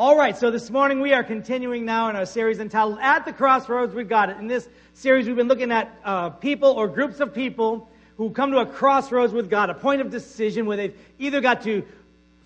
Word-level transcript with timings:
All 0.00 0.16
right, 0.16 0.34
so 0.34 0.50
this 0.50 0.70
morning 0.70 1.02
we 1.02 1.12
are 1.12 1.22
continuing 1.22 1.84
now 1.84 2.08
in 2.08 2.16
our 2.16 2.24
series 2.24 2.58
entitled 2.58 2.96
At 3.02 3.26
the 3.26 3.34
Crossroads 3.34 3.92
with 3.92 4.08
God. 4.08 4.30
In 4.40 4.46
this 4.46 4.66
series, 4.94 5.26
we've 5.26 5.36
been 5.36 5.46
looking 5.46 5.70
at 5.70 5.94
uh, 6.02 6.30
people 6.30 6.70
or 6.70 6.88
groups 6.88 7.20
of 7.20 7.34
people 7.34 7.86
who 8.16 8.30
come 8.30 8.50
to 8.52 8.60
a 8.60 8.64
crossroads 8.64 9.34
with 9.34 9.50
God, 9.50 9.68
a 9.68 9.74
point 9.74 10.00
of 10.00 10.10
decision 10.10 10.64
where 10.64 10.78
they've 10.78 10.98
either 11.18 11.42
got 11.42 11.64
to 11.64 11.84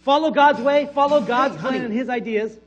follow 0.00 0.32
God's 0.32 0.62
way, 0.62 0.90
follow 0.96 1.20
God's 1.20 1.56
plan 1.58 1.84
and 1.84 1.94
His 1.94 2.08
ideas, 2.08 2.58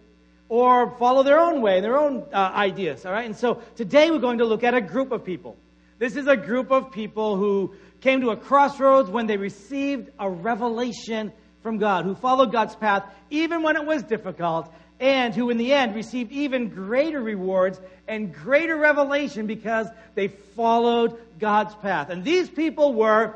or 0.47 0.91
follow 0.91 1.23
their 1.23 1.41
own 1.41 1.61
way, 1.61 1.81
their 1.81 1.97
own 1.97 2.23
uh, 2.31 2.37
ideas. 2.37 3.05
All 3.05 3.11
right, 3.11 3.25
and 3.25 3.35
so 3.35 3.61
today 3.75 4.09
we're 4.09 4.19
going 4.19 4.37
to 4.37 4.45
look 4.45 4.63
at 4.63 4.73
a 4.73 4.79
group 4.79 5.11
of 5.11 5.25
people. 5.25 5.57
This 5.99 6.15
is 6.15 6.27
a 6.27 6.37
group 6.37 6.71
of 6.71 6.93
people 6.93 7.35
who 7.35 7.73
came 7.99 8.21
to 8.21 8.29
a 8.29 8.37
crossroads 8.37 9.09
when 9.09 9.27
they 9.27 9.35
received 9.35 10.11
a 10.17 10.29
revelation 10.29 11.33
from 11.67 11.79
God, 11.79 12.05
who 12.05 12.15
followed 12.15 12.53
God's 12.53 12.77
path 12.77 13.03
even 13.29 13.61
when 13.61 13.75
it 13.75 13.85
was 13.85 14.01
difficult, 14.01 14.73
and 15.01 15.35
who 15.35 15.49
in 15.49 15.57
the 15.57 15.73
end 15.73 15.95
received 15.95 16.31
even 16.31 16.69
greater 16.69 17.21
rewards 17.21 17.77
and 18.07 18.33
greater 18.33 18.77
revelation 18.77 19.47
because 19.47 19.85
they 20.15 20.29
followed 20.29 21.19
God's 21.39 21.75
path. 21.75 22.09
And 22.09 22.23
these 22.23 22.49
people 22.49 22.93
were 22.93 23.35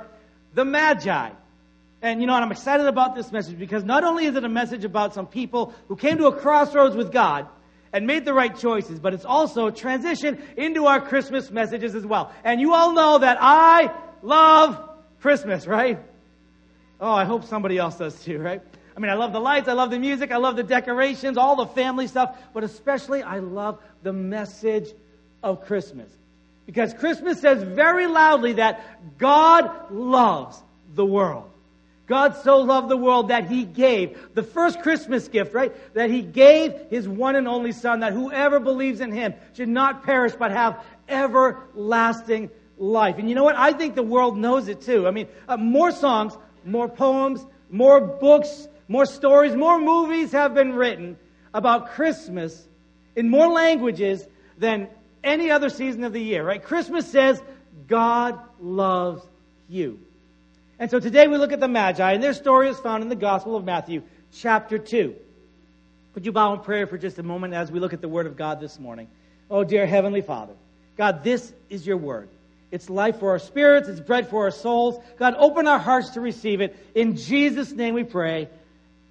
the 0.53 0.63
Magi. 0.63 1.31
And 2.01 2.21
you 2.21 2.25
know, 2.25 2.33
and 2.33 2.45
I'm 2.45 2.53
excited 2.53 2.85
about 2.85 3.15
this 3.15 3.33
message 3.33 3.59
because 3.59 3.83
not 3.83 4.05
only 4.05 4.27
is 4.27 4.35
it 4.37 4.45
a 4.45 4.49
message 4.49 4.85
about 4.85 5.13
some 5.13 5.27
people 5.27 5.73
who 5.89 5.97
came 5.97 6.17
to 6.19 6.27
a 6.27 6.31
crossroads 6.39 6.95
with 6.95 7.11
God 7.11 7.47
and 7.91 8.07
made 8.07 8.23
the 8.23 8.33
right 8.33 8.57
choices, 8.57 8.97
but 8.97 9.13
it's 9.13 9.25
also 9.25 9.67
a 9.67 9.73
transition 9.73 10.41
into 10.55 10.85
our 10.85 11.01
Christmas 11.01 11.51
messages 11.51 11.95
as 11.95 12.05
well. 12.05 12.31
And 12.45 12.61
you 12.61 12.73
all 12.75 12.93
know 12.93 13.17
that 13.17 13.39
I 13.41 13.91
love 14.23 14.89
Christmas, 15.19 15.67
right? 15.67 15.99
Oh, 17.01 17.11
I 17.11 17.25
hope 17.25 17.45
somebody 17.45 17.79
else 17.79 17.95
does 17.95 18.23
too, 18.23 18.37
right? 18.37 18.61
I 18.95 18.99
mean, 18.99 19.09
I 19.09 19.15
love 19.15 19.33
the 19.33 19.39
lights, 19.39 19.67
I 19.67 19.73
love 19.73 19.89
the 19.89 19.97
music, 19.97 20.31
I 20.31 20.37
love 20.37 20.55
the 20.55 20.63
decorations, 20.63 21.35
all 21.35 21.55
the 21.55 21.65
family 21.65 22.05
stuff, 22.05 22.37
but 22.53 22.63
especially 22.63 23.23
I 23.23 23.39
love 23.39 23.79
the 24.03 24.13
message 24.13 24.87
of 25.41 25.65
Christmas. 25.65 26.09
Because 26.67 26.93
Christmas 26.93 27.41
says 27.41 27.63
very 27.63 28.05
loudly 28.05 28.53
that 28.53 29.17
God 29.17 29.91
loves 29.91 30.61
the 30.93 31.05
world. 31.05 31.49
God 32.05 32.35
so 32.43 32.57
loved 32.57 32.89
the 32.89 32.97
world 32.97 33.29
that 33.29 33.49
He 33.49 33.63
gave 33.63 34.35
the 34.35 34.43
first 34.43 34.81
Christmas 34.81 35.27
gift, 35.27 35.53
right? 35.53 35.73
That 35.95 36.11
He 36.11 36.21
gave 36.21 36.73
His 36.89 37.07
one 37.07 37.35
and 37.35 37.47
only 37.47 37.71
Son, 37.71 38.01
that 38.01 38.13
whoever 38.13 38.59
believes 38.59 39.01
in 39.01 39.11
Him 39.11 39.33
should 39.53 39.69
not 39.69 40.03
perish 40.03 40.33
but 40.37 40.51
have 40.51 40.83
everlasting 41.09 42.51
life. 42.77 43.17
And 43.17 43.29
you 43.29 43.35
know 43.35 43.43
what? 43.43 43.55
I 43.55 43.73
think 43.73 43.95
the 43.95 44.03
world 44.03 44.37
knows 44.37 44.67
it 44.67 44.81
too. 44.81 45.07
I 45.07 45.11
mean, 45.11 45.27
uh, 45.47 45.57
more 45.57 45.91
songs, 45.91 46.37
more 46.65 46.87
poems, 46.87 47.45
more 47.69 48.01
books, 48.01 48.67
more 48.87 49.05
stories, 49.05 49.55
more 49.55 49.79
movies 49.79 50.31
have 50.31 50.53
been 50.53 50.73
written 50.73 51.17
about 51.53 51.91
Christmas 51.91 52.67
in 53.15 53.29
more 53.29 53.47
languages 53.47 54.25
than 54.57 54.87
any 55.23 55.51
other 55.51 55.69
season 55.69 56.03
of 56.03 56.13
the 56.13 56.21
year, 56.21 56.43
right? 56.43 56.63
Christmas 56.63 57.09
says, 57.09 57.41
God 57.87 58.39
loves 58.59 59.23
you. 59.69 59.99
And 60.79 60.89
so 60.89 60.99
today 60.99 61.27
we 61.27 61.37
look 61.37 61.51
at 61.51 61.59
the 61.59 61.67
Magi, 61.67 62.11
and 62.11 62.23
their 62.23 62.33
story 62.33 62.69
is 62.69 62.79
found 62.79 63.03
in 63.03 63.09
the 63.09 63.15
Gospel 63.15 63.55
of 63.55 63.63
Matthew, 63.63 64.01
chapter 64.33 64.77
2. 64.77 65.15
Would 66.15 66.25
you 66.25 66.31
bow 66.31 66.53
in 66.53 66.59
prayer 66.61 66.87
for 66.87 66.97
just 66.97 67.19
a 67.19 67.23
moment 67.23 67.53
as 67.53 67.71
we 67.71 67.79
look 67.79 67.93
at 67.93 68.01
the 68.01 68.09
Word 68.09 68.25
of 68.25 68.35
God 68.35 68.59
this 68.59 68.79
morning? 68.79 69.07
Oh, 69.49 69.63
dear 69.63 69.85
Heavenly 69.85 70.21
Father, 70.21 70.53
God, 70.97 71.23
this 71.23 71.53
is 71.69 71.85
your 71.85 71.97
Word. 71.97 72.29
It's 72.71 72.89
life 72.89 73.19
for 73.19 73.31
our 73.31 73.39
spirits. 73.39 73.89
It's 73.89 73.99
bread 73.99 74.29
for 74.29 74.45
our 74.45 74.51
souls. 74.51 75.03
God, 75.19 75.35
open 75.37 75.67
our 75.67 75.79
hearts 75.79 76.11
to 76.11 76.21
receive 76.21 76.61
it. 76.61 76.75
In 76.95 77.17
Jesus' 77.17 77.71
name 77.71 77.93
we 77.93 78.05
pray. 78.05 78.47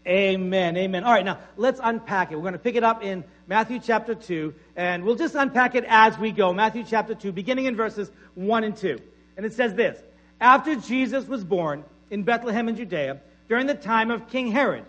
Amen. 0.06 0.78
Amen. 0.78 1.05
All 1.05 1.12
right, 1.12 1.25
now 1.25 1.39
let's 1.58 1.78
unpack 1.83 2.33
it. 2.33 2.36
We're 2.36 2.42
going 2.42 2.55
to 2.55 2.58
pick 2.58 2.75
it 2.75 2.83
up 2.83 3.05
in 3.05 3.22
Matthew 3.47 3.78
chapter 3.78 4.14
2, 4.14 4.55
and 4.77 5.05
we'll 5.05 5.17
just 5.17 5.34
unpack 5.34 5.75
it 5.75 5.84
as 5.86 6.19
we 6.19 6.33
go. 6.33 6.55
Matthew 6.55 6.84
chapter 6.89 7.14
2, 7.14 7.33
beginning 7.33 7.67
in 7.67 7.77
verses 7.77 8.11
1 8.34 8.64
and 8.64 8.75
2. 8.75 8.98
And 9.36 9.44
it 9.44 9.52
says 9.52 9.74
this 9.74 9.98
After 10.40 10.74
Jesus 10.74 11.27
was 11.27 11.45
born 11.45 11.84
in 12.11 12.23
Bethlehem 12.23 12.68
in 12.68 12.77
Judea, 12.77 13.20
during 13.48 13.67
the 13.67 13.74
time 13.74 14.11
of 14.11 14.29
King 14.30 14.51
Herod, 14.51 14.86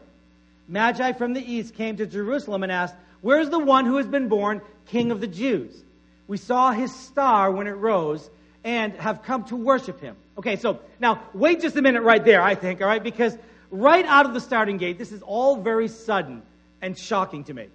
Magi 0.67 1.11
from 1.13 1.33
the 1.33 1.41
east 1.41 1.75
came 1.75 1.97
to 1.97 2.05
Jerusalem 2.05 2.63
and 2.63 2.71
asked, 2.71 2.95
Where 3.19 3.41
is 3.41 3.49
the 3.49 3.59
one 3.59 3.85
who 3.85 3.97
has 3.97 4.07
been 4.07 4.29
born 4.29 4.61
King 4.85 5.11
of 5.11 5.19
the 5.19 5.27
Jews? 5.27 5.83
We 6.27 6.37
saw 6.37 6.71
his 6.71 6.95
star 6.95 7.51
when 7.51 7.67
it 7.67 7.71
rose 7.71 8.29
and 8.63 8.93
have 8.93 9.23
come 9.23 9.43
to 9.45 9.55
worship 9.55 9.99
him. 10.01 10.15
Okay, 10.37 10.55
so 10.55 10.79
now 10.99 11.21
wait 11.33 11.61
just 11.61 11.75
a 11.75 11.81
minute 11.81 12.03
right 12.03 12.23
there, 12.23 12.41
I 12.41 12.55
think, 12.55 12.81
all 12.81 12.87
right? 12.87 13.03
Because 13.03 13.35
right 13.69 14.05
out 14.05 14.25
of 14.25 14.33
the 14.33 14.41
starting 14.41 14.77
gate, 14.77 14.97
this 14.97 15.11
is 15.11 15.21
all 15.21 15.57
very 15.57 15.87
sudden 15.87 16.41
and 16.81 16.97
shocking 16.97 17.43
to 17.45 17.53
me. 17.53 17.67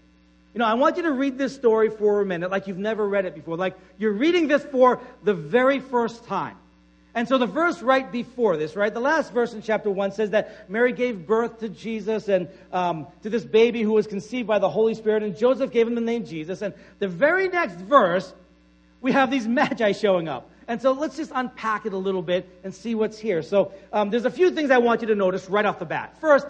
You 0.55 0.59
know, 0.61 0.65
I 0.65 0.75
want 0.75 0.97
you 0.97 1.03
to 1.03 1.13
read 1.13 1.37
this 1.37 1.55
story 1.55 1.91
for 1.91 2.23
a 2.23 2.27
minute 2.27 2.51
like 2.51 2.67
you've 2.67 2.79
never 2.79 3.07
read 3.07 3.27
it 3.27 3.35
before, 3.35 3.57
like 3.57 3.77
you're 3.99 4.13
reading 4.13 4.49
this 4.49 4.65
for 4.65 5.01
the 5.23 5.35
very 5.35 5.81
first 5.81 6.25
time. 6.25 6.57
And 7.15 7.27
so 7.27 7.39
the 7.39 7.47
verse 7.47 7.81
right 7.81 8.11
before 8.13 8.59
this, 8.59 8.77
right, 8.77 8.93
the 8.93 9.01
last 9.01 9.33
verse 9.33 9.55
in 9.55 9.63
chapter 9.63 9.91
1 9.91 10.13
says 10.13 10.31
that 10.31 10.69
Mary 10.71 10.93
gave 10.93 11.27
birth 11.27 11.61
to 11.61 11.71
Jesus 11.71 12.29
and 12.29 12.49
um, 12.73 13.07
to 13.23 13.31
this 13.31 13.43
baby 13.43 13.81
who 13.81 13.93
was 13.93 14.07
conceived 14.07 14.47
by 14.47 14.59
the 14.59 14.69
Holy 14.69 14.95
Spirit, 14.95 15.23
and 15.23 15.37
Joseph 15.37 15.73
gave 15.73 15.87
him 15.87 15.95
the 15.95 16.03
name 16.03 16.27
Jesus. 16.27 16.61
And 16.61 16.75
the 16.99 17.09
very 17.09 17.49
next 17.49 17.77
verse, 17.77 18.31
we 19.01 19.13
have 19.13 19.31
these 19.31 19.49
magi 19.49 19.93
showing 19.93 20.29
up. 20.29 20.51
And 20.69 20.83
so 20.83 20.93
let's 20.93 21.17
just 21.17 21.31
unpack 21.35 21.87
it 21.87 21.93
a 21.93 21.97
little 21.97 22.23
bit 22.23 22.49
and 22.65 22.75
see 22.75 22.95
what's 22.95 23.19
here. 23.19 23.43
So 23.43 23.73
um, 23.93 24.11
there's 24.11 24.25
a 24.25 24.31
few 24.31 24.51
things 24.51 24.71
I 24.71 24.79
want 24.79 25.01
you 25.01 25.09
to 25.09 25.15
notice 25.15 25.49
right 25.49 25.65
off 25.65 25.79
the 25.79 25.85
bat. 25.85 26.17
First, 26.21 26.47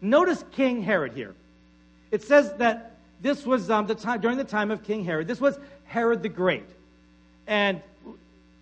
notice 0.00 0.44
King 0.52 0.82
Herod 0.82 1.12
here. 1.12 1.34
It 2.10 2.22
says 2.22 2.52
that 2.54 2.96
this 3.20 3.46
was 3.46 3.70
um, 3.70 3.86
the 3.86 3.94
time 3.94 4.20
during 4.20 4.38
the 4.38 4.44
time 4.44 4.70
of 4.70 4.82
King 4.82 5.04
Herod. 5.04 5.28
This 5.28 5.40
was 5.40 5.58
Herod 5.84 6.22
the 6.22 6.28
Great, 6.28 6.68
and 7.46 7.80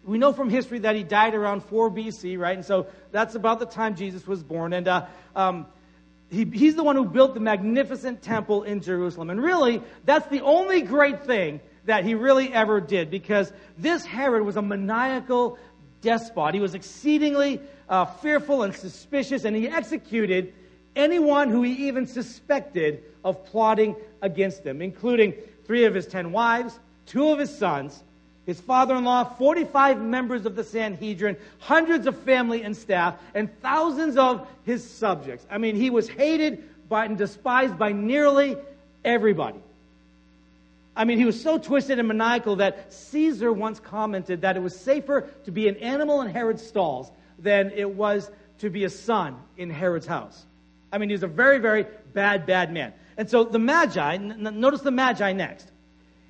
we 0.09 0.19
know 0.19 0.33
from 0.33 0.49
history 0.49 0.79
that 0.81 0.97
he 0.97 1.03
died 1.03 1.35
around 1.35 1.63
4 1.65 1.91
BC, 1.91 2.39
right? 2.39 2.57
And 2.57 2.65
so 2.65 2.87
that's 3.13 3.35
about 3.35 3.59
the 3.59 3.67
time 3.67 3.95
Jesus 3.95 4.27
was 4.27 4.43
born. 4.43 4.73
And 4.73 4.89
uh, 4.89 5.07
um, 5.37 5.67
he, 6.31 6.45
he's 6.45 6.75
the 6.75 6.83
one 6.83 6.97
who 6.97 7.05
built 7.05 7.35
the 7.35 7.41
magnificent 7.41 8.23
temple 8.23 8.63
in 8.63 8.81
Jerusalem. 8.81 9.29
And 9.29 9.43
really, 9.43 9.83
that's 10.07 10.27
the 10.29 10.41
only 10.41 10.81
great 10.81 11.25
thing 11.25 11.61
that 11.89 12.05
he 12.05 12.15
really 12.15 12.53
ever 12.53 12.83
did 12.83 13.11
because 13.11 13.51
this 13.79 14.05
Herod 14.05 14.45
was 14.45 14.57
a 14.57 14.63
maniacal 14.63 15.59
despot. 16.03 16.53
He 16.53 16.61
was 16.61 16.75
exceedingly 16.75 17.63
uh, 17.89 18.05
fearful 18.05 18.63
and 18.63 18.75
suspicious, 18.75 19.45
and 19.45 19.57
he 19.57 19.67
executed 19.69 20.53
anyone 20.95 21.49
who 21.49 21.63
he 21.63 21.89
even 21.89 22.07
suspected 22.07 23.03
of 23.25 23.43
plotting 23.47 23.97
against 24.21 24.65
him, 24.65 24.83
including 24.83 25.33
three 25.65 25.85
of 25.85 25.95
his 25.95 26.07
ten 26.07 26.31
wives, 26.31 26.79
two 27.07 27.31
of 27.31 27.39
his 27.39 27.57
sons, 27.57 28.05
his 28.45 28.61
father 28.61 28.95
in 28.95 29.05
law, 29.05 29.25
45 29.25 29.99
members 29.99 30.45
of 30.45 30.57
the 30.57 30.65
Sanhedrin, 30.65 31.39
hundreds 31.59 32.07
of 32.07 32.19
family 32.19 32.65
and 32.65 32.77
staff, 32.77 33.17
and 33.35 33.49
thousands 33.63 34.19
of 34.19 34.47
his 34.65 34.89
subjects. 34.89 35.47
I 35.51 35.57
mean, 35.57 35.75
he 35.75 35.89
was 35.89 36.07
hated 36.07 36.63
by 36.87 37.07
and 37.07 37.17
despised 37.17 37.79
by 37.79 37.93
nearly 37.93 38.59
everybody. 39.07 39.61
I 40.99 41.05
mean, 41.05 41.19
he 41.19 41.25
was 41.25 41.41
so 41.41 41.59
twisted 41.59 42.01
and 42.01 42.09
maniacal 42.09 42.57
that 42.57 42.93
Caesar 42.93 43.53
once 43.53 43.79
commented 43.79 44.41
that 44.41 44.57
it 44.57 44.61
was 44.61 44.77
safer 44.77 45.29
to 45.45 45.53
be 45.53 45.69
an 45.69 45.77
animal 45.77 46.23
in 46.23 46.29
Herod's 46.29 46.67
stalls 46.67 47.13
than 47.39 47.71
it 47.71 47.89
was 47.89 48.29
to 48.59 48.69
be 48.69 48.83
a 48.83 48.91
son 48.91 49.37
in 49.57 49.71
Herod's 49.71 50.07
house. 50.07 50.45
I 50.93 50.99
mean, 50.99 51.09
he 51.09 51.13
was 51.13 51.23
a 51.23 51.29
very, 51.29 51.61
very 51.61 51.87
bad, 52.13 52.47
bad 52.47 52.73
man. 52.73 52.93
And 53.17 53.31
so 53.31 53.45
the 53.45 53.61
Magi, 53.61 54.15
n- 54.15 54.57
notice 54.59 54.81
the 54.81 54.91
Magi 54.91 55.33
next. 55.35 55.71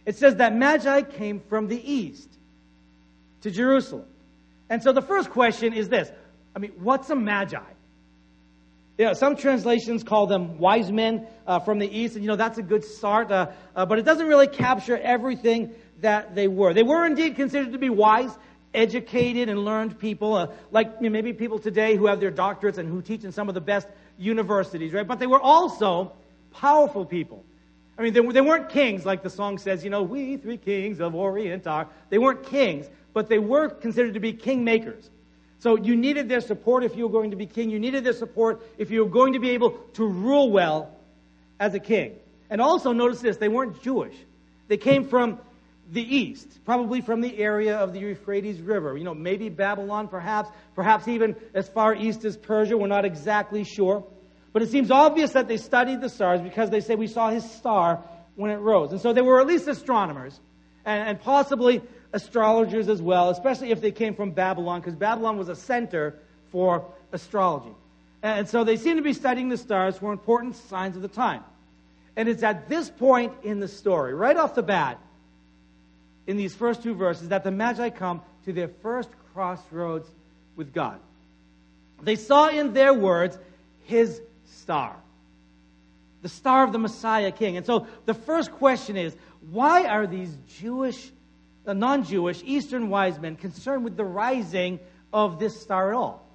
It 0.05 0.17
says 0.17 0.37
that 0.37 0.55
Magi 0.55 1.01
came 1.01 1.41
from 1.41 1.69
the 1.69 1.91
east 1.91 2.29
to 3.41 3.51
Jerusalem. 3.51 4.05
And 4.69 4.83
so 4.83 4.93
the 4.93 5.01
first 5.01 5.31
question 5.31 5.73
is 5.73 5.89
this 5.89 6.13
I 6.55 6.59
mean, 6.59 6.73
what's 6.77 7.09
a 7.09 7.17
Magi? 7.17 7.59
Yeah, 8.99 9.13
some 9.13 9.37
translations 9.37 10.03
call 10.03 10.27
them 10.27 10.59
wise 10.59 10.91
men 10.91 11.29
uh, 11.47 11.61
from 11.61 11.79
the 11.79 11.89
east, 11.89 12.17
and 12.17 12.25
you 12.25 12.29
know 12.29 12.35
that's 12.35 12.59
a 12.59 12.63
good 12.63 12.83
start, 12.83 13.31
uh, 13.31 13.47
uh, 13.77 13.87
but 13.87 14.01
it 14.01 14.05
doesn't 14.05 14.27
really 14.27 14.49
capture 14.49 14.99
everything 14.99 15.73
that 16.01 16.35
they 16.35 16.49
were. 16.49 16.75
They 16.75 16.83
were 16.83 17.07
indeed 17.07 17.37
considered 17.37 17.71
to 17.71 17.79
be 17.79 17.91
wise, 17.91 18.37
educated, 18.75 19.49
and 19.49 19.65
learned 19.65 20.01
people, 20.01 20.35
uh, 20.35 20.49
like 20.73 20.89
you 21.01 21.09
know, 21.09 21.13
maybe 21.13 21.33
people 21.33 21.61
today 21.61 21.95
who 21.95 22.07
have 22.09 22.19
their 22.19 22.33
doctorates 22.33 22.79
and 22.79 22.89
who 22.89 23.01
teach 23.01 23.23
in 23.23 23.31
some 23.31 23.49
of 23.49 23.55
the 23.55 23.61
best 23.61 23.87
universities, 24.19 24.93
right? 24.93 25.07
But 25.07 25.21
they 25.21 25.29
were 25.29 25.41
also 25.41 26.13
powerful 26.51 27.07
people. 27.07 27.45
I 27.97 28.03
mean, 28.03 28.13
they, 28.13 28.21
they 28.21 28.41
weren't 28.41 28.69
kings, 28.69 29.07
like 29.07 29.23
the 29.23 29.31
song 29.31 29.59
says, 29.59 29.85
you 29.85 29.91
know, 29.91 30.03
we 30.03 30.39
three 30.39 30.57
kings 30.57 31.01
of 31.01 31.15
Orient 31.15 31.69
are. 31.69 31.87
They 32.11 32.19
weren't 32.19 32.43
kings, 32.47 32.91
but 33.13 33.29
they 33.29 33.39
were 33.39 33.69
considered 33.69 34.15
to 34.15 34.21
be 34.21 34.33
kingmakers. 34.33 35.09
So 35.61 35.77
you 35.77 35.97
needed 35.97 36.29
their 36.29 36.41
support 36.41 36.85
if 36.85 36.97
you 36.97 37.05
were 37.07 37.13
going 37.13 37.33
to 37.33 37.37
be 37.37 37.47
king. 37.47 37.71
You 37.71 37.81
needed 37.81 38.05
their 38.05 38.13
support 38.13 38.63
if 38.79 38.91
you 38.91 39.05
were 39.05 39.11
going 39.11 39.33
to 39.33 39.41
be 39.41 39.51
able 39.51 39.73
to 39.95 40.07
rule 40.07 40.51
well 40.51 40.97
as 41.59 41.75
a 41.75 41.81
king. 41.81 42.15
And 42.49 42.61
also 42.61 42.93
notice 42.93 43.21
this, 43.21 43.37
they 43.37 43.49
weren't 43.49 43.83
Jewish. 43.83 44.15
They 44.69 44.77
came 44.77 45.09
from 45.09 45.39
the 45.91 46.03
east, 46.03 46.47
probably 46.65 47.01
from 47.01 47.21
the 47.21 47.37
area 47.39 47.77
of 47.77 47.93
the 47.93 48.01
Euphrates 48.01 48.61
River. 48.61 48.97
You 48.97 49.05
know, 49.05 49.15
maybe 49.15 49.49
Babylon, 49.49 50.09
perhaps, 50.09 50.51
perhaps 50.75 51.09
even 51.09 51.35
as 51.55 51.69
far 51.69 51.95
east 51.95 52.25
as 52.25 52.37
Persia. 52.37 52.77
We're 52.77 52.87
not 52.87 53.05
exactly 53.05 53.65
sure. 53.65 54.05
But 54.53 54.63
it 54.63 54.71
seems 54.71 54.91
obvious 54.91 55.33
that 55.33 55.49
they 55.49 55.57
studied 55.57 56.01
the 56.01 56.09
stars 56.09 56.41
because 56.41 56.71
they 56.71 56.81
say 56.81 56.95
we 56.95 57.07
saw 57.07 57.31
his 57.31 57.49
star 57.51 58.03
when 58.37 58.51
it 58.51 58.57
rose. 58.57 58.93
And 58.93 59.01
so 59.01 59.13
they 59.13 59.23
were 59.23 59.41
at 59.41 59.47
least 59.47 59.67
astronomers 59.67 60.39
and, 60.85 61.09
and 61.09 61.21
possibly 61.21 61.83
astrologers 62.13 62.89
as 62.89 63.03
well, 63.03 63.31
especially 63.31 63.71
if 63.71 63.81
they 63.81 63.93
came 63.93 64.15
from 64.15 64.31
Babylon, 64.31 64.81
because 64.81 64.95
Babylon 64.95 65.37
was 65.37 65.49
a 65.49 65.57
center 65.57 66.15
for 66.51 66.85
astrology. 67.13 67.75
And 68.23 68.49
so 68.49 68.65
they 68.65 68.77
seem 68.77 68.97
to 68.97 69.03
be 69.03 69.13
studying 69.13 69.49
the 69.49 69.57
stars 69.57 69.97
for 69.97 70.13
important 70.13 70.57
signs 70.57 70.97
of 70.97 71.03
the 71.03 71.09
time. 71.09 71.45
And 72.17 72.29
it's 72.29 72.43
at 72.43 72.69
this 72.69 72.91
point 72.91 73.33
in 73.45 73.61
the 73.61 73.69
story, 73.69 74.13
right 74.15 74.37
off 74.37 74.55
the 74.55 74.63
bat, 74.63 74.99
in 76.27 76.37
these 76.37 76.55
first 76.55 76.83
two 76.83 76.95
verses, 76.95 77.29
that 77.29 77.45
the 77.45 77.51
Magi 77.51 77.91
come 77.91 78.21
to 78.45 78.53
their 78.53 78.69
first 78.69 79.09
crossroads 79.33 80.09
with 80.57 80.75
God. 80.75 80.99
They 82.03 82.17
saw 82.17 82.49
in 82.49 82.73
their 82.73 82.93
words 82.93 83.39
his 83.85 84.21
star, 84.47 84.97
the 86.23 86.29
star 86.29 86.65
of 86.65 86.73
the 86.73 86.79
Messiah 86.79 87.31
King. 87.31 87.57
And 87.57 87.65
so 87.65 87.87
the 88.05 88.15
first 88.15 88.53
question 88.53 88.97
is 88.97 89.17
why 89.51 89.87
are 89.87 90.07
these 90.07 90.37
Jewish, 90.61 91.11
non 91.75 92.05
Jewish, 92.05 92.43
Eastern 92.45 92.89
wise 92.91 93.19
men 93.19 93.37
concerned 93.37 93.85
with 93.85 93.97
the 93.97 94.05
rising 94.05 94.81
of 95.13 95.39
this 95.39 95.61
star 95.61 95.91
at 95.91 95.97
all? 95.97 96.27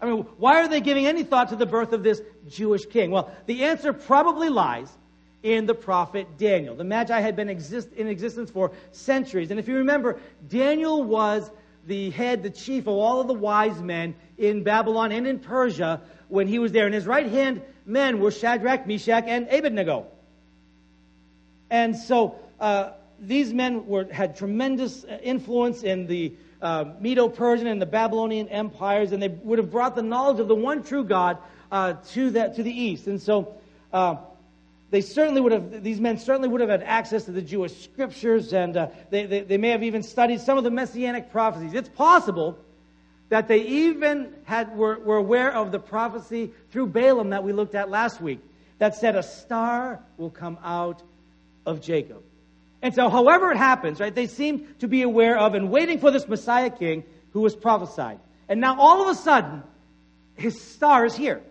I 0.00 0.06
mean, 0.06 0.22
why 0.36 0.62
are 0.62 0.68
they 0.68 0.80
giving 0.80 1.06
any 1.06 1.24
thought 1.24 1.48
to 1.48 1.56
the 1.56 1.66
birth 1.66 1.92
of 1.92 2.02
this 2.02 2.22
Jewish 2.48 2.86
king? 2.86 3.10
Well, 3.10 3.30
the 3.46 3.64
answer 3.64 3.92
probably 3.92 4.48
lies 4.48 4.88
in 5.42 5.66
the 5.66 5.74
prophet 5.74 6.38
Daniel. 6.38 6.74
The 6.74 6.84
Magi 6.84 7.20
had 7.20 7.36
been 7.36 7.48
exist, 7.48 7.92
in 7.92 8.06
existence 8.06 8.50
for 8.50 8.72
centuries. 8.92 9.50
And 9.50 9.58
if 9.58 9.68
you 9.68 9.78
remember, 9.78 10.20
Daniel 10.48 11.02
was 11.02 11.50
the 11.86 12.10
head, 12.10 12.42
the 12.42 12.50
chief 12.50 12.86
of 12.86 12.94
all 12.94 13.20
of 13.20 13.26
the 13.26 13.34
wise 13.34 13.80
men 13.80 14.14
in 14.36 14.62
Babylon 14.62 15.10
and 15.10 15.26
in 15.26 15.38
Persia 15.38 16.00
when 16.28 16.46
he 16.46 16.58
was 16.58 16.72
there. 16.72 16.86
And 16.86 16.94
his 16.94 17.06
right 17.06 17.26
hand 17.26 17.62
men 17.86 18.20
were 18.20 18.30
Shadrach, 18.30 18.86
Meshach, 18.86 19.24
and 19.26 19.48
Abednego. 19.48 20.06
And 21.70 21.96
so 21.96 22.36
uh, 22.60 22.90
these 23.20 23.52
men 23.52 23.86
were, 23.86 24.04
had 24.10 24.36
tremendous 24.36 25.04
influence 25.22 25.82
in 25.82 26.06
the 26.06 26.34
uh, 26.60 26.84
Medo 27.00 27.28
Persian 27.28 27.66
and 27.66 27.80
the 27.80 27.86
Babylonian 27.86 28.48
empires, 28.48 29.12
and 29.12 29.22
they 29.22 29.28
would 29.28 29.58
have 29.58 29.70
brought 29.70 29.94
the 29.94 30.02
knowledge 30.02 30.40
of 30.40 30.48
the 30.48 30.54
one 30.54 30.82
true 30.82 31.04
God 31.04 31.38
uh, 31.70 31.94
to, 32.10 32.30
the, 32.30 32.48
to 32.48 32.62
the 32.62 32.70
east. 32.70 33.06
And 33.06 33.20
so 33.20 33.54
uh, 33.92 34.16
they 34.90 35.00
certainly 35.00 35.40
would 35.40 35.52
have, 35.52 35.82
these 35.82 36.00
men 36.00 36.18
certainly 36.18 36.48
would 36.48 36.60
have 36.60 36.70
had 36.70 36.82
access 36.82 37.24
to 37.24 37.32
the 37.32 37.42
Jewish 37.42 37.84
scriptures, 37.84 38.52
and 38.52 38.76
uh, 38.76 38.88
they, 39.10 39.26
they, 39.26 39.40
they 39.40 39.58
may 39.58 39.70
have 39.70 39.82
even 39.82 40.02
studied 40.02 40.40
some 40.40 40.58
of 40.58 40.64
the 40.64 40.70
messianic 40.70 41.30
prophecies. 41.30 41.74
It's 41.74 41.88
possible 41.88 42.58
that 43.28 43.46
they 43.46 43.60
even 43.60 44.32
had, 44.44 44.76
were, 44.76 44.98
were 44.98 45.16
aware 45.16 45.52
of 45.52 45.70
the 45.70 45.78
prophecy 45.78 46.52
through 46.70 46.86
Balaam 46.86 47.30
that 47.30 47.44
we 47.44 47.52
looked 47.52 47.74
at 47.74 47.90
last 47.90 48.20
week 48.20 48.40
that 48.78 48.94
said 48.94 49.16
a 49.16 49.22
star 49.22 50.00
will 50.16 50.30
come 50.30 50.58
out 50.64 51.02
of 51.66 51.80
Jacob. 51.80 52.22
And 52.80 52.94
so, 52.94 53.08
however 53.08 53.50
it 53.50 53.56
happens, 53.56 54.00
right, 54.00 54.14
they 54.14 54.26
seem 54.26 54.74
to 54.78 54.88
be 54.88 55.02
aware 55.02 55.38
of 55.38 55.54
and 55.54 55.70
waiting 55.70 55.98
for 55.98 56.10
this 56.10 56.28
Messiah 56.28 56.70
king 56.70 57.04
who 57.32 57.40
was 57.40 57.56
prophesied. 57.56 58.20
And 58.48 58.60
now, 58.60 58.78
all 58.78 59.02
of 59.02 59.08
a 59.08 59.14
sudden, 59.14 59.62
his 60.36 60.60
star 60.60 61.04
is 61.04 61.16
here. 61.16 61.42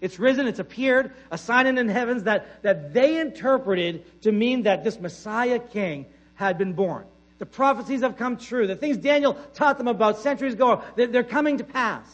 It's 0.00 0.18
risen, 0.18 0.46
it's 0.46 0.58
appeared, 0.58 1.12
a 1.30 1.38
sign 1.38 1.66
in 1.66 1.74
the 1.74 1.92
heavens 1.92 2.24
that, 2.24 2.62
that 2.62 2.92
they 2.92 3.18
interpreted 3.18 4.22
to 4.22 4.30
mean 4.30 4.62
that 4.62 4.84
this 4.84 5.00
Messiah 5.00 5.58
king 5.58 6.06
had 6.34 6.58
been 6.58 6.74
born. 6.74 7.06
The 7.38 7.46
prophecies 7.46 8.02
have 8.02 8.16
come 8.16 8.36
true. 8.36 8.66
The 8.66 8.76
things 8.76 8.96
Daniel 8.98 9.34
taught 9.54 9.78
them 9.78 9.88
about 9.88 10.18
centuries 10.20 10.54
ago, 10.54 10.82
they're 10.96 11.24
coming 11.24 11.58
to 11.58 11.64
pass. 11.64 12.06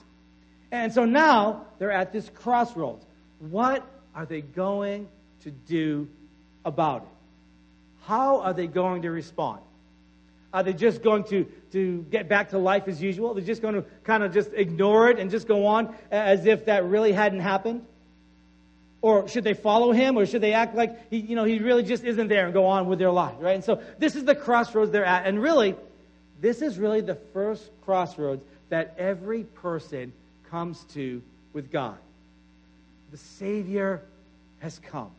And 0.70 0.92
so 0.92 1.04
now 1.04 1.66
they're 1.78 1.92
at 1.92 2.12
this 2.12 2.28
crossroads. 2.30 3.04
What 3.38 3.84
are 4.14 4.26
they 4.26 4.40
going 4.40 5.08
to 5.42 5.50
do 5.50 6.08
about 6.64 7.02
it? 7.02 7.08
How 8.06 8.40
are 8.40 8.52
they 8.52 8.66
going 8.66 9.02
to 9.02 9.10
respond? 9.10 9.60
Are 10.52 10.62
they 10.62 10.74
just 10.74 11.02
going 11.02 11.24
to, 11.24 11.44
to 11.72 12.04
get 12.10 12.28
back 12.28 12.50
to 12.50 12.58
life 12.58 12.86
as 12.86 13.00
usual? 13.00 13.32
They're 13.32 13.44
just 13.44 13.62
going 13.62 13.74
to 13.74 13.84
kind 14.04 14.22
of 14.22 14.34
just 14.34 14.50
ignore 14.52 15.08
it 15.08 15.18
and 15.18 15.30
just 15.30 15.48
go 15.48 15.66
on 15.66 15.94
as 16.10 16.44
if 16.44 16.66
that 16.66 16.84
really 16.84 17.12
hadn't 17.12 17.40
happened? 17.40 17.86
Or 19.00 19.28
should 19.28 19.44
they 19.44 19.54
follow 19.54 19.90
him, 19.92 20.16
or 20.16 20.26
should 20.26 20.42
they 20.42 20.52
act 20.52 20.76
like 20.76 21.10
he, 21.10 21.18
you 21.18 21.34
know, 21.34 21.44
he 21.44 21.58
really 21.58 21.82
just 21.82 22.04
isn't 22.04 22.28
there 22.28 22.44
and 22.44 22.54
go 22.54 22.66
on 22.66 22.86
with 22.86 22.98
their 22.98 23.10
life, 23.10 23.34
right? 23.40 23.54
And 23.54 23.64
so 23.64 23.82
this 23.98 24.14
is 24.14 24.24
the 24.24 24.34
crossroads 24.34 24.92
they're 24.92 25.04
at. 25.04 25.26
And 25.26 25.42
really, 25.42 25.74
this 26.40 26.62
is 26.62 26.78
really 26.78 27.00
the 27.00 27.16
first 27.32 27.68
crossroads 27.84 28.44
that 28.68 28.94
every 28.98 29.44
person 29.44 30.12
comes 30.50 30.84
to 30.94 31.22
with 31.52 31.72
God. 31.72 31.96
The 33.10 33.16
Savior 33.16 34.02
has 34.60 34.78
come. 34.78 35.10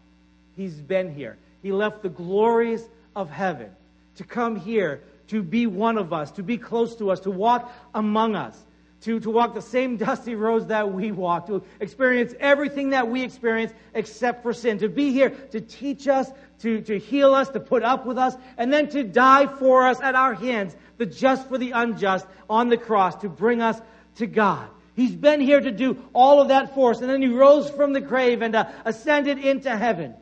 He's 0.55 0.75
been 0.75 1.13
here. 1.13 1.37
He 1.63 1.71
left 1.71 2.03
the 2.03 2.09
glories 2.09 2.87
of 3.15 3.31
heaven 3.31 3.71
to 4.17 4.23
come 4.23 4.55
here, 4.55 5.01
to 5.29 5.41
be 5.41 5.65
one 5.65 5.97
of 5.97 6.13
us, 6.13 6.29
to 6.33 6.43
be 6.43 6.59
close 6.59 6.95
to 6.97 7.09
us, 7.09 7.21
to 7.21 7.31
walk 7.31 7.71
among 7.95 8.35
us 8.35 8.55
to, 9.03 9.19
to 9.19 9.29
walk 9.29 9.53
the 9.53 9.61
same 9.61 9.97
dusty 9.97 10.33
roads 10.33 10.67
that 10.67 10.93
we 10.93 11.11
walk, 11.11 11.47
to 11.47 11.61
experience 11.81 12.33
everything 12.39 12.91
that 12.91 13.09
we 13.09 13.21
experience 13.21 13.73
except 13.93 14.43
for 14.43 14.53
sin, 14.53 14.79
to 14.79 14.87
be 14.87 15.11
here 15.11 15.29
to 15.29 15.59
teach 15.59 16.07
us, 16.07 16.31
to, 16.59 16.81
to 16.81 16.97
heal 16.97 17.33
us, 17.33 17.49
to 17.49 17.59
put 17.59 17.83
up 17.83 18.05
with 18.05 18.17
us, 18.17 18.35
and 18.57 18.71
then 18.71 18.87
to 18.89 19.03
die 19.03 19.47
for 19.47 19.87
us 19.87 19.99
at 19.99 20.15
our 20.15 20.33
hands, 20.33 20.75
the 20.97 21.05
just 21.05 21.49
for 21.49 21.57
the 21.57 21.71
unjust 21.71 22.25
on 22.49 22.69
the 22.69 22.77
cross, 22.77 23.15
to 23.17 23.29
bring 23.29 23.61
us 23.61 23.79
to 24.15 24.25
God. 24.25 24.69
He's 24.95 25.15
been 25.15 25.41
here 25.41 25.59
to 25.59 25.71
do 25.71 26.01
all 26.13 26.41
of 26.41 26.47
that 26.47 26.73
for 26.73 26.91
us, 26.91 27.01
and 27.01 27.09
then 27.09 27.21
he 27.21 27.27
rose 27.27 27.69
from 27.69 27.91
the 27.91 28.01
grave 28.01 28.41
and 28.41 28.55
uh, 28.55 28.69
ascended 28.85 29.37
into 29.37 29.75
heaven. 29.75 30.13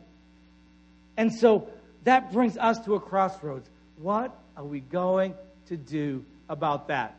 And 1.22 1.32
so 1.32 1.68
that 2.04 2.34
brings 2.34 2.58
us 2.58 2.80
to 2.86 2.96
a 2.96 3.00
crossroads. 3.00 3.70
What 3.98 4.36
are 4.58 4.64
we 4.64 4.80
going 4.80 5.36
to 5.68 5.78
do 5.78 6.26
about 6.50 6.88
that? 6.88 7.16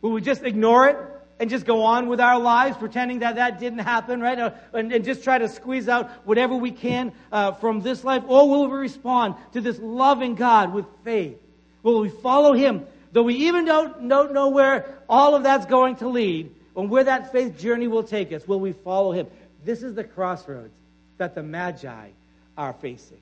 Will 0.00 0.12
we 0.12 0.20
just 0.20 0.44
ignore 0.44 0.86
it 0.86 0.96
and 1.40 1.50
just 1.50 1.66
go 1.66 1.82
on 1.82 2.06
with 2.06 2.20
our 2.20 2.38
lives, 2.38 2.76
pretending 2.76 3.18
that 3.18 3.34
that 3.34 3.58
didn't 3.58 3.80
happen, 3.80 4.20
right? 4.20 4.38
Uh, 4.38 4.50
and, 4.72 4.92
and, 4.92 5.04
just 5.04 5.24
try 5.24 5.36
to 5.36 5.48
squeeze 5.48 5.88
out 5.88 6.08
whatever 6.26 6.54
we 6.54 6.70
can 6.70 7.10
uh, 7.32 7.50
from 7.54 7.80
this 7.80 8.04
life? 8.04 8.22
Or 8.28 8.48
will 8.48 8.70
we 8.70 8.78
respond 8.78 9.34
to 9.52 9.60
this 9.60 9.80
loving 9.80 10.36
God 10.36 10.72
with 10.72 10.86
faith? 11.02 11.40
Will 11.82 11.98
we 11.98 12.10
follow 12.10 12.52
Him, 12.52 12.86
though 13.10 13.24
we 13.24 13.34
even 13.48 13.64
don't, 13.64 14.08
don't 14.08 14.32
know 14.32 14.50
where 14.50 14.96
all 15.08 15.34
of 15.34 15.42
that's 15.42 15.66
going 15.66 15.96
to 15.96 16.08
lead, 16.08 16.54
and 16.76 16.88
where 16.88 17.02
that 17.02 17.32
faith 17.32 17.58
journey 17.58 17.88
will 17.88 18.04
take 18.04 18.32
us? 18.32 18.46
Will 18.46 18.60
we 18.60 18.74
follow 18.74 19.10
Him? 19.10 19.26
This 19.64 19.82
is 19.82 19.96
the 19.96 20.04
crossroads 20.04 20.74
that 21.16 21.34
the 21.34 21.42
Magi 21.42 22.10
are 22.58 22.74
facing. 22.74 23.20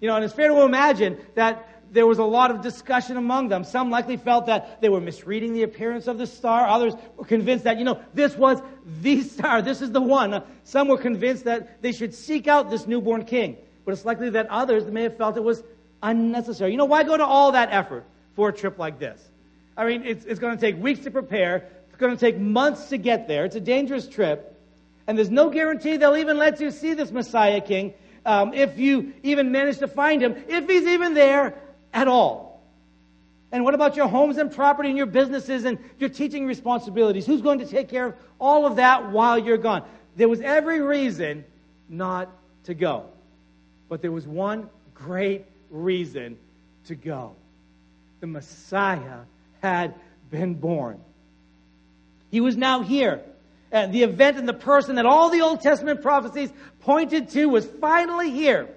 You 0.00 0.08
know, 0.08 0.16
and 0.16 0.24
it's 0.24 0.34
fair 0.34 0.48
to 0.48 0.60
imagine 0.60 1.18
that 1.36 1.66
there 1.92 2.06
was 2.06 2.18
a 2.18 2.24
lot 2.24 2.50
of 2.50 2.60
discussion 2.60 3.16
among 3.16 3.48
them. 3.48 3.64
Some 3.64 3.90
likely 3.90 4.16
felt 4.16 4.46
that 4.46 4.82
they 4.82 4.88
were 4.88 5.00
misreading 5.00 5.54
the 5.54 5.62
appearance 5.62 6.08
of 6.08 6.18
the 6.18 6.26
star. 6.26 6.66
Others 6.66 6.94
were 7.16 7.24
convinced 7.24 7.64
that, 7.64 7.78
you 7.78 7.84
know, 7.84 8.00
this 8.12 8.36
was 8.36 8.60
the 9.00 9.22
star. 9.34 9.62
This 9.62 9.80
is 9.80 9.92
the 9.92 10.00
one. 10.02 10.42
Some 10.64 10.88
were 10.88 10.98
convinced 10.98 11.44
that 11.44 11.80
they 11.80 11.92
should 11.92 12.12
seek 12.12 12.48
out 12.48 12.68
this 12.68 12.86
newborn 12.86 13.24
king. 13.24 13.56
But 13.84 13.92
it's 13.92 14.04
likely 14.04 14.30
that 14.30 14.48
others 14.50 14.84
may 14.84 15.04
have 15.04 15.16
felt 15.16 15.36
it 15.36 15.44
was 15.44 15.62
unnecessary. 16.02 16.72
You 16.72 16.76
know, 16.76 16.84
why 16.84 17.04
go 17.04 17.16
to 17.16 17.24
all 17.24 17.52
that 17.52 17.68
effort 17.70 18.04
for 18.34 18.48
a 18.48 18.52
trip 18.52 18.78
like 18.78 18.98
this? 18.98 19.22
I 19.76 19.86
mean, 19.86 20.04
it's, 20.04 20.24
it's 20.24 20.40
going 20.40 20.56
to 20.56 20.60
take 20.60 20.76
weeks 20.82 21.00
to 21.04 21.10
prepare. 21.10 21.68
It's 21.88 21.98
going 21.98 22.14
to 22.14 22.20
take 22.20 22.36
months 22.36 22.88
to 22.88 22.98
get 22.98 23.28
there. 23.28 23.44
It's 23.44 23.56
a 23.56 23.60
dangerous 23.60 24.08
trip. 24.08 24.52
And 25.06 25.16
there's 25.16 25.30
no 25.30 25.50
guarantee 25.50 25.96
they'll 25.96 26.16
even 26.16 26.36
let 26.36 26.60
you 26.60 26.72
see 26.72 26.94
this 26.94 27.12
Messiah 27.12 27.60
king 27.60 27.94
um, 28.26 28.52
if 28.52 28.78
you 28.78 29.14
even 29.22 29.52
manage 29.52 29.78
to 29.78 29.88
find 29.88 30.22
him, 30.22 30.36
if 30.48 30.68
he's 30.68 30.86
even 30.86 31.14
there 31.14 31.54
at 31.94 32.08
all. 32.08 32.60
And 33.52 33.64
what 33.64 33.74
about 33.74 33.96
your 33.96 34.08
homes 34.08 34.36
and 34.36 34.52
property 34.52 34.88
and 34.88 34.98
your 34.98 35.06
businesses 35.06 35.64
and 35.64 35.78
your 35.98 36.10
teaching 36.10 36.46
responsibilities? 36.46 37.24
Who's 37.24 37.40
going 37.40 37.60
to 37.60 37.66
take 37.66 37.88
care 37.88 38.06
of 38.06 38.14
all 38.38 38.66
of 38.66 38.76
that 38.76 39.10
while 39.12 39.38
you're 39.38 39.56
gone? 39.56 39.84
There 40.16 40.28
was 40.28 40.40
every 40.40 40.80
reason 40.80 41.44
not 41.88 42.28
to 42.64 42.74
go. 42.74 43.06
But 43.88 44.02
there 44.02 44.12
was 44.12 44.26
one 44.26 44.68
great 44.94 45.46
reason 45.70 46.36
to 46.88 46.96
go. 46.96 47.36
The 48.20 48.26
Messiah 48.26 49.20
had 49.62 49.94
been 50.30 50.54
born. 50.54 51.00
He 52.30 52.40
was 52.40 52.56
now 52.56 52.82
here. 52.82 53.22
And 53.70 53.92
the 53.92 54.02
event 54.02 54.38
and 54.38 54.48
the 54.48 54.54
person 54.54 54.96
that 54.96 55.06
all 55.06 55.30
the 55.30 55.42
Old 55.42 55.60
Testament 55.60 56.02
prophecies 56.02 56.50
pointed 56.86 57.28
to 57.30 57.46
was 57.46 57.66
finally 57.66 58.30
here. 58.30 58.68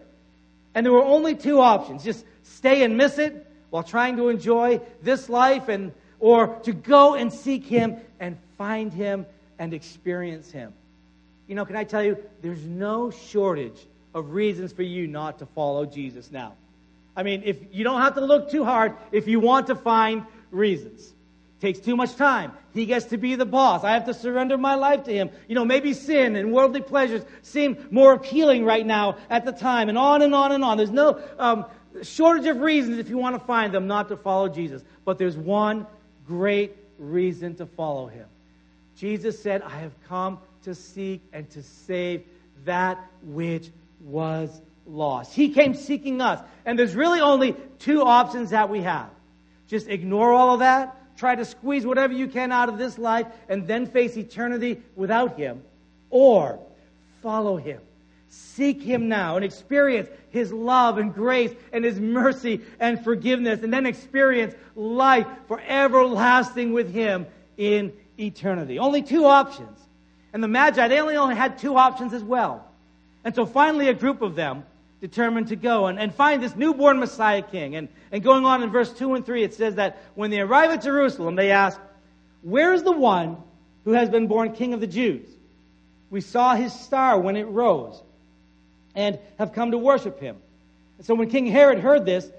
And 0.73 0.85
there 0.85 0.91
were 0.91 1.03
only 1.03 1.35
two 1.35 1.61
options 1.61 2.03
just 2.03 2.25
stay 2.43 2.83
and 2.83 2.97
miss 2.97 3.19
it 3.19 3.45
while 3.69 3.83
trying 3.83 4.17
to 4.17 4.29
enjoy 4.29 4.81
this 5.03 5.29
life 5.29 5.69
and 5.69 5.93
or 6.19 6.55
to 6.63 6.73
go 6.73 7.13
and 7.13 7.31
seek 7.31 7.63
him 7.63 7.97
and 8.19 8.35
find 8.57 8.91
him 8.91 9.25
and 9.59 9.73
experience 9.73 10.51
him. 10.51 10.73
You 11.47 11.55
know, 11.55 11.65
can 11.65 11.75
I 11.75 11.83
tell 11.83 12.03
you 12.03 12.17
there's 12.41 12.65
no 12.65 13.11
shortage 13.11 13.79
of 14.15 14.31
reasons 14.31 14.73
for 14.73 14.83
you 14.83 15.07
not 15.07 15.39
to 15.39 15.45
follow 15.45 15.85
Jesus 15.85 16.31
now. 16.31 16.53
I 17.15 17.21
mean, 17.21 17.43
if 17.45 17.57
you 17.71 17.83
don't 17.83 18.01
have 18.01 18.15
to 18.15 18.21
look 18.21 18.49
too 18.49 18.65
hard 18.65 18.93
if 19.11 19.27
you 19.27 19.39
want 19.39 19.67
to 19.67 19.75
find 19.75 20.23
reasons. 20.51 21.13
Takes 21.59 21.79
too 21.79 21.95
much 21.95 22.15
time. 22.15 22.53
He 22.73 22.85
gets 22.85 23.05
to 23.07 23.17
be 23.17 23.35
the 23.35 23.45
boss. 23.45 23.83
I 23.83 23.91
have 23.91 24.05
to 24.05 24.13
surrender 24.13 24.57
my 24.57 24.75
life 24.75 25.03
to 25.05 25.13
him. 25.13 25.29
You 25.47 25.55
know, 25.55 25.65
maybe 25.65 25.93
sin 25.93 26.35
and 26.35 26.53
worldly 26.53 26.81
pleasures 26.81 27.23
seem 27.41 27.87
more 27.91 28.13
appealing 28.13 28.65
right 28.65 28.85
now 28.85 29.17
at 29.29 29.45
the 29.45 29.51
time, 29.51 29.89
and 29.89 29.97
on 29.97 30.21
and 30.21 30.33
on 30.33 30.51
and 30.51 30.63
on. 30.63 30.77
There's 30.77 30.91
no 30.91 31.21
um, 31.37 31.65
shortage 32.03 32.45
of 32.45 32.59
reasons 32.59 32.97
if 32.97 33.09
you 33.09 33.17
want 33.17 33.35
to 33.35 33.45
find 33.45 33.73
them 33.73 33.87
not 33.87 34.09
to 34.09 34.17
follow 34.17 34.47
Jesus. 34.49 34.83
But 35.05 35.17
there's 35.17 35.37
one 35.37 35.85
great 36.27 36.77
reason 36.97 37.55
to 37.55 37.65
follow 37.65 38.07
him. 38.07 38.27
Jesus 38.97 39.41
said, 39.41 39.61
I 39.61 39.79
have 39.79 39.93
come 40.07 40.39
to 40.63 40.75
seek 40.75 41.21
and 41.33 41.49
to 41.51 41.63
save 41.63 42.23
that 42.65 43.03
which 43.23 43.71
was 44.01 44.61
lost. 44.85 45.33
He 45.33 45.49
came 45.49 45.73
seeking 45.73 46.21
us. 46.21 46.41
And 46.65 46.77
there's 46.77 46.95
really 46.95 47.21
only 47.21 47.55
two 47.79 48.01
options 48.03 48.49
that 48.49 48.69
we 48.69 48.81
have. 48.81 49.09
Just 49.67 49.87
ignore 49.87 50.33
all 50.33 50.55
of 50.55 50.59
that, 50.59 50.98
try 51.19 51.35
to 51.35 51.45
squeeze 51.45 51.85
whatever 51.85 52.13
you 52.13 52.27
can 52.27 52.51
out 52.51 52.69
of 52.69 52.77
this 52.77 52.97
life, 52.97 53.27
and 53.49 53.67
then 53.67 53.85
face 53.85 54.15
eternity 54.15 54.81
without 54.95 55.37
Him. 55.37 55.61
Or 56.09 56.59
follow 57.21 57.57
Him. 57.57 57.81
Seek 58.29 58.81
Him 58.81 59.09
now 59.09 59.35
and 59.35 59.43
experience 59.43 60.07
His 60.29 60.53
love 60.53 60.97
and 60.97 61.13
grace 61.13 61.51
and 61.73 61.83
His 61.83 61.99
mercy 61.99 62.61
and 62.79 63.03
forgiveness, 63.03 63.61
and 63.61 63.73
then 63.73 63.85
experience 63.85 64.55
life 64.75 65.27
for 65.47 65.61
everlasting 65.67 66.71
with 66.71 66.91
Him 66.91 67.27
in 67.57 67.91
eternity. 68.17 68.79
Only 68.79 69.01
two 69.01 69.25
options. 69.25 69.77
And 70.31 70.41
the 70.41 70.47
Magi, 70.47 70.87
they 70.87 70.99
only, 70.99 71.17
only 71.17 71.35
had 71.35 71.57
two 71.57 71.75
options 71.75 72.13
as 72.13 72.23
well. 72.23 72.65
And 73.25 73.35
so 73.35 73.45
finally, 73.45 73.89
a 73.89 73.93
group 73.93 74.21
of 74.21 74.35
them 74.35 74.63
determined 75.01 75.47
to 75.49 75.55
go 75.55 75.87
and, 75.87 75.99
and 75.99 76.13
find 76.13 76.41
this 76.41 76.55
newborn 76.55 76.99
Messiah 76.99 77.41
king. 77.41 77.75
And, 77.75 77.87
and 78.11 78.23
going 78.23 78.45
on 78.45 78.63
in 78.63 78.71
verse 78.71 78.91
2 78.93 79.15
and 79.15 79.25
3, 79.25 79.43
it 79.43 79.53
says 79.53 79.75
that 79.75 80.01
when 80.15 80.31
they 80.31 80.39
arrive 80.39 80.71
at 80.71 80.83
Jerusalem, 80.83 81.35
they 81.35 81.51
ask, 81.51 81.79
Where 82.41 82.73
is 82.73 82.83
the 82.83 82.91
one 82.91 83.37
who 83.85 83.93
has 83.93 84.09
been 84.09 84.27
born 84.27 84.53
king 84.53 84.73
of 84.73 84.81
the 84.81 84.87
Jews? 84.87 85.27
We 86.09 86.21
saw 86.21 86.55
his 86.55 86.73
star 86.73 87.19
when 87.19 87.35
it 87.35 87.47
rose 87.47 88.01
and 88.95 89.19
have 89.37 89.53
come 89.53 89.71
to 89.71 89.77
worship 89.77 90.19
him. 90.19 90.37
And 90.97 91.05
so 91.05 91.15
when 91.15 91.29
King 91.29 91.45
Herod 91.45 91.79
heard 91.79 92.05
this, 92.05 92.29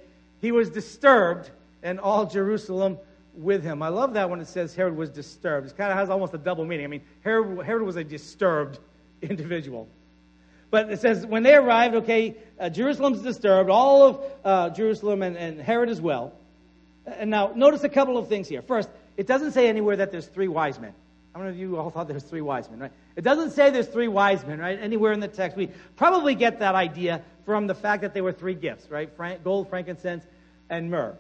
he 0.41 0.53
was 0.53 0.71
disturbed, 0.71 1.51
and 1.83 2.01
all 2.01 2.27
Jerusalem 2.27 2.99
with 3.35 3.63
him. 3.63 3.83
I 3.83 3.89
love 3.89 4.15
that 4.15 4.29
when 4.29 4.41
it 4.41 4.49
says 4.49 4.75
Herod 4.75 4.97
was 4.97 5.11
disturbed. 5.11 5.69
It 5.69 5.77
kind 5.77 5.91
of 5.91 5.99
has 5.99 6.11
almost 6.11 6.35
a 6.35 6.39
double 6.39 6.65
meaning. 6.65 6.85
I 6.85 6.89
mean, 6.89 7.03
Herod, 7.23 7.65
Herod 7.65 7.83
was 7.83 7.97
a 7.97 8.05
disturbed 8.05 8.79
individual. 9.23 9.89
But 10.71 10.91
it 10.91 11.01
says, 11.01 11.27
when 11.27 11.43
they 11.43 11.55
arrived, 11.55 11.97
okay, 11.97 12.37
uh, 12.59 12.69
Jerusalem's 12.69 13.23
disturbed, 13.23 13.71
all 13.71 14.03
of 14.05 14.25
uh, 14.45 14.71
Jerusalem 14.71 15.23
and, 15.23 15.37
and 15.37 15.61
Herod 15.61 15.89
as 15.89 16.01
well. 16.01 16.33
And 17.07 17.31
now, 17.31 17.53
notice 17.55 17.83
a 17.83 17.89
couple 17.89 18.19
of 18.19 18.29
things 18.29 18.49
here. 18.49 18.63
First, 18.63 18.89
it 19.17 19.27
doesn't 19.27 19.53
say 19.53 19.69
anywhere 19.69 19.97
that 19.97 20.13
there's 20.13 20.27
three 20.27 20.49
wise 20.49 20.79
men. 20.79 20.93
How 21.35 21.41
many 21.41 21.53
of 21.53 21.59
you 21.59 21.77
all 21.77 21.91
thought 21.91 22.09
there's 22.09 22.23
three 22.23 22.41
wise 22.41 22.69
men, 22.71 22.81
right? 22.81 22.93
It 23.17 23.23
doesn't 23.23 23.51
say 23.53 23.71
there's 23.71 23.87
three 23.87 24.09
wise 24.09 24.45
men, 24.45 24.59
right? 24.59 24.79
Anywhere 24.81 25.13
in 25.13 25.21
the 25.21 25.29
text. 25.29 25.57
We 25.57 25.71
probably 25.97 26.35
get 26.35 26.61
that 26.61 26.75
idea 26.75 27.23
from 27.45 27.67
the 27.67 27.75
fact 27.75 28.03
that 28.03 28.15
there 28.15 28.25
were 28.25 28.33
three 28.33 28.55
gifts, 28.55 28.91
right? 28.91 29.11
Frank, 29.17 29.45
gold, 29.45 29.69
frankincense, 29.69 30.25
and 30.69 30.91
myrrh. 30.91 31.17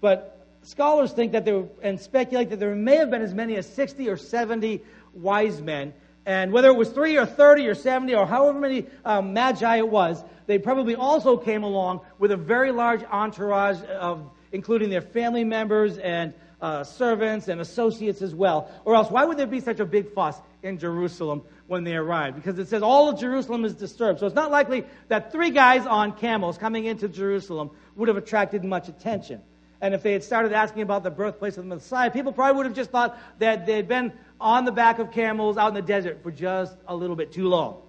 But 0.00 0.46
scholars 0.62 1.12
think 1.12 1.32
that 1.32 1.44
there, 1.44 1.64
and 1.82 2.00
speculate 2.00 2.50
that 2.50 2.60
there 2.60 2.74
may 2.74 2.96
have 2.96 3.10
been 3.10 3.22
as 3.22 3.34
many 3.34 3.56
as 3.56 3.66
60 3.66 4.08
or 4.08 4.16
70 4.16 4.80
wise 5.14 5.60
men 5.60 5.92
and 6.24 6.52
whether 6.52 6.68
it 6.68 6.76
was 6.76 6.90
three 6.90 7.18
or 7.18 7.26
30 7.26 7.66
or 7.68 7.74
70 7.74 8.14
or 8.14 8.26
however 8.26 8.58
many 8.58 8.86
um, 9.04 9.32
magi 9.32 9.76
it 9.76 9.88
was, 9.88 10.22
they 10.46 10.58
probably 10.58 10.94
also 10.94 11.36
came 11.36 11.62
along 11.62 12.00
with 12.18 12.30
a 12.30 12.36
very 12.36 12.72
large 12.72 13.02
entourage 13.04 13.82
of, 13.88 14.30
including 14.52 14.90
their 14.90 15.00
family 15.00 15.44
members 15.44 15.98
and 15.98 16.34
uh, 16.60 16.84
servants 16.84 17.48
and 17.48 17.60
associates 17.60 18.22
as 18.22 18.34
well. 18.34 18.70
Or 18.84 18.94
else, 18.94 19.10
why 19.10 19.24
would 19.24 19.36
there 19.36 19.46
be 19.46 19.60
such 19.60 19.80
a 19.80 19.84
big 19.84 20.12
fuss 20.12 20.40
in 20.62 20.78
Jerusalem 20.78 21.42
when 21.66 21.82
they 21.82 21.96
arrived? 21.96 22.36
Because 22.36 22.58
it 22.58 22.68
says 22.68 22.82
all 22.82 23.08
of 23.08 23.18
Jerusalem 23.18 23.64
is 23.64 23.74
disturbed. 23.74 24.20
So 24.20 24.26
it's 24.26 24.34
not 24.36 24.52
likely 24.52 24.84
that 25.08 25.32
three 25.32 25.50
guys 25.50 25.86
on 25.86 26.12
camels 26.12 26.58
coming 26.58 26.84
into 26.84 27.08
Jerusalem 27.08 27.70
would 27.96 28.08
have 28.08 28.16
attracted 28.16 28.62
much 28.64 28.88
attention. 28.88 29.42
And 29.82 29.94
if 29.94 30.02
they 30.04 30.12
had 30.12 30.22
started 30.22 30.52
asking 30.52 30.82
about 30.82 31.02
the 31.02 31.10
birthplace 31.10 31.58
of 31.58 31.64
the 31.64 31.74
Messiah, 31.74 32.08
people 32.08 32.32
probably 32.32 32.56
would 32.56 32.66
have 32.66 32.74
just 32.74 32.90
thought 32.90 33.18
that 33.40 33.66
they'd 33.66 33.88
been 33.88 34.12
on 34.40 34.64
the 34.64 34.70
back 34.70 35.00
of 35.00 35.10
camels 35.10 35.58
out 35.58 35.68
in 35.68 35.74
the 35.74 35.82
desert 35.82 36.22
for 36.22 36.30
just 36.30 36.74
a 36.86 36.94
little 36.94 37.16
bit 37.16 37.32
too 37.32 37.48
long. 37.48 37.82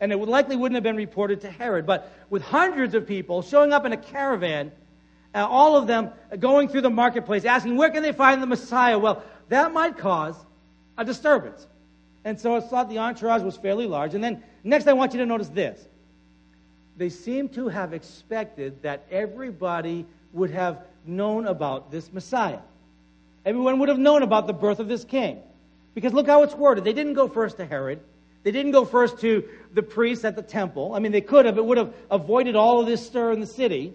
And 0.00 0.10
it 0.10 0.18
would 0.18 0.28
likely 0.28 0.56
wouldn't 0.56 0.74
have 0.74 0.82
been 0.82 0.96
reported 0.96 1.42
to 1.42 1.50
Herod. 1.50 1.86
But 1.86 2.12
with 2.28 2.42
hundreds 2.42 2.96
of 2.96 3.06
people 3.06 3.42
showing 3.42 3.72
up 3.72 3.86
in 3.86 3.92
a 3.92 3.96
caravan, 3.96 4.72
uh, 5.32 5.46
all 5.46 5.76
of 5.76 5.86
them 5.86 6.10
going 6.36 6.68
through 6.68 6.80
the 6.80 6.90
marketplace 6.90 7.44
asking, 7.44 7.76
where 7.76 7.90
can 7.90 8.02
they 8.02 8.12
find 8.12 8.42
the 8.42 8.46
Messiah? 8.46 8.98
Well, 8.98 9.22
that 9.48 9.72
might 9.72 9.96
cause 9.96 10.34
a 10.98 11.04
disturbance. 11.04 11.64
And 12.24 12.40
so 12.40 12.56
it's 12.56 12.66
thought 12.66 12.88
the 12.88 12.98
entourage 12.98 13.42
was 13.42 13.56
fairly 13.56 13.86
large. 13.86 14.14
And 14.14 14.24
then 14.24 14.42
next, 14.64 14.88
I 14.88 14.92
want 14.94 15.12
you 15.12 15.20
to 15.20 15.26
notice 15.26 15.48
this. 15.50 15.80
They 16.96 17.10
seem 17.10 17.48
to 17.50 17.68
have 17.68 17.92
expected 17.92 18.82
that 18.82 19.06
everybody 19.08 20.04
would 20.32 20.50
have 20.50 20.80
known 21.04 21.46
about 21.46 21.90
this 21.90 22.12
Messiah. 22.12 22.60
Everyone 23.44 23.78
would 23.80 23.88
have 23.88 23.98
known 23.98 24.22
about 24.22 24.46
the 24.46 24.52
birth 24.52 24.78
of 24.78 24.88
this 24.88 25.04
king. 25.04 25.40
Because 25.94 26.12
look 26.12 26.26
how 26.26 26.42
it's 26.42 26.54
worded. 26.54 26.84
They 26.84 26.92
didn't 26.92 27.14
go 27.14 27.28
first 27.28 27.58
to 27.58 27.66
Herod. 27.66 28.00
They 28.44 28.50
didn't 28.50 28.72
go 28.72 28.84
first 28.84 29.20
to 29.20 29.48
the 29.72 29.82
priests 29.82 30.24
at 30.24 30.36
the 30.36 30.42
temple. 30.42 30.94
I 30.94 30.98
mean, 30.98 31.12
they 31.12 31.20
could 31.20 31.46
have. 31.46 31.58
It 31.58 31.64
would 31.64 31.78
have 31.78 31.94
avoided 32.10 32.56
all 32.56 32.80
of 32.80 32.86
this 32.86 33.04
stir 33.06 33.32
in 33.32 33.40
the 33.40 33.46
city. 33.46 33.94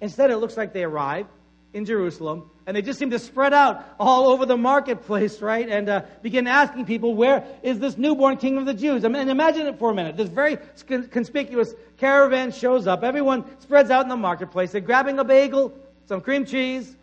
Instead, 0.00 0.30
it 0.30 0.38
looks 0.38 0.56
like 0.56 0.72
they 0.72 0.84
arrived 0.84 1.28
in 1.76 1.84
Jerusalem, 1.84 2.50
and 2.66 2.74
they 2.74 2.80
just 2.80 2.98
seem 2.98 3.10
to 3.10 3.18
spread 3.18 3.52
out 3.52 3.84
all 4.00 4.30
over 4.30 4.46
the 4.46 4.56
marketplace, 4.56 5.42
right? 5.42 5.68
And 5.68 5.90
uh, 5.90 6.02
begin 6.22 6.46
asking 6.46 6.86
people, 6.86 7.14
where 7.14 7.44
is 7.62 7.78
this 7.78 7.98
newborn 7.98 8.38
king 8.38 8.56
of 8.56 8.64
the 8.64 8.72
Jews? 8.72 9.04
I 9.04 9.08
mean, 9.08 9.28
imagine 9.28 9.66
it 9.66 9.78
for 9.78 9.90
a 9.90 9.94
minute. 9.94 10.16
This 10.16 10.30
very 10.30 10.56
conspicuous 10.86 11.74
caravan 11.98 12.52
shows 12.52 12.86
up. 12.86 13.04
Everyone 13.04 13.44
spreads 13.60 13.90
out 13.90 14.04
in 14.04 14.08
the 14.08 14.16
marketplace. 14.16 14.72
They're 14.72 14.80
grabbing 14.80 15.18
a 15.18 15.24
bagel, 15.24 15.74
some 16.06 16.22
cream 16.22 16.46
cheese, 16.46 16.96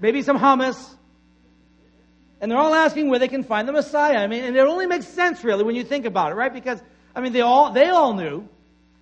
maybe 0.00 0.22
some 0.22 0.36
hummus, 0.36 0.92
and 2.40 2.50
they're 2.50 2.58
all 2.58 2.74
asking 2.74 3.10
where 3.10 3.20
they 3.20 3.28
can 3.28 3.44
find 3.44 3.68
the 3.68 3.72
Messiah. 3.72 4.16
I 4.16 4.26
mean, 4.26 4.42
and 4.42 4.56
it 4.56 4.66
only 4.66 4.88
makes 4.88 5.06
sense 5.06 5.44
really 5.44 5.62
when 5.62 5.76
you 5.76 5.84
think 5.84 6.04
about 6.04 6.32
it, 6.32 6.34
right? 6.34 6.52
Because, 6.52 6.82
I 7.14 7.20
mean, 7.20 7.32
they 7.32 7.42
all, 7.42 7.72
they 7.72 7.90
all 7.90 8.14
knew 8.14 8.48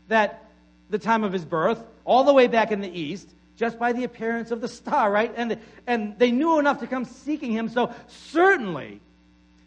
that 0.09 0.51
the 0.91 0.99
time 0.99 1.25
of 1.25 1.33
his 1.33 1.47
birth, 1.47 1.83
all 2.05 2.25
the 2.25 2.35
way 2.35 2.47
back 2.47 2.73
in 2.73 2.83
the 2.83 2.91
east, 2.91 3.27
just 3.59 3.79
by 3.79 3.93
the 3.93 4.05
appearance 4.05 4.53
of 4.53 4.61
the 4.61 4.69
star, 4.69 5.11
right? 5.11 5.33
And, 5.37 5.59
and 5.87 6.17
they 6.19 6.31
knew 6.31 6.59
enough 6.59 6.79
to 6.81 6.87
come 6.87 7.05
seeking 7.05 7.51
him. 7.51 7.69
So 7.69 7.93
certainly 8.07 9.01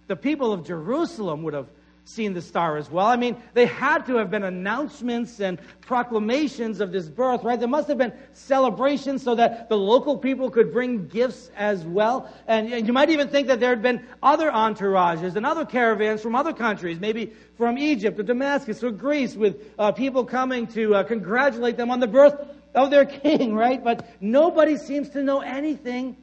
the 0.07 0.15
people 0.15 0.53
of 0.53 0.65
Jerusalem 0.65 1.43
would 1.43 1.53
have 1.53 1.67
seen 2.05 2.33
the 2.33 2.41
star 2.41 2.77
as 2.77 2.89
well. 2.89 3.05
I 3.05 3.15
mean, 3.15 3.35
they 3.53 3.65
had 3.65 4.05
to 4.07 4.15
have 4.15 4.31
been 4.31 4.43
announcements 4.43 5.39
and 5.39 5.59
proclamations 5.81 6.79
of 6.79 6.91
this 6.91 7.07
birth, 7.07 7.43
right? 7.43 7.59
There 7.59 7.67
must 7.67 7.89
have 7.89 7.97
been 7.97 8.13
celebrations 8.33 9.23
so 9.23 9.35
that 9.35 9.69
the 9.69 9.77
local 9.77 10.17
people 10.17 10.49
could 10.49 10.73
bring 10.73 11.07
gifts 11.07 11.51
as 11.55 11.83
well. 11.83 12.31
And, 12.47 12.73
and 12.73 12.87
you 12.87 12.93
might 12.93 13.09
even 13.09 13.27
think 13.27 13.47
that 13.47 13.59
there 13.59 13.69
had 13.69 13.81
been 13.81 14.03
other 14.23 14.49
entourages 14.49 15.35
and 15.35 15.45
other 15.45 15.65
caravans 15.65 16.21
from 16.21 16.35
other 16.35 16.53
countries, 16.53 16.99
maybe 16.99 17.33
from 17.55 17.77
Egypt 17.77 18.19
or 18.19 18.23
Damascus 18.23 18.83
or 18.83 18.91
Greece, 18.91 19.35
with 19.35 19.71
uh, 19.77 19.91
people 19.91 20.25
coming 20.25 20.65
to 20.67 20.95
uh, 20.95 21.03
congratulate 21.03 21.77
them 21.77 21.91
on 21.91 21.99
the 21.99 22.07
birth 22.07 22.33
Oh, 22.73 22.85
of 22.85 22.91
their 22.91 23.05
king, 23.23 23.53
right? 23.53 23.83
But 23.83 24.07
nobody 24.21 24.77
seems 24.77 25.09
to 25.09 25.23
know 25.23 25.41
anything 25.41 26.15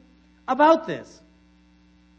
about 0.47 0.87
this. 0.87 1.21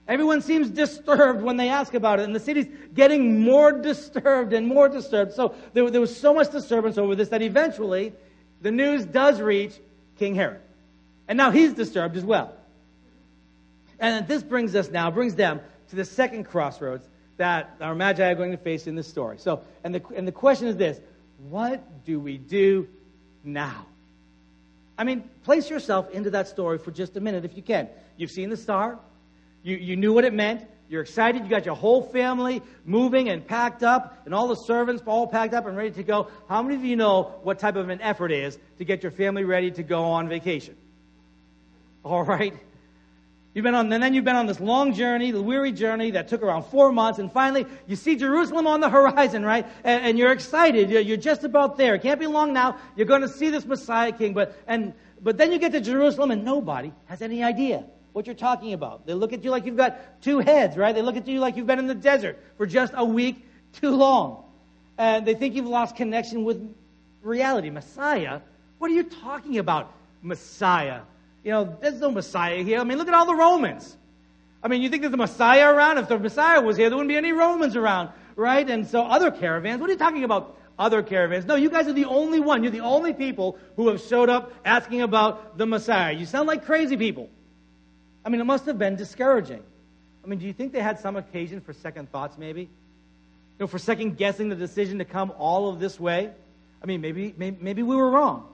Everyone 0.09 0.43
seems 0.43 0.71
disturbed 0.71 1.41
when 1.43 1.57
they 1.57 1.69
ask 1.69 1.95
about 1.95 2.19
it, 2.19 2.25
and 2.25 2.35
the 2.35 2.41
city's 2.41 2.67
getting 2.95 3.43
more 3.43 3.71
disturbed 3.71 4.53
and 4.53 4.67
more 4.67 4.89
disturbed. 4.89 5.35
So 5.35 5.55
there, 5.73 5.89
there, 5.89 6.01
was 6.01 6.17
so 6.17 6.35
much 6.35 6.51
disturbance 6.51 6.99
over 6.99 7.15
this 7.15 7.29
that 7.29 7.43
eventually 7.43 8.13
the 8.61 8.73
news 8.73 9.05
does 9.05 9.41
reach 9.41 9.73
King 10.19 10.35
Herod. 10.35 10.61
And 11.29 11.37
now 11.37 11.53
he's 11.53 11.75
disturbed 11.75 12.17
as 12.17 12.25
well. 12.25 12.53
And 14.01 14.27
this 14.27 14.43
brings 14.43 14.75
us 14.75 14.91
now, 14.91 15.13
brings 15.13 15.37
them 15.37 15.61
to 15.91 15.97
the 15.97 16.05
second 16.05 16.45
crossroads 16.45 17.07
that 17.37 17.77
our 17.81 17.95
Magi 17.95 18.29
are 18.29 18.35
going 18.35 18.51
to 18.51 18.57
face 18.57 18.87
in 18.89 18.97
this 18.97 19.07
story. 19.07 19.39
So, 19.39 19.63
and 19.85 19.95
the, 19.95 20.03
and 20.15 20.27
the 20.27 20.33
question 20.33 20.67
is 20.67 20.77
this 20.77 20.99
what 21.49 22.05
do 22.05 22.19
we 22.19 22.37
do 22.37 22.89
now? 23.45 23.87
I 25.01 25.05
mean, 25.05 25.25
place 25.45 25.71
yourself 25.71 26.11
into 26.11 26.29
that 26.33 26.47
story 26.47 26.77
for 26.77 26.91
just 26.91 27.17
a 27.17 27.23
minute 27.23 27.47
if 27.47 27.57
you 27.57 27.63
can. 27.63 27.89
You've 28.19 28.31
seen 28.31 28.51
the 28.51 28.57
star, 28.59 28.99
you, 29.63 29.75
you 29.79 29.97
knew 29.97 30.13
what 30.13 30.27
it 30.27 30.35
meant. 30.35 30.67
You're 30.91 31.01
excited. 31.01 31.43
You 31.43 31.49
got 31.49 31.65
your 31.65 31.75
whole 31.75 32.03
family 32.03 32.61
moving 32.85 33.31
and 33.31 33.47
packed 33.47 33.83
up, 33.83 34.21
and 34.27 34.35
all 34.35 34.49
the 34.49 34.57
servants 34.57 35.03
all 35.07 35.27
packed 35.27 35.55
up 35.55 35.67
and 35.67 35.75
ready 35.75 35.93
to 35.93 36.03
go. 36.03 36.29
How 36.51 36.63
many 36.63 36.75
of 36.75 36.85
you 36.85 36.97
know 36.97 37.33
what 37.45 37.61
type 37.61 37.77
of 37.77 37.89
an 37.89 38.03
effort 38.03 38.31
is 38.31 38.59
to 38.77 38.85
get 38.85 39.03
your 39.03 39.11
family 39.11 39.43
ready 39.43 39.71
to 39.71 39.83
go 39.83 40.03
on 40.03 40.29
vacation? 40.29 40.77
All 42.05 42.23
right. 42.23 42.53
You've 43.53 43.65
been 43.65 43.75
on, 43.75 43.93
and 43.93 44.03
then 44.03 44.15
you've 44.15 44.25
been 44.25 44.37
on 44.37 44.47
this 44.47 44.61
long 44.61 44.95
journey, 44.95 45.33
the 45.33 45.43
weary 45.43 45.73
journey 45.73 46.13
that 46.13 46.29
took 46.29 46.43
around 46.43 46.65
four 46.65 46.93
months, 46.93 47.19
and 47.19 47.33
finally 47.33 47.67
you 47.89 47.97
see 47.97 48.15
Jerusalem 48.15 48.69
on 48.69 48.81
the 48.81 48.89
horizon, 48.99 49.45
right? 49.45 49.67
And, 49.83 50.05
and 50.05 50.19
you're 50.19 50.31
excited. 50.31 50.89
You're, 50.89 51.01
you're 51.01 51.17
just 51.17 51.43
about 51.43 51.77
there. 51.77 51.97
It 51.97 52.03
can't 52.03 52.21
be 52.21 52.29
long 52.29 52.53
now. 52.53 52.77
You're 52.95 53.07
going 53.07 53.23
to 53.23 53.29
see 53.29 53.51
this 53.51 53.67
Messiah 53.67 54.13
King, 54.13 54.35
but 54.35 54.57
and 54.69 54.95
but 55.23 55.37
then 55.37 55.53
you 55.53 55.59
get 55.59 55.73
to 55.73 55.81
Jerusalem, 55.81 56.31
and 56.31 56.45
nobody 56.45 56.93
has 57.07 57.23
any 57.23 57.43
idea 57.43 57.85
what 58.13 58.27
you're 58.27 58.35
talking 58.35 58.73
about. 58.73 59.07
They 59.07 59.15
look 59.15 59.33
at 59.33 59.45
you 59.45 59.51
like 59.51 59.67
you've 59.67 59.77
got 59.77 60.23
two 60.23 60.39
heads, 60.39 60.77
right? 60.77 60.95
They 60.95 61.03
look 61.03 61.17
at 61.17 61.27
you 61.27 61.41
like 61.41 61.57
you've 61.57 61.67
been 61.67 61.79
in 61.79 61.87
the 61.87 61.95
desert 61.95 62.39
for 62.57 62.67
just 62.67 62.93
a 62.97 63.05
week 63.05 63.47
too 63.73 63.91
long. 63.91 64.45
And 64.99 65.27
they 65.27 65.35
think 65.35 65.55
you've 65.55 65.67
lost 65.67 65.97
connection 65.97 66.45
with 66.45 66.75
reality. 67.23 67.71
Messiah? 67.71 68.41
What 68.79 68.91
are 68.91 68.95
you 68.95 69.05
talking 69.05 69.59
about, 69.59 69.93
Messiah? 70.23 71.01
You 71.43 71.53
know, 71.53 71.77
there's 71.81 72.01
no 72.01 72.11
Messiah 72.11 72.63
here. 72.63 72.81
I 72.81 72.85
mean, 72.85 72.99
look 72.99 73.09
at 73.09 73.15
all 73.15 73.27
the 73.27 73.35
Romans. 73.35 73.97
I 74.63 74.69
mean, 74.69 74.83
you 74.83 74.91
think 74.91 75.03
there's 75.03 75.15
a 75.15 75.17
Messiah 75.17 75.73
around? 75.73 75.99
If 75.99 76.09
the 76.09 76.19
Messiah 76.19 76.61
was 76.61 76.77
here, 76.77 76.91
there 76.91 76.97
wouldn't 76.97 77.09
be 77.09 77.17
any 77.17 77.33
Romans 77.33 77.77
around, 77.77 78.11
right? 78.37 78.69
And 78.69 78.87
so 78.87 79.03
other 79.03 79.31
caravans, 79.31 79.81
what 79.81 79.89
are 79.89 79.93
you 79.93 79.99
talking 79.99 80.25
about? 80.25 80.59
Other 80.79 81.03
caravans. 81.03 81.47
No, 81.47 81.55
you 81.57 81.71
guys 81.71 81.89
are 81.89 81.93
the 81.93 82.07
only 82.07 82.41
one. 82.41 82.63
You're 82.63 82.73
the 82.73 82.81
only 82.81 83.13
people 83.13 83.59
who 83.77 83.89
have 83.89 84.01
showed 84.01 84.29
up 84.29 84.53
asking 84.65 85.03
about 85.03 85.57
the 85.57 85.67
Messiah. 85.67 86.13
You 86.13 86.27
sound 86.27 86.47
like 86.47 86.65
crazy 86.65 86.97
people. 86.97 87.31
I 88.25 88.29
mean, 88.29 88.41
it 88.41 88.45
must 88.45 88.67
have 88.67 88.79
been 88.79 88.97
discouraging. 88.97 89.63
I 90.23 90.27
mean, 90.27 90.39
do 90.39 90.47
you 90.47 90.53
think 90.53 90.73
they 90.73 90.81
had 90.81 91.01
some 91.01 91.17
occasion 91.17 91.61
for 91.61 91.73
second 91.73 92.11
thoughts, 92.13 92.37
maybe? 92.37 92.63
You 92.63 92.69
know, 93.61 93.67
for 93.67 93.79
second 93.79 94.17
guessing 94.17 94.49
the 94.49 94.57
decision 94.57 94.99
to 94.99 95.05
come 95.05 95.33
all 95.39 95.69
of 95.69 95.81
this 95.81 95.99
way? 95.99 96.31
I 96.83 96.87
mean, 96.87 97.01
maybe, 97.01 97.35
maybe, 97.37 97.57
maybe 97.61 97.83
we 97.83 97.97
were 97.97 98.11
wrong. 98.11 98.47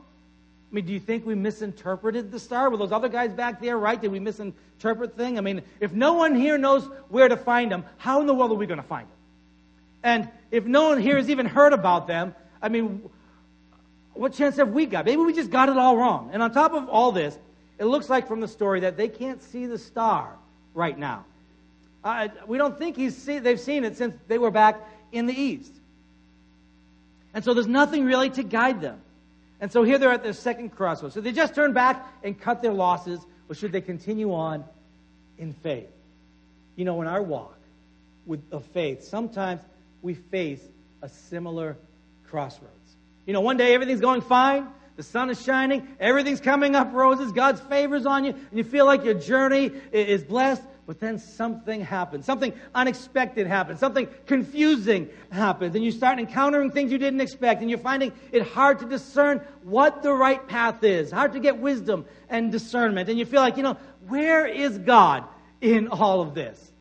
I 0.70 0.74
mean, 0.74 0.84
do 0.84 0.92
you 0.92 1.00
think 1.00 1.24
we 1.24 1.34
misinterpreted 1.34 2.32
the 2.32 2.40
star? 2.40 2.68
Were 2.70 2.76
those 2.76 2.92
other 2.92 3.08
guys 3.08 3.32
back 3.32 3.60
there 3.60 3.78
right? 3.78 4.00
Did 4.00 4.10
we 4.10 4.18
misinterpret 4.18 5.16
thing? 5.16 5.38
I 5.38 5.40
mean, 5.40 5.62
if 5.80 5.92
no 5.92 6.14
one 6.14 6.34
here 6.34 6.58
knows 6.58 6.84
where 7.08 7.28
to 7.28 7.36
find 7.36 7.70
them, 7.70 7.84
how 7.98 8.20
in 8.20 8.26
the 8.26 8.34
world 8.34 8.50
are 8.50 8.56
we 8.56 8.66
going 8.66 8.80
to 8.80 8.86
find 8.86 9.06
them? 9.06 9.16
And 10.02 10.28
if 10.50 10.64
no 10.64 10.88
one 10.88 11.00
here 11.00 11.16
has 11.16 11.30
even 11.30 11.46
heard 11.46 11.72
about 11.72 12.06
them, 12.08 12.34
I 12.60 12.68
mean, 12.68 13.08
what 14.14 14.32
chance 14.32 14.56
have 14.56 14.70
we 14.70 14.86
got? 14.86 15.04
Maybe 15.04 15.22
we 15.22 15.32
just 15.32 15.50
got 15.50 15.68
it 15.68 15.76
all 15.76 15.96
wrong. 15.96 16.30
And 16.32 16.42
on 16.42 16.52
top 16.52 16.72
of 16.72 16.88
all 16.88 17.12
this, 17.12 17.36
it 17.78 17.84
looks 17.84 18.08
like 18.08 18.26
from 18.26 18.40
the 18.40 18.48
story 18.48 18.80
that 18.80 18.96
they 18.96 19.08
can't 19.08 19.42
see 19.42 19.66
the 19.66 19.78
star 19.78 20.30
right 20.74 20.98
now. 20.98 21.24
Uh, 22.02 22.28
we 22.46 22.58
don't 22.58 22.78
think 22.78 22.96
he's 22.96 23.16
see, 23.16 23.38
they've 23.38 23.60
seen 23.60 23.84
it 23.84 23.96
since 23.96 24.14
they 24.28 24.38
were 24.38 24.50
back 24.50 24.80
in 25.12 25.26
the 25.26 25.34
east. 25.34 25.72
And 27.34 27.44
so 27.44 27.52
there's 27.52 27.66
nothing 27.66 28.04
really 28.04 28.30
to 28.30 28.42
guide 28.42 28.80
them. 28.80 29.00
And 29.60 29.72
so 29.72 29.82
here 29.82 29.98
they're 29.98 30.12
at 30.12 30.22
their 30.22 30.32
second 30.32 30.70
crossroads. 30.70 31.14
So 31.14 31.20
they 31.20 31.32
just 31.32 31.54
turn 31.54 31.72
back 31.72 32.06
and 32.22 32.38
cut 32.38 32.62
their 32.62 32.72
losses, 32.72 33.20
or 33.48 33.54
should 33.54 33.72
they 33.72 33.80
continue 33.80 34.34
on 34.34 34.64
in 35.38 35.52
faith? 35.52 35.88
You 36.76 36.84
know, 36.84 37.00
in 37.00 37.08
our 37.08 37.22
walk 37.22 37.56
with, 38.26 38.42
of 38.52 38.64
faith, 38.66 39.04
sometimes 39.04 39.62
we 40.02 40.14
face 40.14 40.60
a 41.02 41.08
similar 41.08 41.76
crossroads. 42.28 42.72
You 43.24 43.32
know, 43.32 43.40
one 43.40 43.56
day 43.56 43.74
everything's 43.74 44.00
going 44.00 44.20
fine, 44.20 44.68
the 44.96 45.02
sun 45.02 45.30
is 45.30 45.42
shining, 45.42 45.88
everything's 45.98 46.40
coming 46.40 46.74
up 46.74 46.92
roses, 46.92 47.32
God's 47.32 47.60
favors 47.62 48.06
on 48.06 48.24
you, 48.24 48.32
and 48.32 48.58
you 48.58 48.64
feel 48.64 48.86
like 48.86 49.04
your 49.04 49.14
journey 49.14 49.70
is 49.92 50.22
blessed. 50.22 50.62
But 50.86 51.00
then 51.00 51.18
something 51.18 51.80
happens. 51.80 52.26
Something 52.26 52.52
unexpected 52.72 53.48
happens. 53.48 53.80
Something 53.80 54.06
confusing 54.26 55.10
happens. 55.30 55.74
And 55.74 55.84
you 55.84 55.90
start 55.90 56.20
encountering 56.20 56.70
things 56.70 56.92
you 56.92 56.98
didn't 56.98 57.20
expect. 57.20 57.60
And 57.60 57.68
you're 57.68 57.80
finding 57.80 58.12
it 58.30 58.42
hard 58.42 58.78
to 58.78 58.88
discern 58.88 59.40
what 59.64 60.04
the 60.04 60.12
right 60.12 60.46
path 60.46 60.84
is. 60.84 61.10
Hard 61.10 61.32
to 61.32 61.40
get 61.40 61.58
wisdom 61.58 62.06
and 62.28 62.52
discernment. 62.52 63.08
And 63.08 63.18
you 63.18 63.26
feel 63.26 63.40
like, 63.40 63.56
you 63.56 63.64
know, 63.64 63.76
where 64.06 64.46
is 64.46 64.78
God 64.78 65.24
in 65.60 65.88
all 65.88 66.20
of 66.20 66.34
this? 66.34 66.72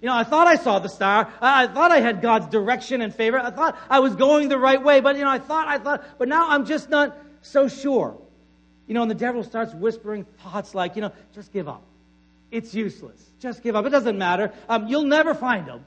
You 0.00 0.06
know, 0.06 0.14
I 0.14 0.24
thought 0.24 0.46
I 0.46 0.56
saw 0.56 0.78
the 0.78 0.88
star. 0.88 1.30
I, 1.42 1.66
thought 1.66 1.92
I 1.92 2.00
had 2.00 2.22
God's 2.22 2.46
direction 2.46 3.02
and 3.02 3.14
favor. 3.14 3.38
I 3.38 3.50
thought 3.50 3.78
I 3.90 4.00
was 4.00 4.16
going 4.16 4.48
the 4.48 4.58
right 4.58 4.82
way. 4.82 5.00
But, 5.00 5.16
you 5.16 5.22
know, 5.24 5.30
I 5.30 5.38
thought, 5.38 5.68
I 5.68 5.76
thought, 5.76 6.02
but 6.18 6.28
now 6.28 6.48
I'm 6.48 6.64
just 6.64 6.88
not 6.88 7.14
so 7.42 7.68
sure. 7.68 8.16
You 8.86 8.94
know, 8.94 9.02
and 9.02 9.10
the 9.10 9.14
devil 9.14 9.44
starts 9.44 9.74
whispering 9.74 10.24
thoughts 10.42 10.74
like, 10.74 10.96
you 10.96 11.02
know, 11.02 11.12
just 11.34 11.52
give 11.52 11.68
up. 11.68 11.82
It's 12.50 12.74
useless. 12.74 13.24
Just 13.40 13.62
give 13.62 13.76
up. 13.76 13.86
It 13.86 13.90
doesn't 13.90 14.18
matter. 14.18 14.52
Um, 14.68 14.88
you'll 14.88 15.04
never 15.04 15.34
find 15.34 15.66
him. 15.66 15.84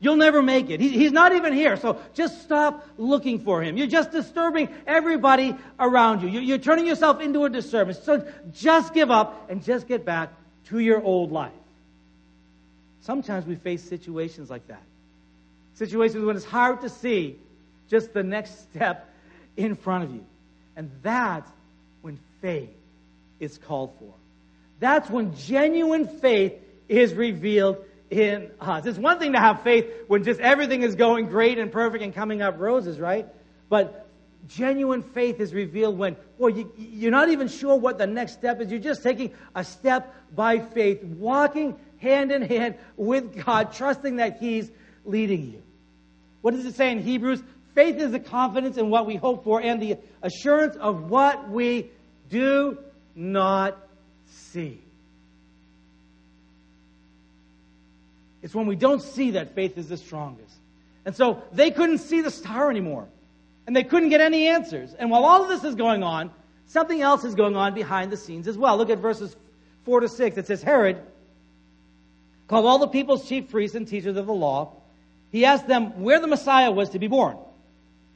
You'll 0.00 0.16
never 0.16 0.42
make 0.42 0.70
it. 0.70 0.80
He, 0.80 0.90
he's 0.90 1.12
not 1.12 1.34
even 1.34 1.52
here. 1.52 1.76
So 1.76 2.00
just 2.14 2.42
stop 2.42 2.86
looking 2.98 3.40
for 3.40 3.62
him. 3.62 3.76
You're 3.76 3.88
just 3.88 4.12
disturbing 4.12 4.68
everybody 4.86 5.56
around 5.78 6.22
you. 6.22 6.28
You're, 6.28 6.42
you're 6.42 6.58
turning 6.58 6.86
yourself 6.86 7.20
into 7.20 7.44
a 7.44 7.50
disturbance. 7.50 7.98
So 8.00 8.24
just 8.52 8.94
give 8.94 9.10
up 9.10 9.50
and 9.50 9.64
just 9.64 9.88
get 9.88 10.04
back 10.04 10.30
to 10.66 10.78
your 10.78 11.02
old 11.02 11.32
life. 11.32 11.52
Sometimes 13.00 13.46
we 13.46 13.56
face 13.56 13.82
situations 13.82 14.50
like 14.50 14.66
that. 14.68 14.82
Situations 15.74 16.24
when 16.24 16.36
it's 16.36 16.44
hard 16.44 16.82
to 16.82 16.88
see 16.88 17.36
just 17.88 18.12
the 18.12 18.22
next 18.22 18.70
step 18.70 19.08
in 19.56 19.74
front 19.74 20.04
of 20.04 20.14
you. 20.14 20.24
And 20.76 20.90
that's 21.02 21.50
when 22.02 22.18
faith 22.40 22.70
is 23.40 23.58
called 23.58 23.92
for. 23.98 24.12
That's 24.80 25.10
when 25.10 25.34
genuine 25.36 26.06
faith 26.06 26.54
is 26.88 27.14
revealed 27.14 27.84
in 28.10 28.50
us. 28.60 28.86
It's 28.86 28.98
one 28.98 29.18
thing 29.18 29.32
to 29.32 29.40
have 29.40 29.62
faith 29.62 29.86
when 30.06 30.24
just 30.24 30.40
everything 30.40 30.82
is 30.82 30.94
going 30.94 31.26
great 31.26 31.58
and 31.58 31.70
perfect 31.70 32.02
and 32.02 32.14
coming 32.14 32.42
up 32.42 32.58
roses, 32.58 32.98
right? 32.98 33.26
But 33.68 34.08
genuine 34.48 35.02
faith 35.02 35.40
is 35.40 35.52
revealed 35.52 35.98
when, 35.98 36.16
well, 36.38 36.50
you, 36.50 36.72
you're 36.76 37.10
not 37.10 37.28
even 37.28 37.48
sure 37.48 37.76
what 37.76 37.98
the 37.98 38.06
next 38.06 38.34
step 38.34 38.60
is. 38.60 38.70
You're 38.70 38.80
just 38.80 39.02
taking 39.02 39.34
a 39.54 39.64
step 39.64 40.14
by 40.34 40.60
faith, 40.60 41.02
walking 41.02 41.78
hand 41.98 42.32
in 42.32 42.42
hand 42.42 42.76
with 42.96 43.44
God, 43.44 43.74
trusting 43.74 44.16
that 44.16 44.38
He's 44.38 44.70
leading 45.04 45.52
you. 45.52 45.62
What 46.40 46.54
does 46.54 46.64
it 46.64 46.76
say 46.76 46.92
in 46.92 47.02
Hebrews? 47.02 47.42
Faith 47.74 47.96
is 47.96 48.12
the 48.12 48.20
confidence 48.20 48.76
in 48.76 48.90
what 48.90 49.06
we 49.06 49.16
hope 49.16 49.44
for 49.44 49.60
and 49.60 49.80
the 49.82 49.98
assurance 50.22 50.76
of 50.76 51.10
what 51.10 51.48
we 51.48 51.90
do 52.30 52.78
not 53.14 53.87
see. 54.28 54.80
It's 58.42 58.54
when 58.54 58.66
we 58.66 58.76
don't 58.76 59.02
see 59.02 59.32
that 59.32 59.54
faith 59.54 59.76
is 59.78 59.88
the 59.88 59.96
strongest. 59.96 60.54
And 61.04 61.14
so 61.16 61.42
they 61.52 61.70
couldn't 61.70 61.98
see 61.98 62.20
the 62.20 62.30
star 62.30 62.70
anymore. 62.70 63.08
And 63.66 63.74
they 63.74 63.84
couldn't 63.84 64.08
get 64.08 64.20
any 64.20 64.46
answers. 64.46 64.94
And 64.94 65.10
while 65.10 65.24
all 65.24 65.42
of 65.42 65.48
this 65.48 65.64
is 65.64 65.74
going 65.74 66.02
on, 66.02 66.30
something 66.66 67.00
else 67.00 67.24
is 67.24 67.34
going 67.34 67.56
on 67.56 67.74
behind 67.74 68.12
the 68.12 68.16
scenes 68.16 68.48
as 68.48 68.56
well. 68.56 68.76
Look 68.76 68.90
at 68.90 68.98
verses 68.98 69.36
4 69.84 70.00
to 70.00 70.08
6. 70.08 70.38
It 70.38 70.46
says, 70.46 70.62
Herod 70.62 70.98
called 72.46 72.66
all 72.66 72.78
the 72.78 72.88
people's 72.88 73.28
chief 73.28 73.50
priests 73.50 73.76
and 73.76 73.86
teachers 73.86 74.16
of 74.16 74.26
the 74.26 74.32
law. 74.32 74.74
He 75.30 75.44
asked 75.44 75.68
them 75.68 76.02
where 76.02 76.20
the 76.20 76.26
Messiah 76.26 76.70
was 76.70 76.90
to 76.90 76.98
be 76.98 77.08
born. 77.08 77.36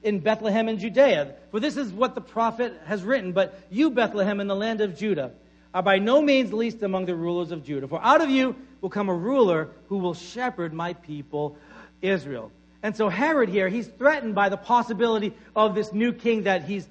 In 0.03 0.21
Bethlehem 0.21 0.69
in 0.69 0.79
Judea. 0.79 1.35
For 1.51 1.61
this 1.61 1.77
is 1.77 1.93
what 1.93 2.15
the 2.15 2.21
prophet 2.21 2.75
has 2.87 3.03
written. 3.03 3.33
But 3.33 3.61
you, 3.71 3.91
Bethlehem, 3.91 4.41
in 4.41 4.47
the 4.47 4.57
land 4.57 4.81
of 4.81 4.97
Judah, 4.97 5.33
are 5.75 5.83
by 5.83 5.99
no 5.99 6.21
means 6.21 6.53
least 6.53 6.83
among 6.83 7.07
the 7.07 7.15
rulers 7.15 7.51
of 7.51 7.65
Judah. 7.65 7.89
For 7.89 8.03
out 8.03 8.21
of 8.21 8.31
you 8.31 8.57
will 8.81 8.91
come 8.91 9.09
a 9.09 9.15
ruler 9.15 9.71
who 9.89 9.99
will 9.99 10.15
shepherd 10.15 10.73
my 10.73 10.93
people, 10.95 11.57
Israel. 12.01 12.51
And 12.83 12.97
so 12.97 13.09
Herod 13.09 13.49
here, 13.49 13.69
he's 13.69 13.87
threatened 13.87 14.35
by 14.35 14.49
the 14.49 14.57
possibility 14.57 15.35
of 15.55 15.75
this 15.75 15.93
new 15.93 16.13
king 16.13 16.45
that 16.45 16.65
he's 16.65 16.87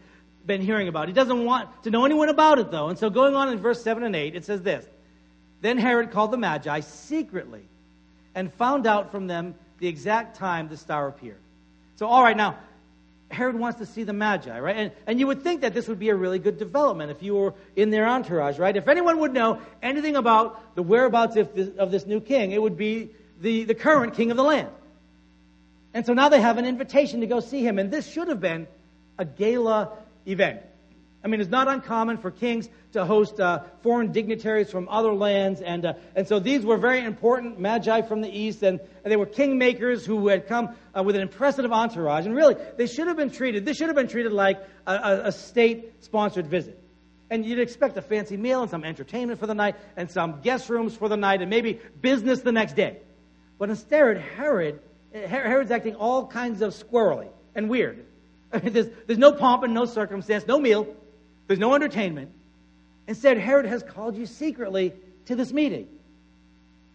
been 0.46 0.62
hearing 0.62 0.88
about. 0.88 1.08
He 1.08 1.14
doesn't 1.14 1.46
want 1.46 1.70
to 1.84 1.92
know 1.92 2.06
anyone 2.06 2.30
about 2.30 2.60
it, 2.60 2.72
though. 2.72 2.88
And 2.88 2.98
so 2.98 3.10
going 3.10 3.36
on 3.36 3.50
in 3.50 3.60
verse 3.60 3.84
7 3.84 4.04
and 4.04 4.16
8, 4.16 4.36
it 4.36 4.46
says 4.46 4.62
this 4.62 4.86
Then 5.62 5.78
Herod 5.78 6.12
called 6.12 6.32
the 6.32 6.38
Magi 6.38 6.80
secretly 6.80 7.64
and 8.34 8.54
found 8.54 8.88
out 8.88 9.12
from 9.12 9.28
them 9.28 9.56
the 9.80 9.88
exact 9.88 10.38
time 10.38 10.70
the 10.70 10.78
star 10.78 11.08
appeared. 11.08 11.40
So, 11.98 12.08
all 12.08 12.24
right, 12.24 12.38
now, 12.38 12.58
Herod 13.32 13.58
wants 13.58 13.80
to 13.80 13.86
see 13.86 14.04
the 14.04 14.14
Magi, 14.14 14.60
right? 14.60 14.76
And, 14.76 14.92
and 15.08 15.20
you 15.20 15.28
would 15.28 15.42
think 15.44 15.62
that 15.62 15.74
this 15.74 15.88
would 15.88 16.00
be 16.00 16.10
a 16.10 16.16
really 16.16 16.40
good 16.40 16.58
development 16.58 17.12
if 17.12 17.24
you 17.24 17.36
were 17.36 17.54
in 17.76 17.90
their 17.90 18.08
entourage, 18.08 18.60
right? 18.60 18.76
If 18.76 18.88
anyone 18.88 19.20
would 19.20 19.34
know 19.34 19.60
anything 19.82 20.16
about 20.16 20.76
the 20.76 20.84
whereabouts 20.84 21.36
of 21.38 21.56
this, 21.56 21.70
of 21.78 21.92
this 21.92 22.06
new 22.06 22.20
king, 22.20 22.52
it 22.52 22.62
would 22.62 22.78
be 22.78 23.10
the, 23.40 23.64
the 23.64 23.76
current 23.76 24.14
king 24.16 24.32
of 24.32 24.38
the 24.38 24.44
land. 24.44 24.70
And 25.94 26.06
so 26.06 26.14
now 26.14 26.30
they 26.30 26.42
have 26.42 26.58
an 26.58 26.66
invitation 26.66 27.22
to 27.22 27.28
go 27.28 27.40
see 27.40 27.66
him, 27.66 27.80
and 27.80 27.92
this 27.92 28.08
should 28.08 28.28
have 28.28 28.40
been 28.40 28.68
a 29.18 29.26
gala 29.26 29.92
event. 30.26 30.62
I 31.24 31.28
mean, 31.28 31.40
it's 31.40 31.52
not 31.52 31.68
uncommon 31.68 32.18
for 32.18 32.32
kings 32.32 32.68
to 32.94 33.06
host 33.06 33.40
uh, 33.40 33.64
foreign 33.84 34.12
dignitaries 34.12 34.72
from 34.72 34.90
other 34.90 35.14
lands, 35.14 35.62
and 35.62 35.86
uh, 35.86 35.94
and 36.16 36.28
so 36.28 36.40
these 36.40 36.66
were 36.66 36.78
very 36.78 37.04
important 37.04 37.60
magi 37.60 38.02
from 38.02 38.22
the 38.22 38.30
east, 38.30 38.64
and, 38.64 38.80
and 39.04 39.12
they 39.12 39.18
were 39.18 39.28
kingmakers 39.28 40.04
who 40.04 40.28
had 40.30 40.48
come 40.48 40.76
uh, 40.98 41.04
with 41.04 41.16
an 41.16 41.22
impressive 41.22 41.72
entourage. 41.72 42.26
And 42.26 42.36
really, 42.36 42.56
they 42.78 42.88
should 42.88 43.08
have 43.08 43.18
been 43.18 43.30
treated. 43.30 43.66
This 43.66 43.78
should 43.78 43.88
have 43.88 43.96
been 43.96 44.08
treated 44.08 44.32
like 44.32 44.62
a, 44.88 44.94
a, 44.94 45.22
a 45.26 45.32
state-sponsored 45.32 46.48
visit. 46.48 46.80
And 47.30 47.46
you'd 47.46 47.60
expect 47.60 47.96
a 47.98 48.02
fancy 48.02 48.36
meal 48.36 48.64
and 48.64 48.72
some 48.72 48.84
entertainment 48.84 49.40
for 49.40 49.48
the 49.48 49.56
night, 49.56 49.76
and 49.96 50.10
some 50.10 50.42
guest 50.42 50.70
rooms 50.70 50.96
for 50.96 51.08
the 51.08 51.18
night, 51.18 51.42
and 51.42 51.50
maybe 51.50 51.80
business 52.02 52.42
the 52.42 52.52
next 52.52 52.76
day. 52.76 52.98
But 53.60 53.70
instead, 53.70 54.18
Herod, 54.18 54.80
Herod's 55.14 55.70
acting 55.70 55.96
all 55.96 56.26
kinds 56.26 56.62
of 56.62 56.74
squirrely 56.74 57.30
and 57.54 57.70
weird. 57.70 58.06
there's, 58.52 58.88
there's 59.06 59.20
no 59.20 59.32
pomp 59.32 59.64
and 59.64 59.74
no 59.74 59.86
circumstance, 59.86 60.48
no 60.48 60.60
meal. 60.60 60.88
There's 61.52 61.60
no 61.60 61.76
entertainment. 61.76 62.32
Instead, 63.10 63.38
Herod 63.38 63.66
has 63.66 63.84
called 63.84 64.16
you 64.16 64.26
secretly 64.26 64.94
to 65.26 65.36
this 65.36 65.52
meeting. 65.52 65.90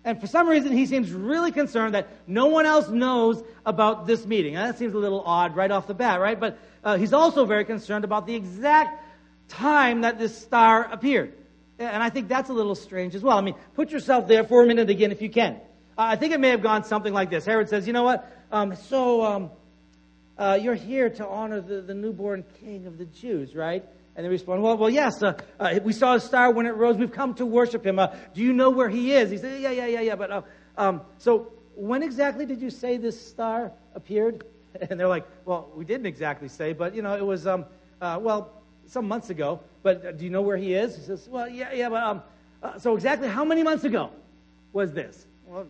And 0.03 0.19
for 0.19 0.27
some 0.27 0.49
reason, 0.49 0.73
he 0.73 0.87
seems 0.87 1.13
really 1.13 1.53
concerned 1.53 1.95
that 1.95 2.09
no 2.27 2.47
one 2.47 2.65
else 2.65 2.89
knows 2.89 3.45
about 3.67 4.07
this 4.07 4.25
meeting. 4.25 4.55
Now, 4.55 4.65
that 4.65 4.79
seems 4.79 4.95
a 4.95 4.99
little 4.99 5.21
odd 5.21 5.55
right 5.55 5.71
off 5.71 5.87
the 5.87 5.93
bat, 5.93 6.23
right? 6.23 6.41
But 6.41 6.59
uh, 6.83 6.97
he's 6.97 7.13
also 7.13 7.45
very 7.45 7.67
concerned 7.67 8.07
about 8.07 8.27
the 8.27 8.35
exact 8.35 8.99
time 9.49 10.01
that 10.01 10.19
this 10.19 10.35
star 10.35 10.89
appeared. 10.91 11.35
And 11.79 12.03
I 12.03 12.09
think 12.09 12.27
that's 12.27 12.49
a 12.49 12.55
little 12.55 12.75
strange 12.75 13.15
as 13.15 13.23
well. 13.23 13.37
I 13.37 13.43
mean, 13.43 13.57
put 13.75 13.91
yourself 13.91 14.27
there 14.27 14.45
for 14.45 14.63
a 14.63 14.67
minute 14.67 14.89
again 14.89 15.13
if 15.13 15.21
you 15.21 15.29
can. 15.29 15.57
Uh, 15.99 16.09
I 16.09 16.17
think 16.17 16.33
it 16.33 16.41
may 16.41 16.49
have 16.49 16.63
gone 16.63 16.83
something 16.83 17.13
like 17.13 17.29
this. 17.29 17.45
Herod 17.45 17.69
says, 17.69 17.87
you 17.87 17.93
know 17.93 18.05
what? 18.05 18.33
Um, 18.51 18.75
so, 18.75 19.23
um, 19.23 19.51
uh, 20.39 20.59
you're 20.59 20.75
here 20.75 21.11
to 21.11 21.27
honor 21.27 21.61
the, 21.61 21.83
the 21.83 21.95
newborn 21.95 22.43
king 22.61 22.87
of 22.87 22.97
the 22.97 23.05
Jews, 23.05 23.55
right? 23.55 23.85
And 24.17 24.25
they 24.25 24.31
respond, 24.31 24.63
well, 24.63 24.79
well, 24.79 24.89
yes, 24.89 25.23
uh, 25.23 25.35
uh, 25.61 25.79
we 25.85 25.93
saw 25.93 26.15
a 26.15 26.21
star 26.21 26.51
when 26.51 26.65
it 26.65 26.75
rose. 26.75 26.97
We've 26.97 27.13
come 27.13 27.35
to 27.35 27.45
worship 27.45 27.85
him. 27.85 27.99
Uh, 27.99 28.09
do 28.35 28.41
you 28.41 28.55
know 28.55 28.71
where 28.71 28.89
he 28.89 29.13
is? 29.13 29.31
He 29.31 29.37
said, 29.37 29.61
yeah, 29.61 29.71
yeah, 29.71 29.87
yeah, 29.87 30.01
yeah. 30.01 30.15
But, 30.15 30.31
uh, 30.31 30.43
um, 30.79 31.03
so 31.19 31.53
when 31.75 32.03
exactly 32.03 32.47
did 32.47 32.63
you 32.63 32.71
say 32.71 32.97
this 32.97 33.21
star 33.21 33.73
appeared? 33.95 34.45
And 34.91 35.01
they're 35.01 35.09
like, 35.09 35.27
well, 35.47 35.71
we 35.75 35.87
didn't 35.87 36.05
exactly 36.05 36.49
say, 36.49 36.75
but, 36.75 36.95
you 36.95 37.01
know, 37.01 37.17
it 37.17 37.25
was, 37.25 37.47
um, 37.47 37.65
uh, 37.99 38.19
well, 38.21 38.53
some 38.89 39.09
months 39.09 39.31
ago. 39.31 39.61
But 39.83 40.05
uh, 40.05 40.13
do 40.13 40.25
you 40.25 40.31
know 40.31 40.43
where 40.43 40.59
he 40.59 40.75
is? 40.75 40.97
He 40.97 41.03
says, 41.03 41.27
well, 41.31 41.49
yeah, 41.49 41.73
yeah, 41.73 41.89
but, 41.89 42.03
um, 42.03 42.23
so 42.79 42.95
exactly 42.95 43.27
how 43.27 43.43
many 43.43 43.63
months 43.63 43.85
ago 43.85 44.11
was 44.75 44.93
this? 44.93 45.25
Well, 45.47 45.67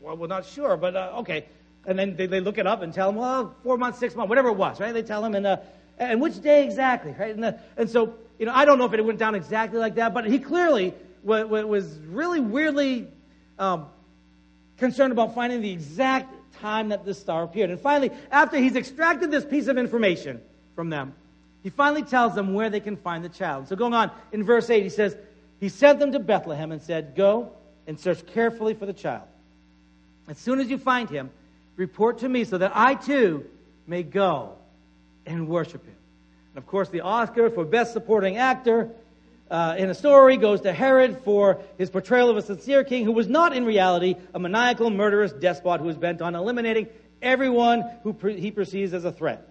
well 0.00 0.16
we're 0.16 0.28
not 0.28 0.46
sure, 0.46 0.76
but, 0.76 0.94
okay. 0.94 1.46
And 1.86 1.98
then 1.98 2.14
they, 2.14 2.26
they 2.26 2.38
look 2.40 2.58
it 2.58 2.68
up 2.68 2.82
and 2.82 2.94
tell 2.94 3.08
him, 3.08 3.16
well, 3.16 3.56
four 3.64 3.78
months, 3.78 3.98
six 3.98 4.14
months, 4.14 4.28
whatever 4.28 4.50
it 4.50 4.56
was, 4.56 4.78
right? 4.78 4.94
They 4.94 5.02
tell 5.02 5.24
him, 5.24 5.34
and, 5.34 5.44
uh, 5.44 5.56
and 5.98 6.20
which 6.20 6.40
day 6.40 6.64
exactly, 6.64 7.14
right? 7.18 7.34
And, 7.34 7.42
the, 7.42 7.58
and 7.76 7.88
so, 7.88 8.14
you 8.38 8.46
know, 8.46 8.52
I 8.54 8.64
don't 8.64 8.78
know 8.78 8.84
if 8.84 8.92
it 8.92 9.04
went 9.04 9.18
down 9.18 9.34
exactly 9.34 9.78
like 9.78 9.94
that, 9.96 10.12
but 10.12 10.26
he 10.26 10.38
clearly 10.38 10.94
was, 11.22 11.46
was 11.64 11.98
really 12.08 12.40
weirdly 12.40 13.08
um, 13.58 13.86
concerned 14.76 15.12
about 15.12 15.34
finding 15.34 15.62
the 15.62 15.70
exact 15.70 16.32
time 16.60 16.90
that 16.90 17.04
this 17.04 17.18
star 17.18 17.42
appeared. 17.42 17.70
And 17.70 17.80
finally, 17.80 18.10
after 18.30 18.58
he's 18.58 18.76
extracted 18.76 19.30
this 19.30 19.44
piece 19.44 19.68
of 19.68 19.78
information 19.78 20.40
from 20.74 20.90
them, 20.90 21.14
he 21.62 21.70
finally 21.70 22.02
tells 22.02 22.34
them 22.34 22.54
where 22.54 22.70
they 22.70 22.80
can 22.80 22.96
find 22.96 23.24
the 23.24 23.28
child. 23.28 23.68
So 23.68 23.76
going 23.76 23.94
on 23.94 24.10
in 24.32 24.44
verse 24.44 24.70
8, 24.70 24.82
he 24.82 24.88
says, 24.88 25.16
He 25.58 25.68
sent 25.68 25.98
them 25.98 26.12
to 26.12 26.18
Bethlehem 26.18 26.70
and 26.70 26.80
said, 26.80 27.16
Go 27.16 27.52
and 27.86 27.98
search 27.98 28.24
carefully 28.26 28.74
for 28.74 28.86
the 28.86 28.92
child. 28.92 29.24
As 30.28 30.38
soon 30.38 30.60
as 30.60 30.68
you 30.68 30.78
find 30.78 31.08
him, 31.08 31.30
report 31.76 32.18
to 32.18 32.28
me 32.28 32.44
so 32.44 32.58
that 32.58 32.72
I 32.74 32.94
too 32.94 33.46
may 33.86 34.02
go 34.02 34.56
and 35.26 35.48
worship 35.48 35.84
him. 35.84 35.96
And 36.54 36.58
of 36.58 36.66
course, 36.66 36.88
the 36.88 37.00
Oscar 37.00 37.50
for 37.50 37.64
Best 37.64 37.92
Supporting 37.92 38.36
Actor 38.36 38.90
uh, 39.50 39.76
in 39.78 39.90
a 39.90 39.94
story 39.94 40.36
goes 40.36 40.62
to 40.62 40.72
Herod 40.72 41.20
for 41.24 41.60
his 41.78 41.90
portrayal 41.90 42.30
of 42.30 42.36
a 42.36 42.42
sincere 42.42 42.82
king 42.84 43.04
who 43.04 43.12
was 43.12 43.28
not 43.28 43.54
in 43.54 43.64
reality 43.64 44.16
a 44.34 44.38
maniacal, 44.38 44.90
murderous 44.90 45.32
despot 45.32 45.80
who 45.80 45.86
was 45.86 45.96
bent 45.96 46.20
on 46.22 46.34
eliminating 46.34 46.88
everyone 47.22 47.84
who 48.02 48.12
pre- 48.12 48.40
he 48.40 48.50
perceives 48.50 48.92
as 48.92 49.04
a 49.04 49.12
threat. 49.12 49.48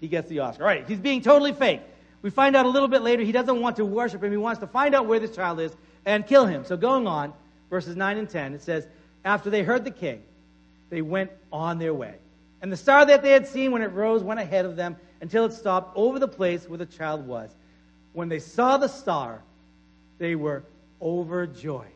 He 0.00 0.08
gets 0.08 0.28
the 0.28 0.40
Oscar. 0.40 0.62
All 0.62 0.68
right, 0.68 0.86
he's 0.86 0.98
being 0.98 1.22
totally 1.22 1.52
fake. 1.52 1.80
We 2.22 2.30
find 2.30 2.54
out 2.54 2.66
a 2.66 2.68
little 2.68 2.88
bit 2.88 3.02
later 3.02 3.22
he 3.22 3.32
doesn't 3.32 3.60
want 3.60 3.76
to 3.76 3.84
worship 3.84 4.22
him. 4.22 4.30
He 4.30 4.36
wants 4.36 4.60
to 4.60 4.66
find 4.66 4.94
out 4.94 5.06
where 5.06 5.18
this 5.18 5.34
child 5.34 5.60
is 5.60 5.74
and 6.04 6.26
kill 6.26 6.46
him. 6.46 6.64
So 6.64 6.76
going 6.76 7.06
on, 7.06 7.32
verses 7.68 7.96
9 7.96 8.16
and 8.16 8.28
10, 8.28 8.54
it 8.54 8.62
says, 8.62 8.86
After 9.24 9.50
they 9.50 9.62
heard 9.62 9.84
the 9.84 9.90
king, 9.90 10.22
they 10.90 11.02
went 11.02 11.30
on 11.52 11.78
their 11.78 11.94
way. 11.94 12.14
And 12.60 12.70
the 12.70 12.76
star 12.76 13.04
that 13.04 13.22
they 13.22 13.30
had 13.30 13.48
seen 13.48 13.72
when 13.72 13.82
it 13.82 13.92
rose 13.92 14.22
went 14.22 14.38
ahead 14.38 14.66
of 14.66 14.76
them 14.76 14.96
until 15.22 15.44
it 15.44 15.52
stopped 15.52 15.96
over 15.96 16.18
the 16.18 16.28
place 16.28 16.68
where 16.68 16.76
the 16.76 16.84
child 16.84 17.26
was. 17.26 17.54
When 18.12 18.28
they 18.28 18.40
saw 18.40 18.76
the 18.76 18.88
star, 18.88 19.40
they 20.18 20.34
were 20.34 20.64
overjoyed. 21.00 21.86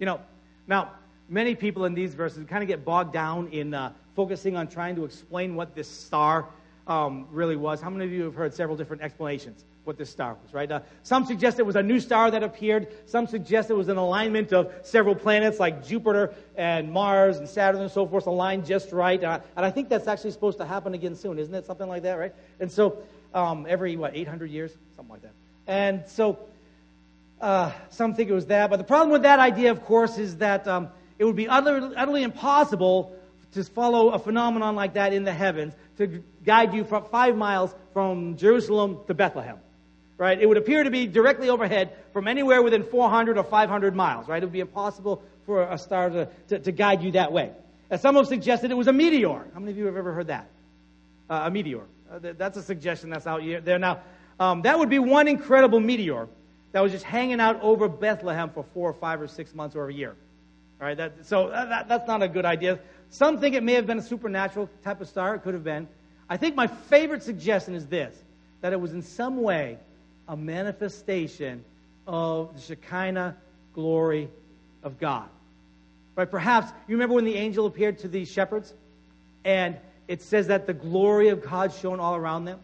You 0.00 0.06
know, 0.06 0.20
now, 0.66 0.92
many 1.28 1.54
people 1.54 1.84
in 1.84 1.94
these 1.94 2.14
verses 2.14 2.44
kind 2.48 2.62
of 2.62 2.68
get 2.68 2.84
bogged 2.84 3.12
down 3.12 3.48
in 3.48 3.74
uh, 3.74 3.92
focusing 4.16 4.56
on 4.56 4.66
trying 4.66 4.96
to 4.96 5.04
explain 5.04 5.54
what 5.54 5.74
this 5.74 5.88
star 5.88 6.46
um, 6.86 7.28
really 7.30 7.54
was. 7.54 7.82
How 7.82 7.90
many 7.90 8.06
of 8.06 8.12
you 8.12 8.24
have 8.24 8.34
heard 8.34 8.54
several 8.54 8.76
different 8.76 9.02
explanations? 9.02 9.64
What 9.88 9.96
this 9.96 10.10
star 10.10 10.36
was, 10.42 10.52
right? 10.52 10.70
Uh, 10.70 10.80
some 11.02 11.24
suggest 11.24 11.58
it 11.58 11.64
was 11.64 11.74
a 11.74 11.82
new 11.82 11.98
star 11.98 12.30
that 12.30 12.42
appeared. 12.42 12.88
Some 13.06 13.26
suggest 13.26 13.70
it 13.70 13.74
was 13.74 13.88
an 13.88 13.96
alignment 13.96 14.52
of 14.52 14.70
several 14.82 15.14
planets 15.14 15.58
like 15.58 15.86
Jupiter 15.86 16.34
and 16.56 16.92
Mars 16.92 17.38
and 17.38 17.48
Saturn 17.48 17.80
and 17.80 17.90
so 17.90 18.06
forth 18.06 18.26
aligned 18.26 18.66
just 18.66 18.92
right. 18.92 19.22
Uh, 19.22 19.40
and 19.56 19.64
I 19.64 19.70
think 19.70 19.88
that's 19.88 20.06
actually 20.06 20.32
supposed 20.32 20.58
to 20.58 20.66
happen 20.66 20.92
again 20.92 21.16
soon, 21.16 21.38
isn't 21.38 21.54
it? 21.54 21.64
Something 21.64 21.88
like 21.88 22.02
that, 22.02 22.18
right? 22.18 22.34
And 22.60 22.70
so 22.70 22.98
um, 23.32 23.66
every, 23.66 23.96
what, 23.96 24.14
800 24.14 24.50
years? 24.50 24.72
Something 24.94 25.12
like 25.12 25.22
that. 25.22 25.32
And 25.66 26.04
so 26.08 26.38
uh, 27.40 27.72
some 27.88 28.14
think 28.14 28.28
it 28.28 28.34
was 28.34 28.46
that. 28.46 28.68
But 28.68 28.76
the 28.76 28.84
problem 28.84 29.10
with 29.10 29.22
that 29.22 29.38
idea, 29.38 29.70
of 29.70 29.84
course, 29.84 30.18
is 30.18 30.36
that 30.36 30.68
um, 30.68 30.88
it 31.18 31.24
would 31.24 31.36
be 31.36 31.48
utterly, 31.48 31.96
utterly 31.96 32.22
impossible 32.24 33.16
to 33.52 33.64
follow 33.64 34.10
a 34.10 34.18
phenomenon 34.18 34.76
like 34.76 34.94
that 34.94 35.14
in 35.14 35.24
the 35.24 35.32
heavens 35.32 35.72
to 35.96 36.22
guide 36.44 36.74
you 36.74 36.84
from 36.84 37.04
five 37.06 37.36
miles 37.36 37.74
from 37.94 38.36
Jerusalem 38.36 38.98
to 39.06 39.14
Bethlehem 39.14 39.58
right? 40.18 40.40
It 40.40 40.46
would 40.46 40.58
appear 40.58 40.82
to 40.82 40.90
be 40.90 41.06
directly 41.06 41.48
overhead 41.48 41.92
from 42.12 42.28
anywhere 42.28 42.60
within 42.60 42.82
400 42.82 43.38
or 43.38 43.44
500 43.44 43.94
miles, 43.94 44.28
right? 44.28 44.42
It 44.42 44.46
would 44.46 44.52
be 44.52 44.60
impossible 44.60 45.22
for 45.46 45.62
a 45.62 45.78
star 45.78 46.10
to, 46.10 46.28
to, 46.48 46.58
to 46.58 46.72
guide 46.72 47.02
you 47.02 47.12
that 47.12 47.32
way. 47.32 47.52
As 47.88 48.02
some 48.02 48.16
have 48.16 48.26
suggested, 48.26 48.70
it 48.70 48.76
was 48.76 48.88
a 48.88 48.92
meteor. 48.92 49.46
How 49.54 49.60
many 49.60 49.72
of 49.72 49.78
you 49.78 49.86
have 49.86 49.96
ever 49.96 50.12
heard 50.12 50.26
that? 50.26 50.46
Uh, 51.30 51.42
a 51.44 51.50
meteor. 51.50 51.84
Uh, 52.12 52.18
that's 52.36 52.58
a 52.58 52.62
suggestion 52.62 53.10
that's 53.10 53.26
out 53.26 53.40
there. 53.64 53.78
Now, 53.78 54.00
um, 54.40 54.62
that 54.62 54.78
would 54.78 54.90
be 54.90 54.98
one 54.98 55.28
incredible 55.28 55.80
meteor 55.80 56.28
that 56.72 56.80
was 56.82 56.92
just 56.92 57.04
hanging 57.04 57.40
out 57.40 57.62
over 57.62 57.88
Bethlehem 57.88 58.50
for 58.50 58.64
four 58.74 58.90
or 58.90 58.94
five 58.94 59.22
or 59.22 59.28
six 59.28 59.54
months 59.54 59.74
or 59.74 59.88
a 59.88 59.94
year. 59.94 60.14
All 60.80 60.86
right, 60.86 60.96
that, 60.96 61.26
so 61.26 61.48
uh, 61.48 61.64
that, 61.66 61.88
that's 61.88 62.06
not 62.06 62.22
a 62.22 62.28
good 62.28 62.44
idea. 62.44 62.78
Some 63.10 63.38
think 63.38 63.54
it 63.54 63.62
may 63.62 63.72
have 63.74 63.86
been 63.86 63.98
a 63.98 64.02
supernatural 64.02 64.68
type 64.84 65.00
of 65.00 65.08
star. 65.08 65.34
It 65.34 65.42
could 65.42 65.54
have 65.54 65.64
been. 65.64 65.88
I 66.28 66.36
think 66.36 66.56
my 66.56 66.66
favorite 66.66 67.22
suggestion 67.22 67.74
is 67.74 67.86
this 67.86 68.14
that 68.60 68.72
it 68.72 68.80
was 68.80 68.92
in 68.92 69.02
some 69.02 69.40
way 69.40 69.78
a 70.28 70.36
manifestation 70.36 71.64
of 72.06 72.54
the 72.54 72.60
Shekinah 72.60 73.36
glory 73.74 74.28
of 74.82 74.98
God. 74.98 75.28
Right? 76.14 76.30
Perhaps 76.30 76.72
you 76.86 76.96
remember 76.96 77.14
when 77.14 77.24
the 77.24 77.36
angel 77.36 77.66
appeared 77.66 77.98
to 78.00 78.08
these 78.08 78.30
shepherds 78.30 78.72
and 79.44 79.76
it 80.06 80.22
says 80.22 80.48
that 80.48 80.66
the 80.66 80.74
glory 80.74 81.28
of 81.28 81.42
God 81.42 81.72
shone 81.72 82.00
all 82.00 82.16
around 82.16 82.44
them? 82.44 82.60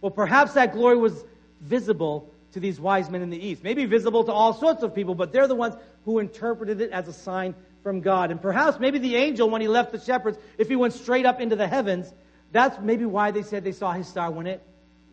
Well, 0.00 0.10
perhaps 0.10 0.54
that 0.54 0.72
glory 0.72 0.96
was 0.96 1.24
visible 1.60 2.30
to 2.52 2.60
these 2.60 2.80
wise 2.80 3.10
men 3.10 3.22
in 3.22 3.30
the 3.30 3.46
east. 3.46 3.62
Maybe 3.62 3.84
visible 3.84 4.24
to 4.24 4.32
all 4.32 4.54
sorts 4.54 4.82
of 4.82 4.94
people, 4.94 5.14
but 5.14 5.32
they're 5.32 5.48
the 5.48 5.54
ones 5.54 5.74
who 6.04 6.18
interpreted 6.18 6.80
it 6.80 6.90
as 6.90 7.08
a 7.08 7.12
sign 7.12 7.54
from 7.82 8.00
God. 8.00 8.30
And 8.30 8.40
perhaps 8.40 8.78
maybe 8.78 8.98
the 8.98 9.16
angel, 9.16 9.50
when 9.50 9.60
he 9.60 9.68
left 9.68 9.92
the 9.92 10.00
shepherds, 10.00 10.38
if 10.56 10.68
he 10.68 10.76
went 10.76 10.94
straight 10.94 11.26
up 11.26 11.40
into 11.40 11.56
the 11.56 11.68
heavens, 11.68 12.12
that's 12.52 12.78
maybe 12.80 13.04
why 13.04 13.30
they 13.30 13.42
said 13.42 13.64
they 13.64 13.72
saw 13.72 13.92
his 13.92 14.08
star 14.08 14.30
when 14.30 14.46
it 14.46 14.62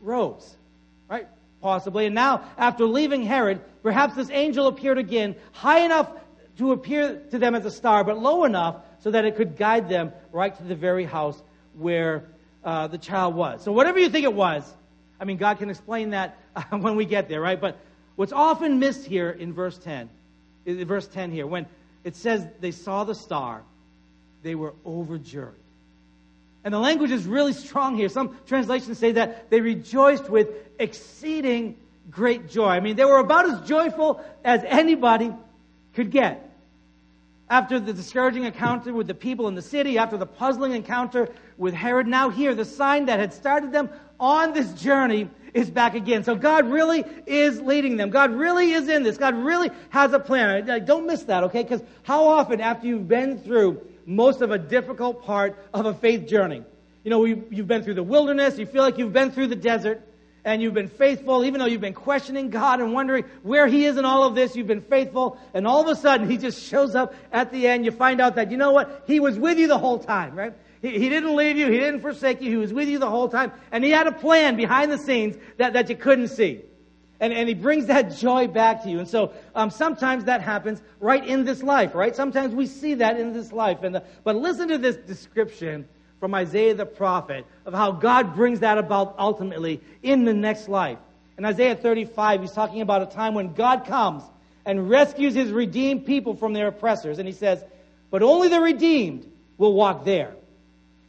rose. 0.01 0.55
Right? 1.10 1.27
Possibly. 1.65 2.06
And 2.06 2.13
now, 2.13 2.43
after 2.60 2.86
leaving 2.86 3.23
Herod, 3.23 3.60
perhaps 3.82 4.13
this 4.13 4.30
angel 4.30 4.67
appeared 4.67 4.99
again, 4.99 5.36
high 5.51 5.80
enough 5.80 6.12
to 6.60 6.73
appear 6.73 7.23
to 7.32 7.39
them 7.39 7.56
as 7.56 7.65
a 7.65 7.71
star, 7.71 8.04
but 8.04 8.19
low 8.19 8.43
enough 8.43 8.75
so 8.99 9.10
that 9.10 9.25
it 9.25 9.36
could 9.36 9.58
guide 9.58 9.89
them 9.89 10.13
right 10.32 10.56
to 10.56 10.63
the 10.63 10.75
very 10.75 11.06
house 11.06 11.41
where 11.73 12.25
uh, 12.63 12.86
the 12.86 12.99
child 12.99 13.34
was. 13.34 13.63
So, 13.63 13.71
whatever 13.71 13.97
you 13.97 14.10
think 14.10 14.25
it 14.25 14.34
was, 14.34 14.63
I 15.19 15.25
mean, 15.25 15.38
God 15.38 15.58
can 15.58 15.71
explain 15.71 16.12
that 16.12 16.38
uh, 16.56 16.62
when 16.78 16.95
we 16.95 17.04
get 17.04 17.30
there, 17.30 17.41
right? 17.41 17.60
But 17.60 17.80
what's 18.15 18.32
often 18.32 18.78
missed 18.78 19.04
here 19.08 19.32
in 19.32 19.51
verse 19.51 19.80
10, 19.80 20.08
in 20.67 20.88
verse 20.88 21.08
10 21.08 21.32
here, 21.32 21.47
when 21.47 21.65
it 22.04 22.15
says 22.15 22.45
they 22.60 22.69
saw 22.69 23.06
the 23.06 23.15
star, 23.15 23.63
they 24.43 24.54
were 24.54 24.75
overjoyed. 24.86 25.64
And 26.65 26.73
the 26.73 26.80
language 26.80 27.12
is 27.12 27.28
really 27.28 27.54
strong 27.54 27.95
here. 27.95 28.10
Some 28.10 28.36
translations 28.47 28.97
say 28.97 29.12
that 29.12 29.51
they 29.51 29.62
rejoiced 29.62 30.30
with 30.30 30.49
exceeding 30.80 31.78
great 32.10 32.49
joy. 32.49 32.69
I 32.69 32.80
mean, 32.80 32.95
they 32.95 33.06
were 33.06 33.19
about 33.19 33.47
as 33.47 33.62
joyful 33.67 34.19
as 34.43 34.63
anybody 34.65 35.32
could 35.93 36.10
get. 36.10 36.41
After 37.51 37.80
the 37.80 37.93
discouraging 37.93 38.45
encounter 38.45 38.91
with 38.91 39.06
the 39.06 39.13
people 39.13 39.47
in 39.47 39.54
the 39.54 39.62
city, 39.62 39.99
after 39.99 40.17
the 40.17 40.25
puzzling 40.25 40.71
encounter 40.71 41.30
with 41.60 41.75
Herod, 41.75 42.08
now 42.08 42.32
here, 42.32 42.56
the 42.56 42.65
sign 42.65 43.06
that 43.06 43.19
had 43.19 43.32
started 43.32 43.71
them 43.71 43.88
on 44.19 44.54
this 44.54 44.73
journey 44.73 45.30
is 45.54 45.69
back 45.69 45.93
again. 45.93 46.23
So 46.23 46.34
God 46.34 46.65
really 46.65 47.06
is 47.28 47.62
leading 47.62 47.95
them. 47.97 48.10
God 48.10 48.32
really 48.32 48.71
is 48.71 48.89
in 48.89 49.04
this. 49.04 49.17
God 49.17 49.36
really 49.36 49.69
has 49.89 50.13
a 50.13 50.19
plan. 50.19 50.65
Don't 50.86 51.06
miss 51.06 51.21
that, 51.25 51.43
okay? 51.43 51.62
Because 51.62 51.84
how 52.01 52.25
often 52.25 52.60
after 52.60 52.88
you've 52.88 53.08
been 53.08 53.38
through 53.38 53.88
most 54.05 54.41
of 54.41 54.51
a 54.51 54.57
difficult 54.57 55.23
part 55.23 55.57
of 55.73 55.85
a 55.85 55.93
faith 55.93 56.27
journey. 56.27 56.63
You 57.03 57.11
know, 57.11 57.25
you've 57.25 57.67
been 57.67 57.83
through 57.83 57.93
the 57.95 58.03
wilderness, 58.03 58.57
you 58.57 58.65
feel 58.65 58.81
like 58.81 58.97
you've 58.97 59.13
been 59.13 59.31
through 59.31 59.47
the 59.47 59.55
desert, 59.55 60.01
and 60.45 60.61
you've 60.61 60.75
been 60.75 60.87
faithful, 60.87 61.43
even 61.43 61.59
though 61.59 61.65
you've 61.65 61.81
been 61.81 61.93
questioning 61.93 62.51
God 62.51 62.79
and 62.79 62.93
wondering 62.93 63.25
where 63.41 63.67
He 63.67 63.85
is 63.85 63.97
in 63.97 64.05
all 64.05 64.23
of 64.23 64.35
this, 64.35 64.55
you've 64.55 64.67
been 64.67 64.81
faithful, 64.81 65.39
and 65.55 65.65
all 65.65 65.81
of 65.81 65.87
a 65.87 65.99
sudden 65.99 66.29
He 66.29 66.37
just 66.37 66.61
shows 66.63 66.93
up 66.93 67.15
at 67.31 67.51
the 67.51 67.67
end. 67.67 67.83
You 67.83 67.91
find 67.91 68.21
out 68.21 68.35
that, 68.35 68.51
you 68.51 68.57
know 68.57 68.71
what? 68.71 69.05
He 69.07 69.19
was 69.19 69.39
with 69.39 69.57
you 69.57 69.67
the 69.67 69.77
whole 69.77 69.97
time, 69.97 70.35
right? 70.35 70.53
He, 70.83 70.99
he 70.99 71.09
didn't 71.09 71.35
leave 71.35 71.57
you, 71.57 71.65
He 71.65 71.79
didn't 71.79 72.01
forsake 72.01 72.41
you, 72.41 72.51
He 72.51 72.57
was 72.57 72.71
with 72.71 72.87
you 72.87 72.99
the 72.99 73.09
whole 73.09 73.27
time, 73.27 73.51
and 73.71 73.83
He 73.83 73.89
had 73.89 74.05
a 74.05 74.11
plan 74.11 74.55
behind 74.55 74.91
the 74.91 74.99
scenes 74.99 75.35
that, 75.57 75.73
that 75.73 75.89
you 75.89 75.95
couldn't 75.95 76.27
see. 76.27 76.61
And, 77.19 77.32
and 77.32 77.47
he 77.47 77.56
brings 77.56 77.86
that 77.86 78.15
joy 78.15 78.47
back 78.47 78.84
to 78.84 78.89
you. 78.89 78.99
And 78.99 79.08
so 79.08 79.32
um, 79.54 79.69
sometimes 79.69 80.25
that 80.25 80.41
happens 80.41 80.82
right 80.99 81.25
in 81.25 81.45
this 81.45 81.63
life, 81.63 81.95
right? 81.95 82.15
Sometimes 82.15 82.54
we 82.54 82.67
see 82.67 82.95
that 82.95 83.19
in 83.19 83.32
this 83.32 83.51
life. 83.51 83.84
And 83.84 83.95
the, 83.95 84.04
but 84.23 84.36
listen 84.36 84.67
to 84.67 84.78
this 84.78 84.97
description 84.97 85.88
from 86.19 86.34
Isaiah 86.34 86.73
the 86.73 86.86
prophet 86.86 87.45
of 87.65 87.73
how 87.73 87.91
God 87.91 88.36
brings 88.36 88.60
that 88.62 88.78
about 88.78 89.15
ultimately 89.17 89.82
in 90.04 90.25
the 90.25 90.34
next 90.34 90.67
life. 90.67 90.97
In 91.38 91.45
Isaiah 91.45 91.75
35, 91.75 92.41
he's 92.41 92.51
talking 92.51 92.82
about 92.82 93.01
a 93.01 93.06
time 93.06 93.34
when 93.34 93.54
God 93.54 93.86
comes 93.86 94.23
and 94.65 94.89
rescues 94.89 95.34
his 95.34 95.51
redeemed 95.51 96.06
people 96.06 96.36
from 96.36 96.54
their 96.54 96.67
oppressors. 96.67 97.19
And 97.19 97.28
he 97.28 97.34
says, 97.34 97.63
But 98.10 98.23
only 98.23 98.47
the 98.47 98.60
redeemed 98.60 99.30
will 99.58 99.73
walk 99.73 100.06
there. 100.06 100.34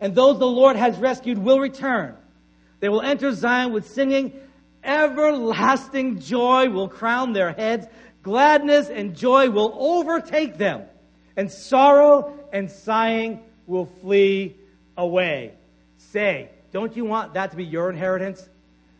And 0.01 0.15
those 0.15 0.39
the 0.39 0.47
Lord 0.47 0.77
has 0.77 0.99
rescued 0.99 1.39
will 1.39 1.59
return. 1.59 2.17
They 2.81 2.89
will 2.89 3.03
enter 3.03 3.33
Zion 3.33 3.73
with 3.73 3.91
singing. 3.91 4.33
Everlasting 4.87 6.21
joy 6.21 6.71
will 6.71 6.89
crown 6.89 7.33
their 7.33 7.53
heads. 7.53 7.87
Gladness 8.23 8.89
and 8.89 9.17
joy 9.17 9.51
will 9.51 9.77
overtake 9.79 10.57
them. 10.57 10.85
And 11.37 11.51
sorrow 11.51 12.39
and 12.53 12.71
sighing 12.71 13.43
will 13.67 13.87
flee 14.01 14.57
away. 14.97 15.53
Say, 15.99 16.51
don't 16.73 16.97
you 16.97 17.05
want 17.05 17.35
that 17.35 17.51
to 17.51 17.57
be 17.57 17.65
your 17.65 17.91
inheritance? 17.91 18.49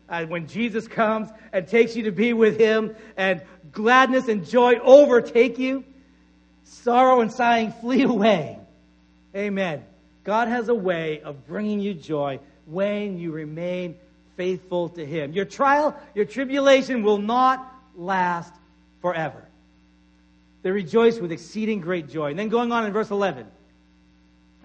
Uh, 0.09 0.25
when 0.25 0.47
Jesus 0.47 0.87
comes 0.87 1.29
and 1.51 1.67
takes 1.67 1.95
you 1.95 2.03
to 2.03 2.11
be 2.11 2.33
with 2.33 2.57
Him 2.59 2.95
and 3.17 3.41
gladness 3.71 4.27
and 4.27 4.45
joy 4.45 4.75
overtake 4.81 5.57
you, 5.57 5.83
sorrow 6.63 7.21
and 7.21 7.31
sighing 7.31 7.71
flee 7.71 8.03
away. 8.03 8.59
Amen. 9.35 9.83
God 10.23 10.47
has 10.47 10.69
a 10.69 10.75
way 10.75 11.21
of 11.21 11.45
bringing 11.47 11.79
you 11.79 11.93
joy 11.93 12.39
when 12.65 13.17
you 13.17 13.31
remain 13.31 13.97
faithful 14.37 14.89
to 14.89 15.05
Him. 15.05 15.33
Your 15.33 15.45
trial, 15.45 15.99
your 16.15 16.25
tribulation 16.25 17.03
will 17.03 17.17
not 17.17 17.69
last 17.95 18.53
forever. 19.01 19.43
They 20.61 20.71
rejoiced 20.71 21.21
with 21.21 21.31
exceeding 21.31 21.81
great 21.81 22.09
joy. 22.09 22.29
And 22.29 22.39
then 22.39 22.49
going 22.49 22.71
on 22.71 22.85
in 22.85 22.93
verse 22.93 23.09
11, 23.09 23.45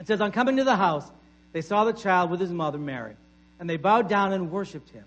it 0.00 0.06
says, 0.06 0.20
On 0.20 0.30
coming 0.30 0.56
to 0.58 0.64
the 0.64 0.76
house, 0.76 1.11
they 1.52 1.62
saw 1.62 1.85
the 1.85 1.92
child 1.92 2.30
with 2.30 2.40
his 2.40 2.50
mother 2.50 2.78
Mary, 2.78 3.16
and 3.58 3.68
they 3.68 3.76
bowed 3.76 4.08
down 4.08 4.32
and 4.32 4.50
worshiped 4.50 4.90
him. 4.90 5.04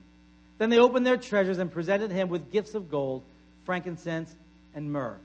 Then 0.58 0.70
they 0.70 0.80
opened 0.80 1.06
their 1.06 1.18
treasures 1.18 1.58
and 1.58 1.72
presented 1.72 2.12
him 2.12 2.30
with 2.30 2.52
gifts 2.52 2.76
of 2.76 2.90
gold, 2.90 3.24
frankincense, 3.66 4.34
and 4.74 4.92
myrrh. 4.92 5.18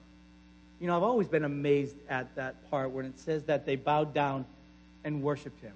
You 0.80 0.86
know, 0.86 0.96
I've 0.96 1.02
always 1.02 1.28
been 1.28 1.44
amazed 1.44 1.94
at 2.08 2.34
that 2.36 2.70
part 2.70 2.90
when 2.90 3.04
it 3.04 3.18
says 3.20 3.44
that 3.44 3.66
they 3.66 3.76
bowed 3.76 4.14
down 4.14 4.46
and 5.04 5.22
worshiped 5.22 5.60
him. 5.60 5.74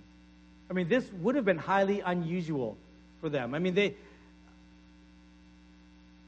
I 0.70 0.72
mean, 0.72 0.88
this 0.88 1.04
would 1.20 1.34
have 1.34 1.44
been 1.44 1.58
highly 1.58 2.00
unusual 2.00 2.76
for 3.24 3.30
them. 3.30 3.54
I 3.54 3.58
mean, 3.58 3.72
they 3.72 3.94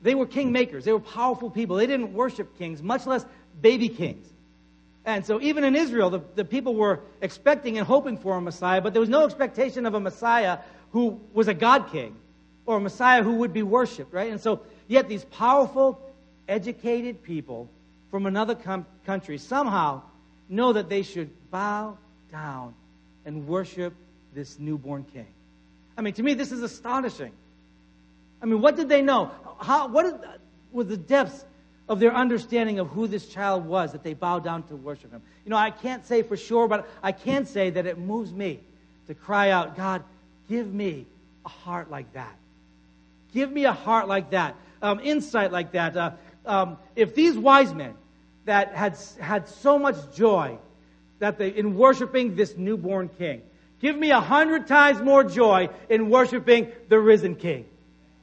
they 0.01 0.15
were 0.15 0.25
king 0.25 0.51
makers. 0.51 0.87
They 0.87 0.93
were 0.93 1.07
powerful 1.21 1.51
people. 1.51 1.77
They 1.77 1.87
didn't 1.87 2.15
worship 2.15 2.57
kings, 2.57 2.83
much 2.83 3.05
less 3.05 3.23
baby 3.61 3.91
kings. 3.91 4.27
And 5.05 5.27
so, 5.27 5.39
even 5.43 5.63
in 5.63 5.77
Israel, 5.77 6.09
the, 6.09 6.23
the 6.37 6.45
people 6.47 6.75
were 6.75 7.01
expecting 7.21 7.77
and 7.77 7.87
hoping 7.87 8.17
for 8.17 8.35
a 8.39 8.41
Messiah, 8.41 8.81
but 8.81 8.95
there 8.95 9.01
was 9.01 9.11
no 9.11 9.27
expectation 9.27 9.85
of 9.85 9.93
a 9.93 10.01
Messiah 10.01 10.61
who 10.93 11.21
was 11.35 11.49
a 11.49 11.55
God 11.55 11.93
king 11.93 12.17
or 12.65 12.79
a 12.79 12.81
Messiah 12.81 13.23
who 13.23 13.35
would 13.41 13.53
be 13.53 13.63
worshiped, 13.63 14.15
right? 14.15 14.31
And 14.33 14.41
so, 14.41 14.63
yet 14.89 15.07
these 15.07 15.25
powerful, 15.25 16.01
educated 16.49 17.23
people 17.23 17.69
from 18.11 18.25
another 18.25 18.55
com- 18.55 18.87
country 19.05 19.37
somehow 19.37 20.01
know 20.49 20.73
that 20.73 20.89
they 20.89 21.03
should 21.03 21.29
bow 21.51 21.99
down 22.33 22.75
and 23.27 23.47
worship 23.47 23.93
this 24.33 24.59
newborn 24.59 25.05
king. 25.13 25.36
I 25.97 26.03
mean, 26.03 26.15
to 26.15 26.23
me, 26.23 26.35
this 26.35 26.53
is 26.53 26.63
astonishing. 26.63 27.33
I 28.43 28.47
mean, 28.47 28.61
what 28.61 28.77
did 28.77 28.89
they 28.89 29.03
know? 29.03 29.31
How, 29.59 29.89
what 29.89 30.23
was 30.73 30.87
the 30.87 30.97
depths 30.97 31.45
of 31.89 32.01
their 32.01 32.15
understanding 32.15 32.79
of 32.79 32.89
who 32.89 33.07
this 33.07 33.27
child 33.29 33.65
was 33.65 33.93
that 33.93 34.03
they 34.03 34.13
bowed 34.13 34.45
down 34.45 34.63
to 34.65 34.77
worship 34.77 35.11
him? 35.11 35.23
You 35.45 35.51
know, 35.51 35.57
I 35.57 35.71
can't 35.71 36.07
say 36.07 36.23
for 36.23 36.37
sure, 36.37 36.69
but 36.69 36.89
I 37.03 37.13
can 37.13 37.47
say 37.47 37.71
that 37.71 37.87
it 37.87 37.99
moves 37.99 38.33
me 38.33 38.61
to 39.07 39.15
cry 39.15 39.51
out, 39.51 39.77
God, 39.77 40.03
give 40.49 40.73
me 40.73 41.07
a 41.45 41.49
heart 41.49 41.91
like 41.91 42.13
that. 42.13 42.35
Give 43.33 43.51
me 43.51 43.65
a 43.65 43.73
heart 43.73 44.09
like 44.09 44.31
that, 44.31 44.57
um, 44.83 45.01
insight 45.01 45.53
like 45.53 45.73
that. 45.73 45.97
Uh, 45.97 46.11
um, 46.45 46.79
if 46.95 47.15
these 47.15 47.37
wise 47.37 47.75
men 47.75 47.95
that 48.45 48.75
had 48.75 48.97
had 49.21 49.49
so 49.49 49.79
much 49.79 49.97
joy 50.15 50.59
that 51.19 51.39
they 51.39 51.49
in 51.49 51.77
worshiping 51.77 52.37
this 52.37 52.57
newborn 52.57 53.09
king, 53.19 53.43
give 53.81 53.97
me 53.97 54.11
a 54.11 54.21
hundred 54.21 54.67
times 54.67 55.01
more 55.01 55.25
joy 55.25 55.69
in 55.89 56.11
worshiping 56.11 56.73
the 56.89 56.99
risen 56.99 57.35
king. 57.35 57.67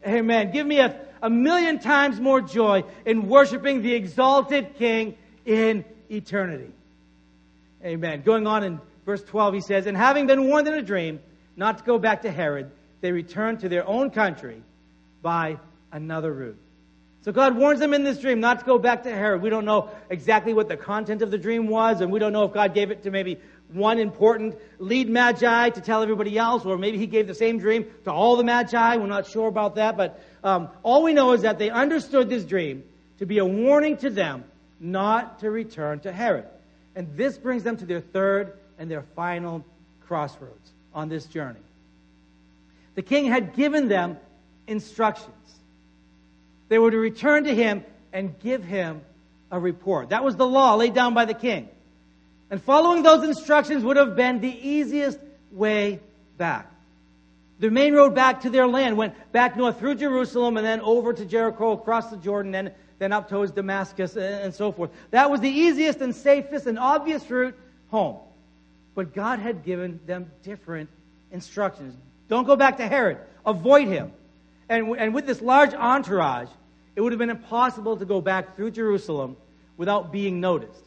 Amen. 0.05 0.51
Give 0.51 0.65
me 0.65 0.79
a, 0.79 0.99
a 1.21 1.29
million 1.29 1.79
times 1.79 2.19
more 2.19 2.41
joy 2.41 2.83
in 3.05 3.27
worshiping 3.27 3.81
the 3.81 3.93
exalted 3.93 4.75
king 4.75 5.15
in 5.45 5.85
eternity. 6.09 6.71
Amen. 7.83 8.21
Going 8.21 8.47
on 8.47 8.63
in 8.63 8.79
verse 9.05 9.23
12, 9.23 9.53
he 9.55 9.61
says, 9.61 9.85
And 9.85 9.95
having 9.95 10.27
been 10.27 10.47
warned 10.47 10.67
in 10.67 10.73
a 10.73 10.81
dream 10.81 11.19
not 11.55 11.79
to 11.79 11.83
go 11.83 11.97
back 11.97 12.23
to 12.23 12.31
Herod, 12.31 12.71
they 13.01 13.11
returned 13.11 13.61
to 13.61 13.69
their 13.69 13.87
own 13.87 14.09
country 14.09 14.63
by 15.21 15.57
another 15.91 16.31
route. 16.31 16.57
So 17.23 17.31
God 17.31 17.55
warns 17.55 17.79
them 17.79 17.93
in 17.93 18.03
this 18.03 18.19
dream 18.19 18.41
not 18.41 18.59
to 18.59 18.65
go 18.65 18.77
back 18.77 19.03
to 19.03 19.09
Herod. 19.09 19.41
We 19.41 19.49
don't 19.49 19.63
know 19.63 19.89
exactly 20.09 20.53
what 20.53 20.67
the 20.67 20.75
content 20.75 21.21
of 21.21 21.31
the 21.31 21.37
dream 21.37 21.67
was, 21.67 22.01
and 22.01 22.11
we 22.11 22.19
don't 22.19 22.33
know 22.33 22.43
if 22.43 22.53
God 22.53 22.73
gave 22.73 22.91
it 22.91 23.03
to 23.03 23.11
maybe 23.11 23.39
one 23.73 23.99
important 23.99 24.55
lead 24.79 25.09
magi 25.09 25.69
to 25.69 25.81
tell 25.81 26.03
everybody 26.03 26.37
else, 26.37 26.65
or 26.65 26.77
maybe 26.77 26.97
he 26.97 27.07
gave 27.07 27.27
the 27.27 27.35
same 27.35 27.59
dream 27.59 27.85
to 28.03 28.11
all 28.11 28.35
the 28.35 28.43
magi. 28.43 28.97
We're 28.97 29.07
not 29.07 29.27
sure 29.27 29.47
about 29.47 29.75
that, 29.75 29.97
but 29.97 30.21
um, 30.43 30.69
all 30.83 31.03
we 31.03 31.13
know 31.13 31.33
is 31.33 31.41
that 31.41 31.59
they 31.59 31.69
understood 31.69 32.29
this 32.29 32.43
dream 32.43 32.83
to 33.19 33.25
be 33.25 33.39
a 33.39 33.45
warning 33.45 33.97
to 33.97 34.09
them 34.09 34.43
not 34.79 35.39
to 35.39 35.49
return 35.49 35.99
to 36.01 36.11
Herod. 36.11 36.45
And 36.95 37.17
this 37.17 37.37
brings 37.37 37.63
them 37.63 37.77
to 37.77 37.85
their 37.85 38.01
third 38.01 38.53
and 38.77 38.91
their 38.91 39.03
final 39.15 39.65
crossroads 40.07 40.71
on 40.93 41.09
this 41.09 41.25
journey. 41.25 41.59
The 42.95 43.01
king 43.01 43.25
had 43.25 43.55
given 43.55 43.87
them 43.87 44.17
instructions. 44.67 45.33
They 46.69 46.77
were 46.77 46.91
to 46.91 46.97
return 46.97 47.45
to 47.45 47.55
him 47.55 47.83
and 48.11 48.37
give 48.39 48.63
him 48.63 49.01
a 49.51 49.59
report. 49.59 50.09
That 50.09 50.23
was 50.23 50.35
the 50.35 50.45
law 50.45 50.75
laid 50.75 50.93
down 50.93 51.13
by 51.13 51.25
the 51.25 51.33
king. 51.33 51.69
And 52.53 52.61
following 52.61 53.01
those 53.01 53.23
instructions 53.23 53.83
would 53.83 53.97
have 53.97 54.15
been 54.15 54.39
the 54.39 54.47
easiest 54.47 55.17
way 55.51 55.99
back. 56.37 56.71
The 57.57 57.71
main 57.71 57.95
road 57.95 58.13
back 58.13 58.41
to 58.41 58.51
their 58.51 58.67
land 58.67 58.95
went 58.95 59.15
back 59.31 59.57
north 59.57 59.79
through 59.79 59.95
Jerusalem 59.95 60.57
and 60.57 60.63
then 60.63 60.79
over 60.81 61.13
to 61.13 61.25
Jericho, 61.25 61.71
across 61.71 62.11
the 62.11 62.17
Jordan, 62.17 62.53
and 62.53 62.71
then 62.99 63.11
up 63.11 63.27
towards 63.27 63.53
Damascus 63.53 64.15
and 64.15 64.53
so 64.53 64.71
forth. 64.71 64.91
That 65.09 65.31
was 65.31 65.41
the 65.41 65.49
easiest 65.49 65.99
and 66.01 66.15
safest 66.15 66.67
and 66.67 66.77
obvious 66.77 67.27
route 67.27 67.57
home. 67.89 68.19
But 68.93 69.15
God 69.15 69.39
had 69.39 69.65
given 69.65 69.99
them 70.05 70.29
different 70.43 70.91
instructions. 71.31 71.95
Don't 72.27 72.45
go 72.45 72.55
back 72.55 72.77
to 72.77 72.87
Herod. 72.87 73.17
Avoid 73.47 73.87
him. 73.87 74.11
And, 74.69 74.95
and 74.99 75.15
with 75.15 75.25
this 75.25 75.41
large 75.41 75.73
entourage, 75.73 76.49
it 76.95 77.01
would 77.01 77.13
have 77.13 77.19
been 77.19 77.31
impossible 77.31 77.97
to 77.97 78.05
go 78.05 78.21
back 78.21 78.55
through 78.55 78.69
Jerusalem 78.69 79.37
without 79.75 80.11
being 80.11 80.39
noticed. 80.39 80.83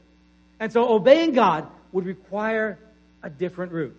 And 0.59 0.73
so 0.73 0.89
obeying 0.89 1.33
God 1.33 1.69
would 1.93 2.07
require 2.07 2.79
a 3.23 3.31
different 3.31 3.73
route. 3.73 3.97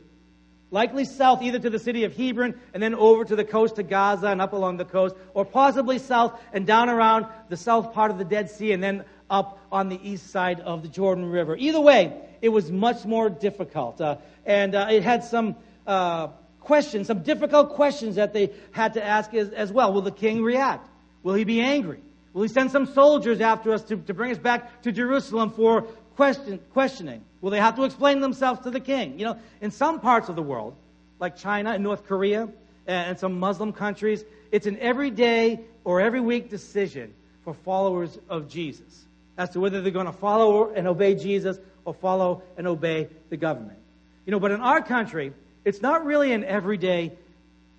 Likely 0.70 1.06
south, 1.06 1.41
either 1.41 1.60
to 1.60 1.70
the 1.70 1.80
city 1.80 2.04
of 2.04 2.15
Hebron 2.15 2.60
and 2.74 2.84
then 2.84 2.93
over 2.93 3.24
to 3.24 3.36
the 3.36 3.46
coast 3.46 3.78
to 3.78 3.84
Gaza 3.84 4.28
and 4.28 4.41
up 4.41 4.52
along 4.52 4.78
the 4.78 4.86
coast, 4.86 5.15
or 5.34 5.46
possibly 5.46 5.98
south 5.98 6.38
and 6.52 6.67
down 6.67 6.89
around 6.89 7.26
the 7.48 7.56
south 7.56 7.93
part 7.93 8.12
of 8.12 8.17
the 8.17 8.26
Dead 8.26 8.50
Sea 8.50 8.74
and 8.74 8.84
then 8.84 9.06
up 9.30 9.60
on 9.72 9.88
the 9.88 10.00
east 10.04 10.30
side 10.30 10.60
of 10.60 10.82
the 10.82 10.89
Jordan 10.89 11.26
River. 11.30 11.56
Either 11.56 11.80
way, 11.80 12.13
it 12.41 12.50
was 12.50 12.70
much 12.70 13.06
more 13.06 13.30
difficult. 13.30 14.02
Uh, 14.02 14.17
and 14.46 14.76
uh, 14.76 14.88
it 14.89 15.04
had 15.04 15.24
some 15.24 15.56
uh, 15.86 16.28
questions, 16.60 17.08
some 17.08 17.24
difficult 17.24 17.72
questions 17.72 18.15
that 18.15 18.34
they 18.34 18.52
had 18.72 18.96
to 18.96 19.04
ask 19.04 19.34
as, 19.34 19.50
as 19.52 19.72
well. 19.72 19.93
Will 19.93 20.02
the 20.02 20.12
king 20.12 20.43
react? 20.43 20.89
Will 21.24 21.34
he 21.34 21.46
be 21.46 21.62
angry? 21.62 22.00
Will 22.34 22.43
he 22.43 22.50
send 22.50 22.72
some 22.72 22.86
soldiers 22.86 23.39
after 23.41 23.74
us 23.74 23.84
to, 23.86 23.98
to 23.98 24.13
bring 24.13 24.32
us 24.32 24.38
back 24.38 24.82
to 24.84 24.91
Jerusalem 24.91 25.52
for 25.52 25.88
question, 26.18 26.60
questioning? 26.74 27.24
Will 27.40 27.52
they 27.52 27.60
have 27.60 27.76
to 27.76 27.84
explain 27.84 28.20
themselves 28.20 28.62
to 28.62 28.72
the 28.72 28.80
king? 28.80 29.18
You 29.20 29.26
know, 29.28 29.40
in 29.62 29.72
some 29.72 30.02
parts 30.02 30.28
of 30.28 30.36
the 30.36 30.42
world, 30.42 30.76
like 31.20 31.38
China 31.38 31.72
and 31.72 31.84
North 31.84 32.06
Korea 32.06 32.50
and 32.88 33.18
some 33.18 33.40
Muslim 33.40 33.72
countries, 33.72 34.26
it's 34.52 34.66
an 34.66 34.78
everyday 34.80 35.62
or 35.84 36.02
every 36.02 36.20
week 36.20 36.50
decision 36.50 37.14
for 37.46 37.54
followers 37.54 38.18
of 38.30 38.50
Jesus 38.50 39.06
as 39.38 39.52
to 39.52 39.60
whether 39.60 39.82
they're 39.82 39.92
going 39.92 40.08
to 40.08 40.12
follow 40.12 40.74
and 40.74 40.88
obey 40.88 41.14
Jesus 41.14 41.60
or 41.86 41.94
follow 41.94 42.42
and 42.58 42.68
obey 42.68 43.08
the 43.30 43.38
government. 43.38 43.78
You 44.26 44.32
know, 44.32 44.40
but 44.40 44.52
in 44.52 44.60
our 44.60 44.82
country, 44.82 45.34
it's 45.64 45.82
not 45.82 46.04
really 46.04 46.34
an 46.34 46.44
everyday 46.44 47.14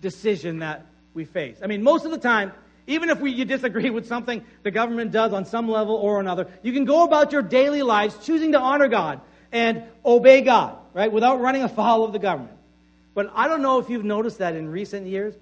decision 0.00 0.60
that 0.60 0.86
we 1.12 1.24
face. 1.24 1.58
I 1.62 1.66
mean, 1.66 1.82
most 1.82 2.04
of 2.04 2.12
the 2.12 2.18
time, 2.18 2.52
even 2.88 3.10
if 3.10 3.20
we, 3.20 3.30
you 3.30 3.44
disagree 3.44 3.90
with 3.90 4.08
something 4.08 4.42
the 4.62 4.70
government 4.70 5.12
does 5.12 5.32
on 5.32 5.44
some 5.44 5.68
level 5.68 5.94
or 5.94 6.20
another, 6.20 6.48
you 6.62 6.72
can 6.72 6.86
go 6.86 7.04
about 7.04 7.32
your 7.32 7.42
daily 7.42 7.82
lives 7.82 8.16
choosing 8.24 8.52
to 8.52 8.58
honor 8.58 8.88
God 8.88 9.20
and 9.52 9.84
obey 10.04 10.40
God, 10.40 10.76
right, 10.94 11.12
without 11.12 11.40
running 11.40 11.62
afoul 11.62 12.04
of 12.04 12.12
the 12.12 12.18
government. 12.18 12.56
But 13.14 13.30
I 13.34 13.46
don't 13.46 13.62
know 13.62 13.78
if 13.78 13.90
you've 13.90 14.04
noticed 14.04 14.38
that 14.38 14.56
in 14.56 14.68
recent 14.68 15.06
years. 15.06 15.34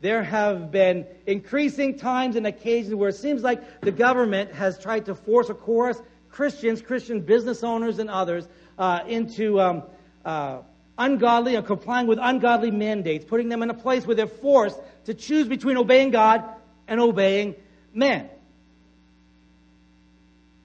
There 0.00 0.22
have 0.22 0.70
been 0.70 1.06
increasing 1.26 1.98
times 1.98 2.36
and 2.36 2.46
occasions 2.46 2.94
where 2.94 3.08
it 3.08 3.16
seems 3.16 3.42
like 3.42 3.80
the 3.80 3.92
government 3.92 4.52
has 4.52 4.78
tried 4.78 5.06
to 5.06 5.14
force, 5.14 5.48
of 5.48 5.60
course, 5.60 6.00
Christians, 6.30 6.82
Christian 6.82 7.20
business 7.20 7.64
owners, 7.64 7.98
and 7.98 8.10
others 8.10 8.46
uh, 8.78 9.00
into 9.06 9.60
um, 9.60 9.82
uh, 10.24 10.58
ungodly 10.96 11.56
or 11.56 11.62
complying 11.62 12.06
with 12.06 12.18
ungodly 12.20 12.70
mandates, 12.70 13.24
putting 13.24 13.48
them 13.48 13.62
in 13.62 13.70
a 13.70 13.74
place 13.74 14.06
where 14.06 14.16
they're 14.16 14.26
forced 14.26 14.78
to 15.04 15.14
choose 15.14 15.48
between 15.48 15.76
obeying 15.76 16.10
God 16.10 16.44
and 16.88 17.00
obeying 17.00 17.54
men. 17.92 18.28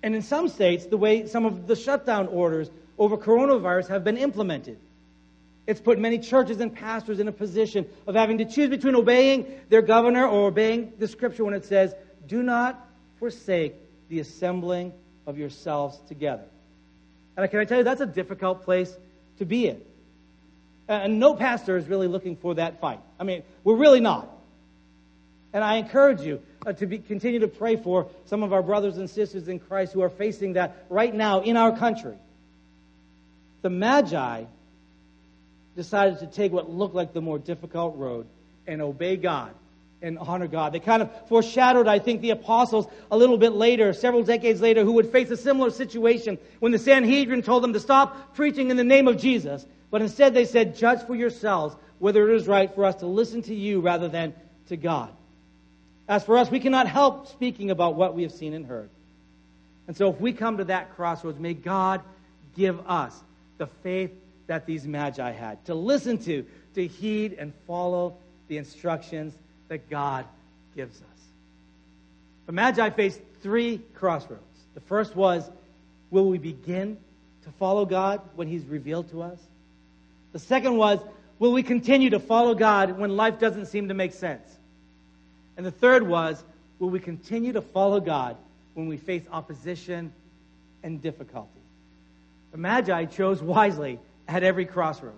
And 0.01 0.15
in 0.15 0.21
some 0.21 0.49
states, 0.49 0.85
the 0.85 0.97
way 0.97 1.27
some 1.27 1.45
of 1.45 1.67
the 1.67 1.75
shutdown 1.75 2.27
orders 2.27 2.69
over 2.97 3.17
coronavirus 3.17 3.89
have 3.89 4.03
been 4.03 4.17
implemented. 4.17 4.77
It's 5.65 5.79
put 5.79 5.97
many 5.97 6.19
churches 6.19 6.59
and 6.59 6.73
pastors 6.73 7.19
in 7.19 7.27
a 7.27 7.31
position 7.31 7.85
of 8.05 8.15
having 8.15 8.39
to 8.39 8.45
choose 8.45 8.69
between 8.69 8.95
obeying 8.95 9.61
their 9.69 9.81
governor 9.81 10.27
or 10.27 10.47
obeying 10.47 10.93
the 10.99 11.07
scripture 11.07 11.45
when 11.45 11.53
it 11.53 11.65
says, 11.65 11.95
Do 12.27 12.43
not 12.43 12.85
forsake 13.19 13.75
the 14.09 14.19
assembling 14.19 14.91
of 15.25 15.37
yourselves 15.37 15.97
together. 16.07 16.43
And 17.37 17.49
can 17.49 17.59
I 17.59 17.65
tell 17.65 17.77
you, 17.77 17.83
that's 17.85 18.01
a 18.01 18.05
difficult 18.05 18.63
place 18.63 18.93
to 19.39 19.45
be 19.45 19.67
in. 19.67 19.81
And 20.89 21.19
no 21.19 21.33
pastor 21.33 21.77
is 21.77 21.87
really 21.87 22.07
looking 22.07 22.35
for 22.35 22.55
that 22.55 22.81
fight. 22.81 22.99
I 23.17 23.23
mean, 23.23 23.43
we're 23.63 23.77
really 23.77 24.01
not. 24.01 24.32
And 25.53 25.63
I 25.63 25.75
encourage 25.75 26.21
you 26.21 26.41
uh, 26.65 26.73
to 26.73 26.87
be, 26.87 26.97
continue 26.97 27.39
to 27.39 27.47
pray 27.47 27.75
for 27.75 28.07
some 28.25 28.41
of 28.41 28.51
our 28.51 28.63
brothers 28.63 28.97
and 28.97 29.09
sisters 29.09 29.47
in 29.47 29.59
Christ 29.59 29.93
who 29.93 30.01
are 30.01 30.09
facing 30.09 30.53
that 30.53 30.85
right 30.89 31.13
now 31.13 31.41
in 31.41 31.57
our 31.57 31.77
country. 31.77 32.15
The 33.61 33.69
Magi 33.69 34.45
decided 35.75 36.19
to 36.19 36.27
take 36.27 36.51
what 36.51 36.69
looked 36.69 36.95
like 36.95 37.13
the 37.13 37.21
more 37.21 37.37
difficult 37.37 37.97
road 37.97 38.25
and 38.67 38.81
obey 38.81 39.15
God 39.15 39.53
and 40.01 40.17
honor 40.17 40.47
God. 40.47 40.73
They 40.73 40.79
kind 40.79 41.01
of 41.01 41.09
foreshadowed, 41.29 41.87
I 41.87 41.99
think, 41.99 42.21
the 42.21 42.31
apostles 42.31 42.87
a 43.09 43.17
little 43.17 43.37
bit 43.37 43.53
later, 43.53 43.93
several 43.93 44.23
decades 44.23 44.59
later, 44.59 44.83
who 44.83 44.93
would 44.93 45.11
face 45.11 45.29
a 45.29 45.37
similar 45.37 45.69
situation 45.69 46.37
when 46.59 46.71
the 46.71 46.79
Sanhedrin 46.79 47.41
told 47.41 47.63
them 47.63 47.73
to 47.73 47.79
stop 47.79 48.35
preaching 48.35 48.69
in 48.69 48.77
the 48.77 48.83
name 48.83 49.07
of 49.07 49.17
Jesus. 49.17 49.65
But 49.91 50.01
instead 50.01 50.33
they 50.33 50.45
said, 50.45 50.75
judge 50.75 51.05
for 51.05 51.15
yourselves 51.15 51.75
whether 51.99 52.29
it 52.29 52.35
is 52.35 52.47
right 52.47 52.73
for 52.73 52.83
us 52.83 52.95
to 52.95 53.05
listen 53.05 53.43
to 53.43 53.55
you 53.55 53.79
rather 53.79 54.09
than 54.09 54.33
to 54.67 54.75
God. 54.75 55.09
As 56.07 56.23
for 56.23 56.37
us, 56.37 56.51
we 56.51 56.59
cannot 56.59 56.87
help 56.87 57.27
speaking 57.27 57.71
about 57.71 57.95
what 57.95 58.13
we 58.13 58.23
have 58.23 58.31
seen 58.31 58.53
and 58.53 58.65
heard. 58.65 58.89
And 59.87 59.95
so 59.95 60.09
if 60.09 60.19
we 60.19 60.33
come 60.33 60.57
to 60.57 60.65
that 60.65 60.95
crossroads, 60.95 61.39
may 61.39 61.53
God 61.53 62.01
give 62.55 62.79
us 62.87 63.17
the 63.57 63.67
faith 63.67 64.11
that 64.47 64.65
these 64.65 64.85
magi 64.85 65.31
had 65.31 65.63
to 65.65 65.75
listen 65.75 66.17
to, 66.19 66.45
to 66.75 66.87
heed 66.87 67.33
and 67.33 67.53
follow 67.67 68.15
the 68.47 68.57
instructions 68.57 69.33
that 69.69 69.89
God 69.89 70.25
gives 70.75 70.97
us. 70.97 71.07
The 72.45 72.51
magi 72.51 72.89
faced 72.89 73.21
three 73.41 73.81
crossroads. 73.95 74.41
The 74.73 74.81
first 74.81 75.15
was, 75.15 75.49
will 76.11 76.25
we 76.25 76.37
begin 76.37 76.97
to 77.45 77.51
follow 77.51 77.85
God 77.85 78.21
when 78.35 78.47
he's 78.47 78.65
revealed 78.65 79.09
to 79.11 79.21
us? 79.21 79.39
The 80.33 80.39
second 80.39 80.77
was, 80.77 80.99
will 81.39 81.53
we 81.53 81.63
continue 81.63 82.09
to 82.09 82.19
follow 82.19 82.55
God 82.55 82.97
when 82.97 83.15
life 83.15 83.39
doesn't 83.39 83.67
seem 83.67 83.87
to 83.87 83.93
make 83.93 84.13
sense? 84.13 84.47
And 85.57 85.65
the 85.65 85.71
third 85.71 86.07
was, 86.07 86.43
will 86.79 86.89
we 86.89 86.99
continue 86.99 87.53
to 87.53 87.61
follow 87.61 87.99
God 87.99 88.37
when 88.73 88.87
we 88.87 88.97
face 88.97 89.23
opposition 89.31 90.11
and 90.83 91.01
difficulty? 91.01 91.49
The 92.51 92.57
Magi 92.57 93.05
chose 93.05 93.41
wisely 93.41 93.99
at 94.27 94.43
every 94.43 94.65
crossroads. 94.65 95.17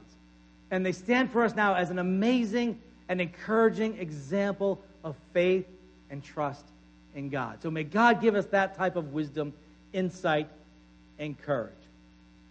And 0.71 0.85
they 0.85 0.91
stand 0.91 1.31
for 1.31 1.43
us 1.43 1.55
now 1.55 1.75
as 1.75 1.89
an 1.89 1.99
amazing 1.99 2.79
and 3.07 3.21
encouraging 3.21 3.99
example 3.99 4.81
of 5.03 5.15
faith 5.33 5.65
and 6.09 6.23
trust 6.23 6.65
in 7.13 7.29
God. 7.29 7.61
So 7.61 7.69
may 7.69 7.83
God 7.83 8.21
give 8.21 8.35
us 8.35 8.45
that 8.47 8.75
type 8.75 8.95
of 8.95 9.13
wisdom, 9.13 9.53
insight, 9.93 10.47
and 11.19 11.39
courage. 11.41 11.73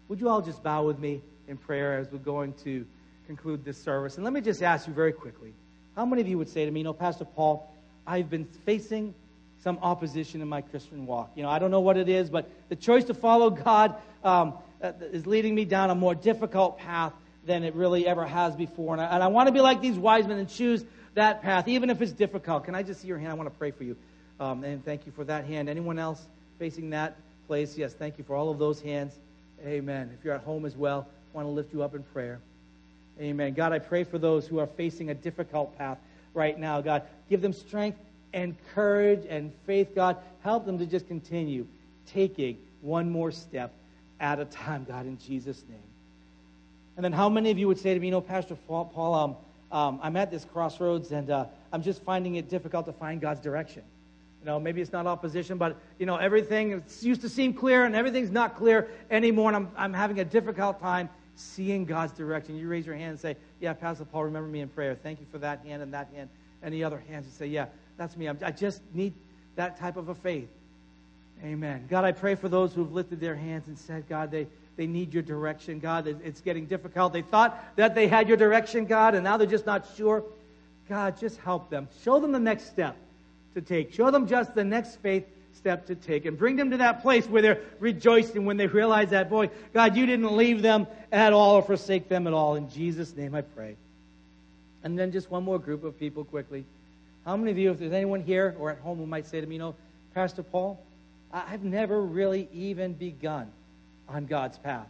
Would 0.09 0.21
you 0.21 0.29
all 0.29 0.43
just 0.43 0.63
bow 0.63 0.85
with 0.85 0.99
me 0.99 1.21
in 1.49 1.57
prayer 1.57 1.99
as 1.99 2.11
we're 2.11 2.19
going 2.19 2.55
to 2.65 2.87
conclude 3.27 3.65
this 3.65 3.83
service? 3.83 4.17
And 4.17 4.25
let 4.25 4.33
me 4.33 4.41
just 4.41 4.63
ask 4.63 4.87
you 4.87 4.93
very 4.95 5.13
quickly 5.13 5.53
how 5.97 6.05
many 6.05 6.23
of 6.23 6.29
you 6.29 6.39
would 6.39 6.49
say 6.49 6.65
to 6.65 6.71
me, 6.71 6.81
you 6.81 6.85
know, 6.85 6.93
Pastor 6.93 7.25
Paul, 7.25 7.74
I've 8.07 8.31
been 8.31 8.45
facing 8.67 9.15
some 9.63 9.79
opposition 9.81 10.43
in 10.43 10.49
my 10.49 10.61
Christian 10.61 11.07
walk. 11.07 11.31
You 11.35 11.43
know, 11.43 11.49
I 11.49 11.59
don't 11.59 11.71
know 11.71 11.81
what 11.81 11.97
it 11.97 12.09
is, 12.09 12.29
but 12.29 12.51
the 12.69 12.77
choice 12.77 13.05
to 13.05 13.15
follow 13.15 13.51
God 13.51 13.97
um, 14.23 14.55
uh, 14.83 14.93
is 15.13 15.27
leading 15.27 15.55
me 15.55 15.65
down 15.65 15.91
a 15.91 15.95
more 15.95 16.15
difficult 16.15 16.79
path 16.79 17.13
than 17.47 17.65
it 17.65 17.75
really 17.75 18.07
ever 18.07 18.27
has 18.27 18.55
before. 18.55 18.95
And 18.95 19.03
I, 19.03 19.07
and 19.07 19.23
I 19.23 19.29
want 19.29 19.49
to 19.49 19.53
be 19.53 19.61
like 19.61 19.81
these 19.81 19.97
wise 19.97 20.27
men 20.27 20.39
and 20.39 20.49
choose 20.49 20.85
that 21.15 21.43
path, 21.43 21.69
even 21.69 21.89
if 21.91 22.03
it's 22.03 22.13
difficult. 22.13 22.65
Can 22.65 22.75
I 22.75 22.83
just 22.83 23.01
see 23.01 23.09
your 23.09 23.19
hand? 23.19 23.31
I 23.31 23.35
want 23.35 23.51
to 23.51 23.59
pray 23.59 23.71
for 23.71 23.85
you. 23.85 23.97
Um, 24.39 24.65
and 24.65 24.85
thank 24.85 25.07
you 25.07 25.13
for 25.13 25.25
that 25.25 25.45
hand. 25.45 25.69
Anyone 25.69 25.99
else 25.99 26.21
facing 26.59 26.91
that 26.91 27.17
place? 27.47 27.77
Yes, 27.79 27.95
thank 27.95 28.19
you 28.19 28.25
for 28.25 28.37
all 28.37 28.51
of 28.51 28.59
those 28.59 28.81
hands. 28.81 29.15
Amen. 29.65 30.11
If 30.19 30.25
you're 30.25 30.35
at 30.35 30.43
home 30.43 30.67
as 30.67 30.77
well, 30.77 31.07
I 31.33 31.37
want 31.37 31.47
to 31.47 31.53
lift 31.53 31.73
you 31.73 31.83
up 31.83 31.95
in 31.95 32.03
prayer. 32.03 32.41
Amen. 33.21 33.55
God, 33.55 33.73
I 33.73 33.79
pray 33.79 34.05
for 34.05 34.19
those 34.19 34.47
who 34.47 34.59
are 34.59 34.67
facing 34.67 35.09
a 35.09 35.15
difficult 35.15 35.79
path 35.79 35.99
right 36.35 36.59
now. 36.59 36.81
God, 36.81 37.03
give 37.31 37.41
them 37.41 37.53
strength 37.53 37.99
and 38.33 38.57
courage 38.75 39.25
and 39.29 39.53
faith. 39.67 39.95
God, 39.95 40.17
help 40.43 40.67
them 40.67 40.79
to 40.79 40.87
just 40.87 41.09
continue 41.09 41.67
taking 42.07 42.59
one 42.83 43.11
more 43.11 43.31
step 43.31 43.73
at 44.21 44.41
a 44.41 44.45
time, 44.45 44.85
God, 44.85 45.07
in 45.07 45.19
Jesus' 45.19 45.63
name. 45.69 45.79
And 46.97 47.05
then 47.05 47.13
how 47.13 47.29
many 47.29 47.51
of 47.51 47.59
you 47.59 47.67
would 47.67 47.79
say 47.79 47.95
to 47.95 48.01
me, 48.01 48.09
you 48.09 48.13
know, 48.13 48.21
Pastor 48.21 48.57
Paul, 48.67 49.15
um, 49.15 49.37
um, 49.77 49.99
I'm 50.03 50.17
at 50.17 50.31
this 50.31 50.45
crossroads 50.45 51.11
and 51.11 51.31
uh, 51.31 51.47
I'm 51.73 51.83
just 51.83 52.03
finding 52.03 52.37
it 52.37 52.49
difficult 52.49 52.87
to 52.87 52.93
find 52.93 53.21
God's 53.21 53.41
direction. 53.41 53.83
You 54.41 54.47
know, 54.47 54.61
maybe 54.61 54.81
it's 54.81 54.93
not 54.93 55.07
opposition, 55.07 55.59
but, 55.59 55.77
you 55.99 56.07
know, 56.07 56.17
everything 56.17 56.83
used 57.01 57.23
to 57.23 57.29
seem 57.29 57.55
clear 57.55 57.85
and 57.85 57.97
everything's 57.97 58.31
not 58.31 58.57
clear 58.57 58.89
anymore, 59.11 59.49
and 59.49 59.57
I'm, 59.57 59.69
I'm 59.77 59.93
having 59.93 60.21
a 60.21 60.25
difficult 60.25 60.81
time 60.81 61.09
seeing 61.37 61.85
God's 61.85 62.13
direction. 62.13 62.57
You 62.57 62.69
raise 62.69 62.87
your 62.87 62.95
hand 62.95 63.11
and 63.11 63.21
say, 63.21 63.37
Yeah, 63.61 63.73
Pastor 63.73 64.05
Paul, 64.05 64.25
remember 64.25 64.49
me 64.49 64.61
in 64.61 64.69
prayer. 64.69 64.95
Thank 64.95 65.21
you 65.21 65.27
for 65.31 65.39
that 65.39 65.65
hand 65.65 65.83
and 65.83 65.93
that 65.95 66.09
hand. 66.15 66.29
Any 66.63 66.83
other 66.83 67.03
hands? 67.09 67.27
You 67.27 67.33
say, 67.33 67.47
Yeah, 67.47 67.67
that's 67.97 68.17
me. 68.17 68.29
I 68.29 68.51
just 68.51 68.83
need 68.93 69.15
that 69.57 69.79
type 69.79 69.97
of 69.97 70.09
a 70.09 70.15
faith. 70.15 70.49
Amen. 71.43 71.87
God, 71.91 72.05
I 72.05 72.13
pray 72.13 72.35
for 72.37 72.49
those 72.49 72.73
who've 72.73 72.93
lifted 72.93 73.21
their 73.21 73.35
hands 73.35 73.69
and 73.69 73.79
said, 73.79 74.09
God, 74.09 74.31
they, 74.31 74.47
they 74.77 74.87
need 74.87 75.13
your 75.13 75.23
direction. 75.23 75.79
God, 75.79 76.07
it's 76.07 76.41
getting 76.41 76.67
difficult. 76.67 77.13
They 77.13 77.23
thought 77.23 77.77
that 77.77 77.95
they 77.95 78.07
had 78.07 78.29
your 78.29 78.37
direction, 78.37 78.87
God, 78.87 79.15
and 79.15 79.25
now 79.25 79.37
they're 79.37 79.47
just 79.47 79.67
not 79.67 79.87
sure. 79.97 80.25
God, 80.89 81.19
just 81.19 81.39
help 81.39 81.71
them. 81.71 81.89
Show 82.03 82.21
them 82.21 82.33
the 82.33 82.39
next 82.39 82.67
step 82.67 82.97
to 83.55 83.61
take. 83.61 83.93
Show 83.93 84.11
them 84.11 84.27
just 84.27 84.55
the 84.55 84.65
next 84.65 84.97
faith 84.97 85.25
step 85.55 85.87
to 85.87 85.95
take 85.95 86.27
and 86.27 86.37
bring 86.37 86.57
them 86.57 86.71
to 86.71 86.79
that 86.79 87.03
place 87.03 87.27
where 87.27 87.43
they're 87.43 87.61
rejoicing 87.81 88.45
when 88.45 88.57
they 88.57 88.67
realize 88.67 89.11
that, 89.11 89.31
boy, 89.31 89.51
God, 89.73 89.97
you 89.97 90.07
didn't 90.07 90.37
leave 90.37 90.63
them 90.63 90.87
at 91.13 91.33
all 91.33 91.57
or 91.57 91.63
forsake 91.63 92.09
them 92.09 92.27
at 92.27 92.33
all. 92.33 92.57
In 92.57 92.71
Jesus' 92.71 93.15
name 93.17 93.35
I 93.35 93.43
pray. 93.43 93.77
And 94.83 94.99
then 94.99 95.13
just 95.13 95.31
one 95.31 95.45
more 95.45 95.59
group 95.59 95.85
of 95.85 95.99
people 95.99 96.25
quickly. 96.25 96.65
How 97.25 97.37
many 97.37 97.51
of 97.51 97.59
you, 97.59 97.71
if 97.71 97.79
there's 97.79 97.93
anyone 97.93 98.23
here 98.23 98.55
or 98.59 98.71
at 98.71 98.79
home 98.79 98.99
who 98.99 99.07
might 99.07 99.27
say 99.27 99.41
to 99.41 99.47
me, 99.47 99.55
you 99.55 99.61
know, 99.61 99.75
Pastor 100.15 100.43
Paul, 100.43 100.79
I've 101.33 101.65
never 101.65 102.01
really 102.01 102.49
even 102.53 102.93
begun 102.93 103.51
on 104.09 104.27
God's 104.27 104.59
path. 104.59 104.87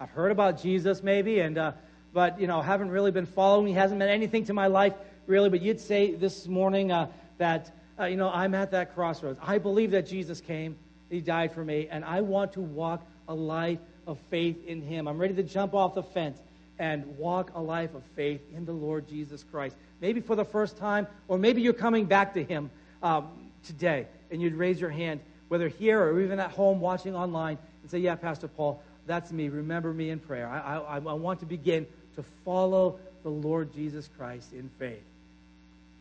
I've 0.00 0.10
heard 0.10 0.32
about 0.32 0.62
Jesus 0.62 1.02
maybe, 1.02 1.40
and 1.40 1.58
uh, 1.58 1.72
but 2.14 2.40
you 2.40 2.46
know 2.46 2.62
haven't 2.62 2.90
really 2.90 3.10
been 3.10 3.26
following. 3.26 3.66
He 3.66 3.74
hasn't 3.74 3.98
meant 3.98 4.10
anything 4.10 4.46
to 4.46 4.54
my 4.54 4.68
life 4.68 4.94
really. 5.26 5.50
But 5.50 5.60
you'd 5.60 5.80
say 5.80 6.14
this 6.14 6.46
morning 6.46 6.90
uh, 6.90 7.08
that 7.38 7.70
uh, 7.98 8.04
you 8.06 8.16
know 8.16 8.30
I'm 8.30 8.54
at 8.54 8.70
that 8.72 8.94
crossroads. 8.94 9.38
I 9.42 9.58
believe 9.58 9.90
that 9.92 10.06
Jesus 10.06 10.40
came, 10.40 10.76
He 11.10 11.20
died 11.20 11.52
for 11.52 11.64
me, 11.64 11.88
and 11.90 12.04
I 12.04 12.20
want 12.20 12.54
to 12.54 12.60
walk 12.60 13.06
a 13.28 13.34
life 13.34 13.78
of 14.06 14.18
faith 14.30 14.66
in 14.66 14.82
Him. 14.82 15.08
I'm 15.08 15.18
ready 15.18 15.34
to 15.34 15.42
jump 15.42 15.74
off 15.74 15.94
the 15.94 16.02
fence 16.02 16.38
and 16.78 17.16
walk 17.18 17.52
a 17.54 17.60
life 17.60 17.94
of 17.94 18.02
faith 18.16 18.40
in 18.54 18.64
the 18.64 18.72
Lord 18.72 19.08
Jesus 19.08 19.44
Christ. 19.44 19.76
Maybe 20.00 20.20
for 20.20 20.34
the 20.34 20.44
first 20.44 20.76
time, 20.76 21.06
or 21.28 21.38
maybe 21.38 21.62
you're 21.62 21.72
coming 21.72 22.06
back 22.06 22.34
to 22.34 22.42
Him 22.42 22.70
um, 23.02 23.28
today, 23.64 24.06
and 24.30 24.42
you'd 24.42 24.54
raise 24.54 24.80
your 24.80 24.90
hand 24.90 25.20
whether 25.52 25.68
here 25.68 26.00
or 26.02 26.18
even 26.18 26.40
at 26.40 26.50
home 26.50 26.80
watching 26.80 27.14
online, 27.14 27.58
and 27.82 27.90
say, 27.90 27.98
Yeah, 27.98 28.14
Pastor 28.14 28.48
Paul, 28.48 28.82
that's 29.06 29.30
me. 29.30 29.50
Remember 29.50 29.92
me 29.92 30.08
in 30.08 30.18
prayer. 30.18 30.48
I, 30.48 30.78
I, 30.78 30.94
I 30.96 31.12
want 31.12 31.40
to 31.40 31.46
begin 31.46 31.86
to 32.16 32.24
follow 32.42 32.98
the 33.22 33.28
Lord 33.28 33.70
Jesus 33.74 34.08
Christ 34.16 34.54
in 34.54 34.70
faith. 34.78 35.04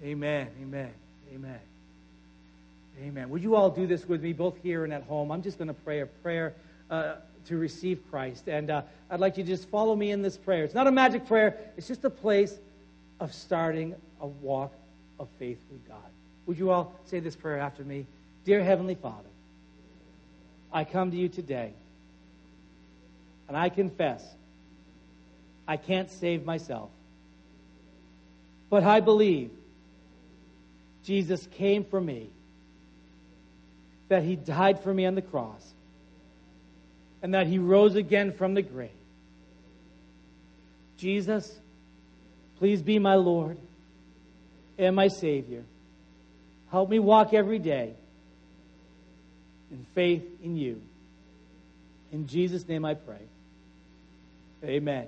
Amen. 0.02 0.48
Amen. 0.62 0.92
Amen. 1.34 1.71
Amen. 3.02 3.32
Would 3.32 3.42
you 3.42 3.56
all 3.56 3.72
do 3.72 3.88
this 3.88 4.08
with 4.08 4.22
me, 4.22 4.32
both 4.32 4.58
here 4.62 4.84
and 4.84 4.94
at 4.94 5.02
home? 5.04 5.32
I'm 5.32 5.42
just 5.42 5.58
going 5.58 5.70
to 5.70 5.74
pray 5.74 6.02
a 6.02 6.06
prayer 6.06 6.54
uh, 6.92 7.16
to 7.48 7.58
receive 7.58 8.00
Christ. 8.12 8.48
And 8.48 8.70
uh, 8.70 8.84
I'd 9.10 9.20
like 9.20 9.38
you 9.38 9.44
to 9.44 9.50
just 9.50 9.68
follow 9.70 9.96
me 9.96 10.12
in 10.12 10.22
this 10.22 10.38
prayer. 10.38 10.64
It's 10.64 10.76
not 10.76 10.86
a 10.86 10.92
magic 10.92 11.26
prayer, 11.26 11.58
it's 11.78 11.88
just 11.88 12.04
a 12.04 12.12
place 12.12 12.54
of 13.20 13.34
starting 13.34 13.96
a 14.20 14.28
walk 14.28 14.72
of 15.20 15.28
faith 15.40 15.60
with 15.72 15.88
God. 15.88 15.98
Would 16.46 16.60
you 16.60 16.70
all 16.70 16.94
say 17.06 17.20
this 17.20 17.36
prayer 17.36 17.60
after 17.60 17.84
me? 17.84 18.06
Dear 18.46 18.64
Heavenly 18.64 18.96
Father, 18.96 19.30
I 20.72 20.84
come 20.84 21.10
to 21.10 21.18
you 21.18 21.28
today 21.28 21.74
and 23.48 23.58
I 23.58 23.70
confess 23.70 24.24
I 25.68 25.78
can't 25.78 26.12
save 26.12 26.46
myself. 26.46 26.90
But 28.70 28.84
I 28.84 29.00
believe 29.00 29.52
Jesus 31.04 31.48
came 31.54 31.84
for 31.84 32.00
me, 32.00 32.30
that 34.12 34.24
he 34.24 34.36
died 34.36 34.78
for 34.82 34.94
me 34.94 35.06
on 35.06 35.16
the 35.16 35.22
cross, 35.22 35.66
and 37.24 37.34
that 37.34 37.48
he 37.48 37.60
rose 37.60 37.96
again 37.96 38.34
from 38.34 38.54
the 38.54 38.62
grave. 38.62 38.90
Jesus, 40.98 41.50
please 42.60 42.82
be 42.82 43.00
my 43.00 43.16
Lord 43.16 43.58
and 44.78 44.98
my 44.98 45.08
Savior. 45.08 45.64
Help 46.72 46.90
me 46.90 47.00
walk 47.00 47.34
every 47.34 47.58
day 47.58 47.94
in 49.72 49.86
faith 49.96 50.24
in 50.44 50.58
you. 50.58 50.82
In 52.12 52.28
Jesus' 52.28 52.68
name 52.68 52.84
I 52.84 52.96
pray. 52.96 53.22
Amen. 54.66 55.08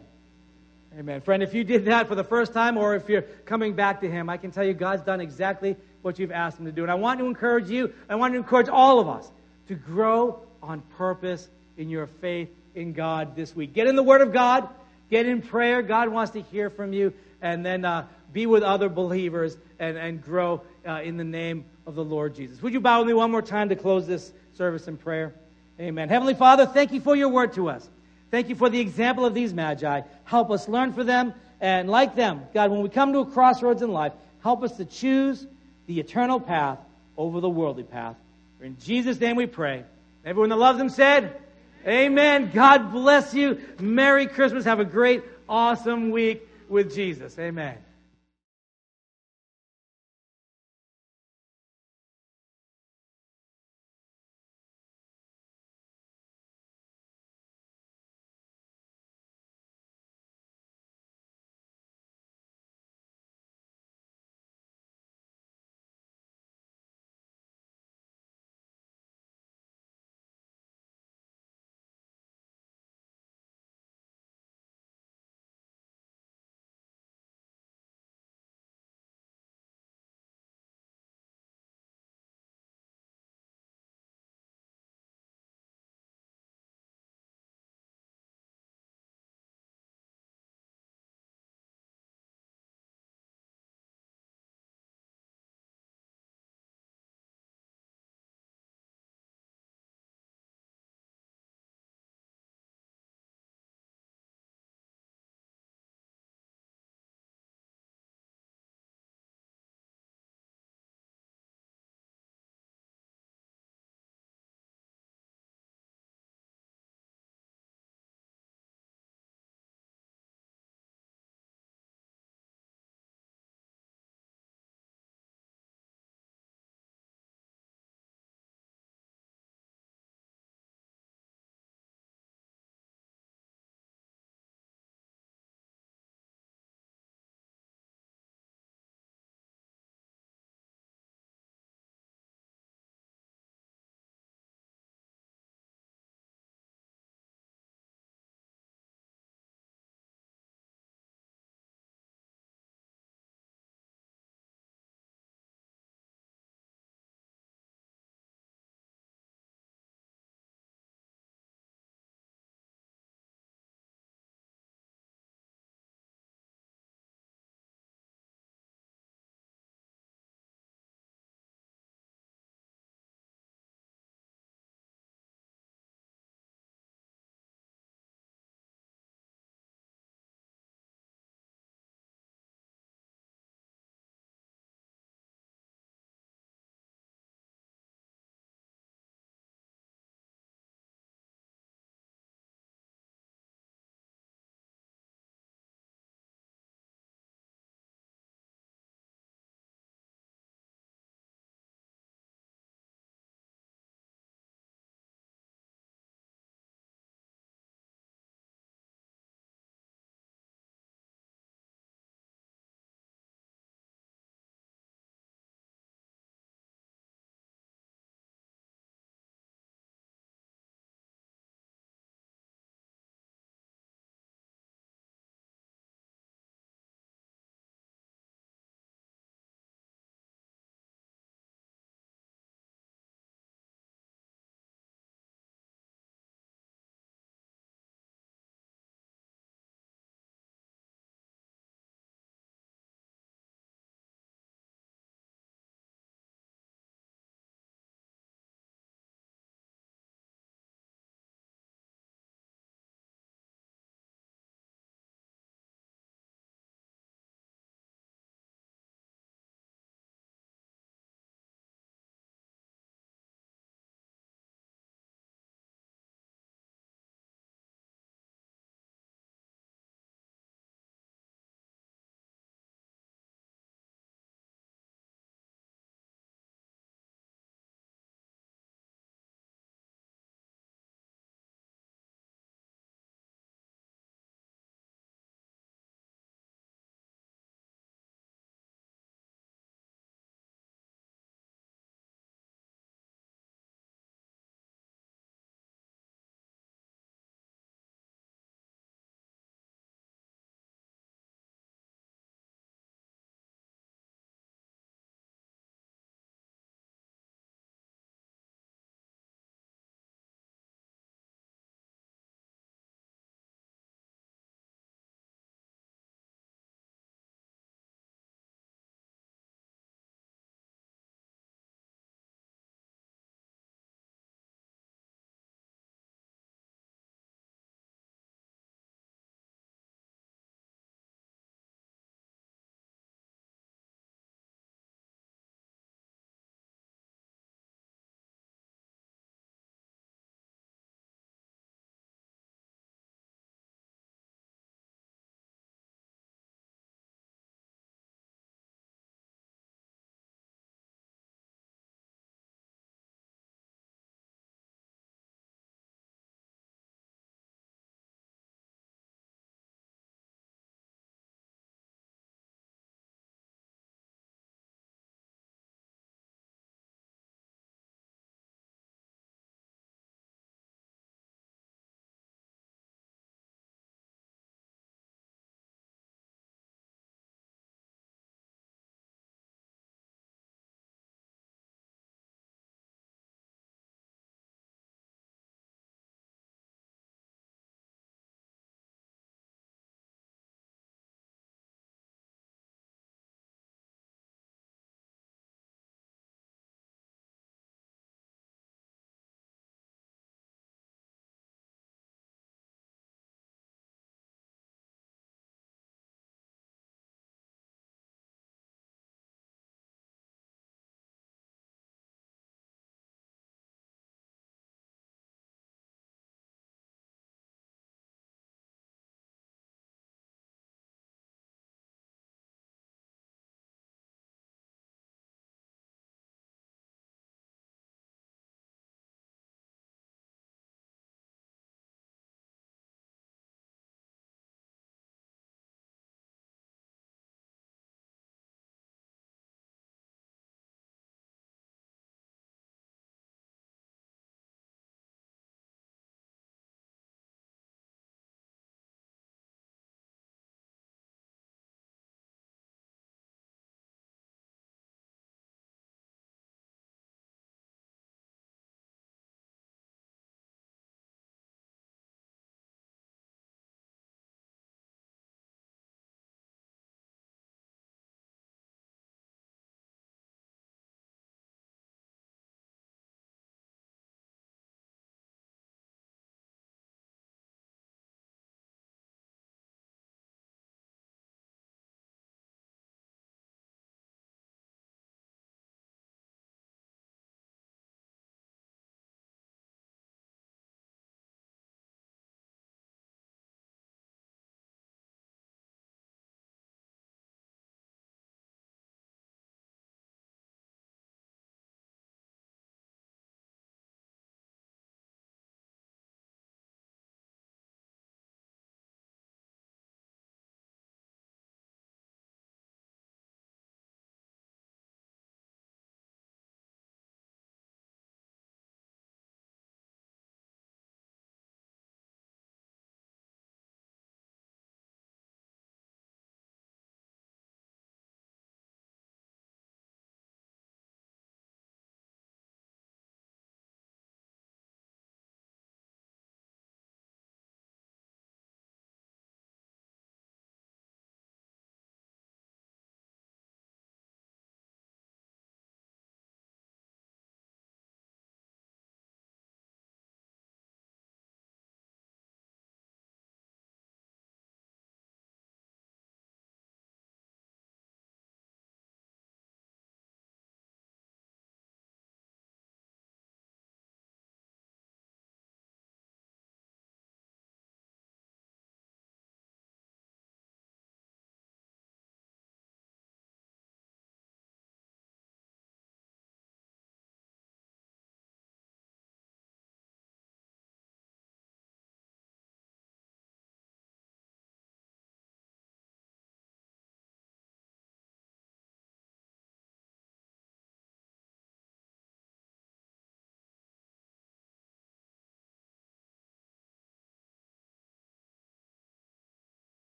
Amen. 0.97 1.19
Friend, 1.19 1.43
if 1.43 1.53
you 1.53 1.65
did 1.65 1.85
that 1.85 2.07
for 2.07 2.15
the 2.15 2.23
first 2.23 2.53
time 2.53 2.77
or 2.77 2.95
if 2.95 3.09
you're 3.09 3.23
coming 3.23 3.73
back 3.73 3.99
to 3.99 4.09
Him, 4.09 4.29
I 4.29 4.37
can 4.37 4.51
tell 4.51 4.63
you 4.63 4.73
God's 4.73 5.03
done 5.03 5.19
exactly 5.19 5.75
what 6.03 6.19
you've 6.19 6.31
asked 6.31 6.59
Him 6.59 6.65
to 6.65 6.71
do. 6.71 6.83
And 6.83 6.91
I 6.91 6.95
want 6.95 7.19
to 7.19 7.25
encourage 7.25 7.69
you, 7.69 7.93
I 8.07 8.15
want 8.15 8.33
to 8.33 8.37
encourage 8.37 8.69
all 8.69 8.99
of 8.99 9.07
us 9.07 9.31
to 9.67 9.75
grow 9.75 10.41
on 10.61 10.81
purpose 10.97 11.47
in 11.77 11.89
your 11.89 12.05
faith 12.05 12.49
in 12.75 12.93
God 12.93 13.35
this 13.35 13.55
week. 13.55 13.73
Get 13.73 13.87
in 13.87 13.95
the 13.95 14.03
Word 14.03 14.21
of 14.21 14.31
God, 14.31 14.69
get 15.09 15.25
in 15.25 15.41
prayer. 15.41 15.81
God 15.81 16.09
wants 16.09 16.33
to 16.33 16.41
hear 16.41 16.69
from 16.69 16.93
you, 16.93 17.13
and 17.41 17.65
then 17.65 17.85
uh, 17.85 18.05
be 18.31 18.45
with 18.45 18.63
other 18.63 18.89
believers 18.89 19.57
and, 19.79 19.97
and 19.97 20.21
grow 20.21 20.61
uh, 20.87 21.01
in 21.01 21.17
the 21.17 21.23
name 21.23 21.65
of 21.87 21.95
the 21.95 22.03
Lord 22.03 22.35
Jesus. 22.35 22.61
Would 22.61 22.73
you 22.73 22.81
bow 22.81 22.99
with 22.99 23.07
me 23.07 23.13
one 23.13 23.31
more 23.31 23.41
time 23.41 23.69
to 23.69 23.75
close 23.75 24.05
this 24.05 24.31
service 24.53 24.87
in 24.87 24.97
prayer? 24.97 25.33
Amen. 25.79 26.09
Heavenly 26.09 26.35
Father, 26.35 26.65
thank 26.65 26.91
you 26.91 27.01
for 27.01 27.15
your 27.15 27.29
word 27.29 27.53
to 27.53 27.69
us. 27.69 27.89
Thank 28.31 28.49
you 28.49 28.55
for 28.55 28.69
the 28.69 28.79
example 28.79 29.25
of 29.25 29.33
these 29.33 29.53
magi. 29.53 30.01
Help 30.23 30.51
us 30.51 30.67
learn 30.67 30.93
from 30.93 31.07
them, 31.07 31.33
and 31.61 31.89
like 31.89 32.15
them, 32.15 32.41
God, 32.53 32.71
when 32.71 32.81
we 32.81 32.89
come 32.89 33.13
to 33.13 33.19
a 33.19 33.25
crossroads 33.25 33.81
in 33.81 33.91
life, 33.91 34.13
help 34.41 34.63
us 34.63 34.75
to 34.77 34.85
choose 34.85 35.45
the 35.87 35.99
eternal 35.99 36.39
path 36.39 36.79
over 37.17 37.39
the 37.39 37.49
worldly 37.49 37.83
path. 37.83 38.15
In 38.61 38.77
Jesus' 38.79 39.19
name 39.19 39.35
we 39.35 39.45
pray. 39.45 39.83
Everyone 40.25 40.49
that 40.49 40.57
loves 40.57 40.79
him 40.79 40.89
said, 40.89 41.41
Amen. 41.85 42.51
God 42.53 42.91
bless 42.91 43.33
you. 43.33 43.59
Merry 43.79 44.27
Christmas. 44.27 44.63
Have 44.63 44.79
a 44.79 44.85
great, 44.85 45.23
awesome 45.49 46.11
week 46.11 46.47
with 46.69 46.95
Jesus. 46.95 47.37
Amen. 47.37 47.77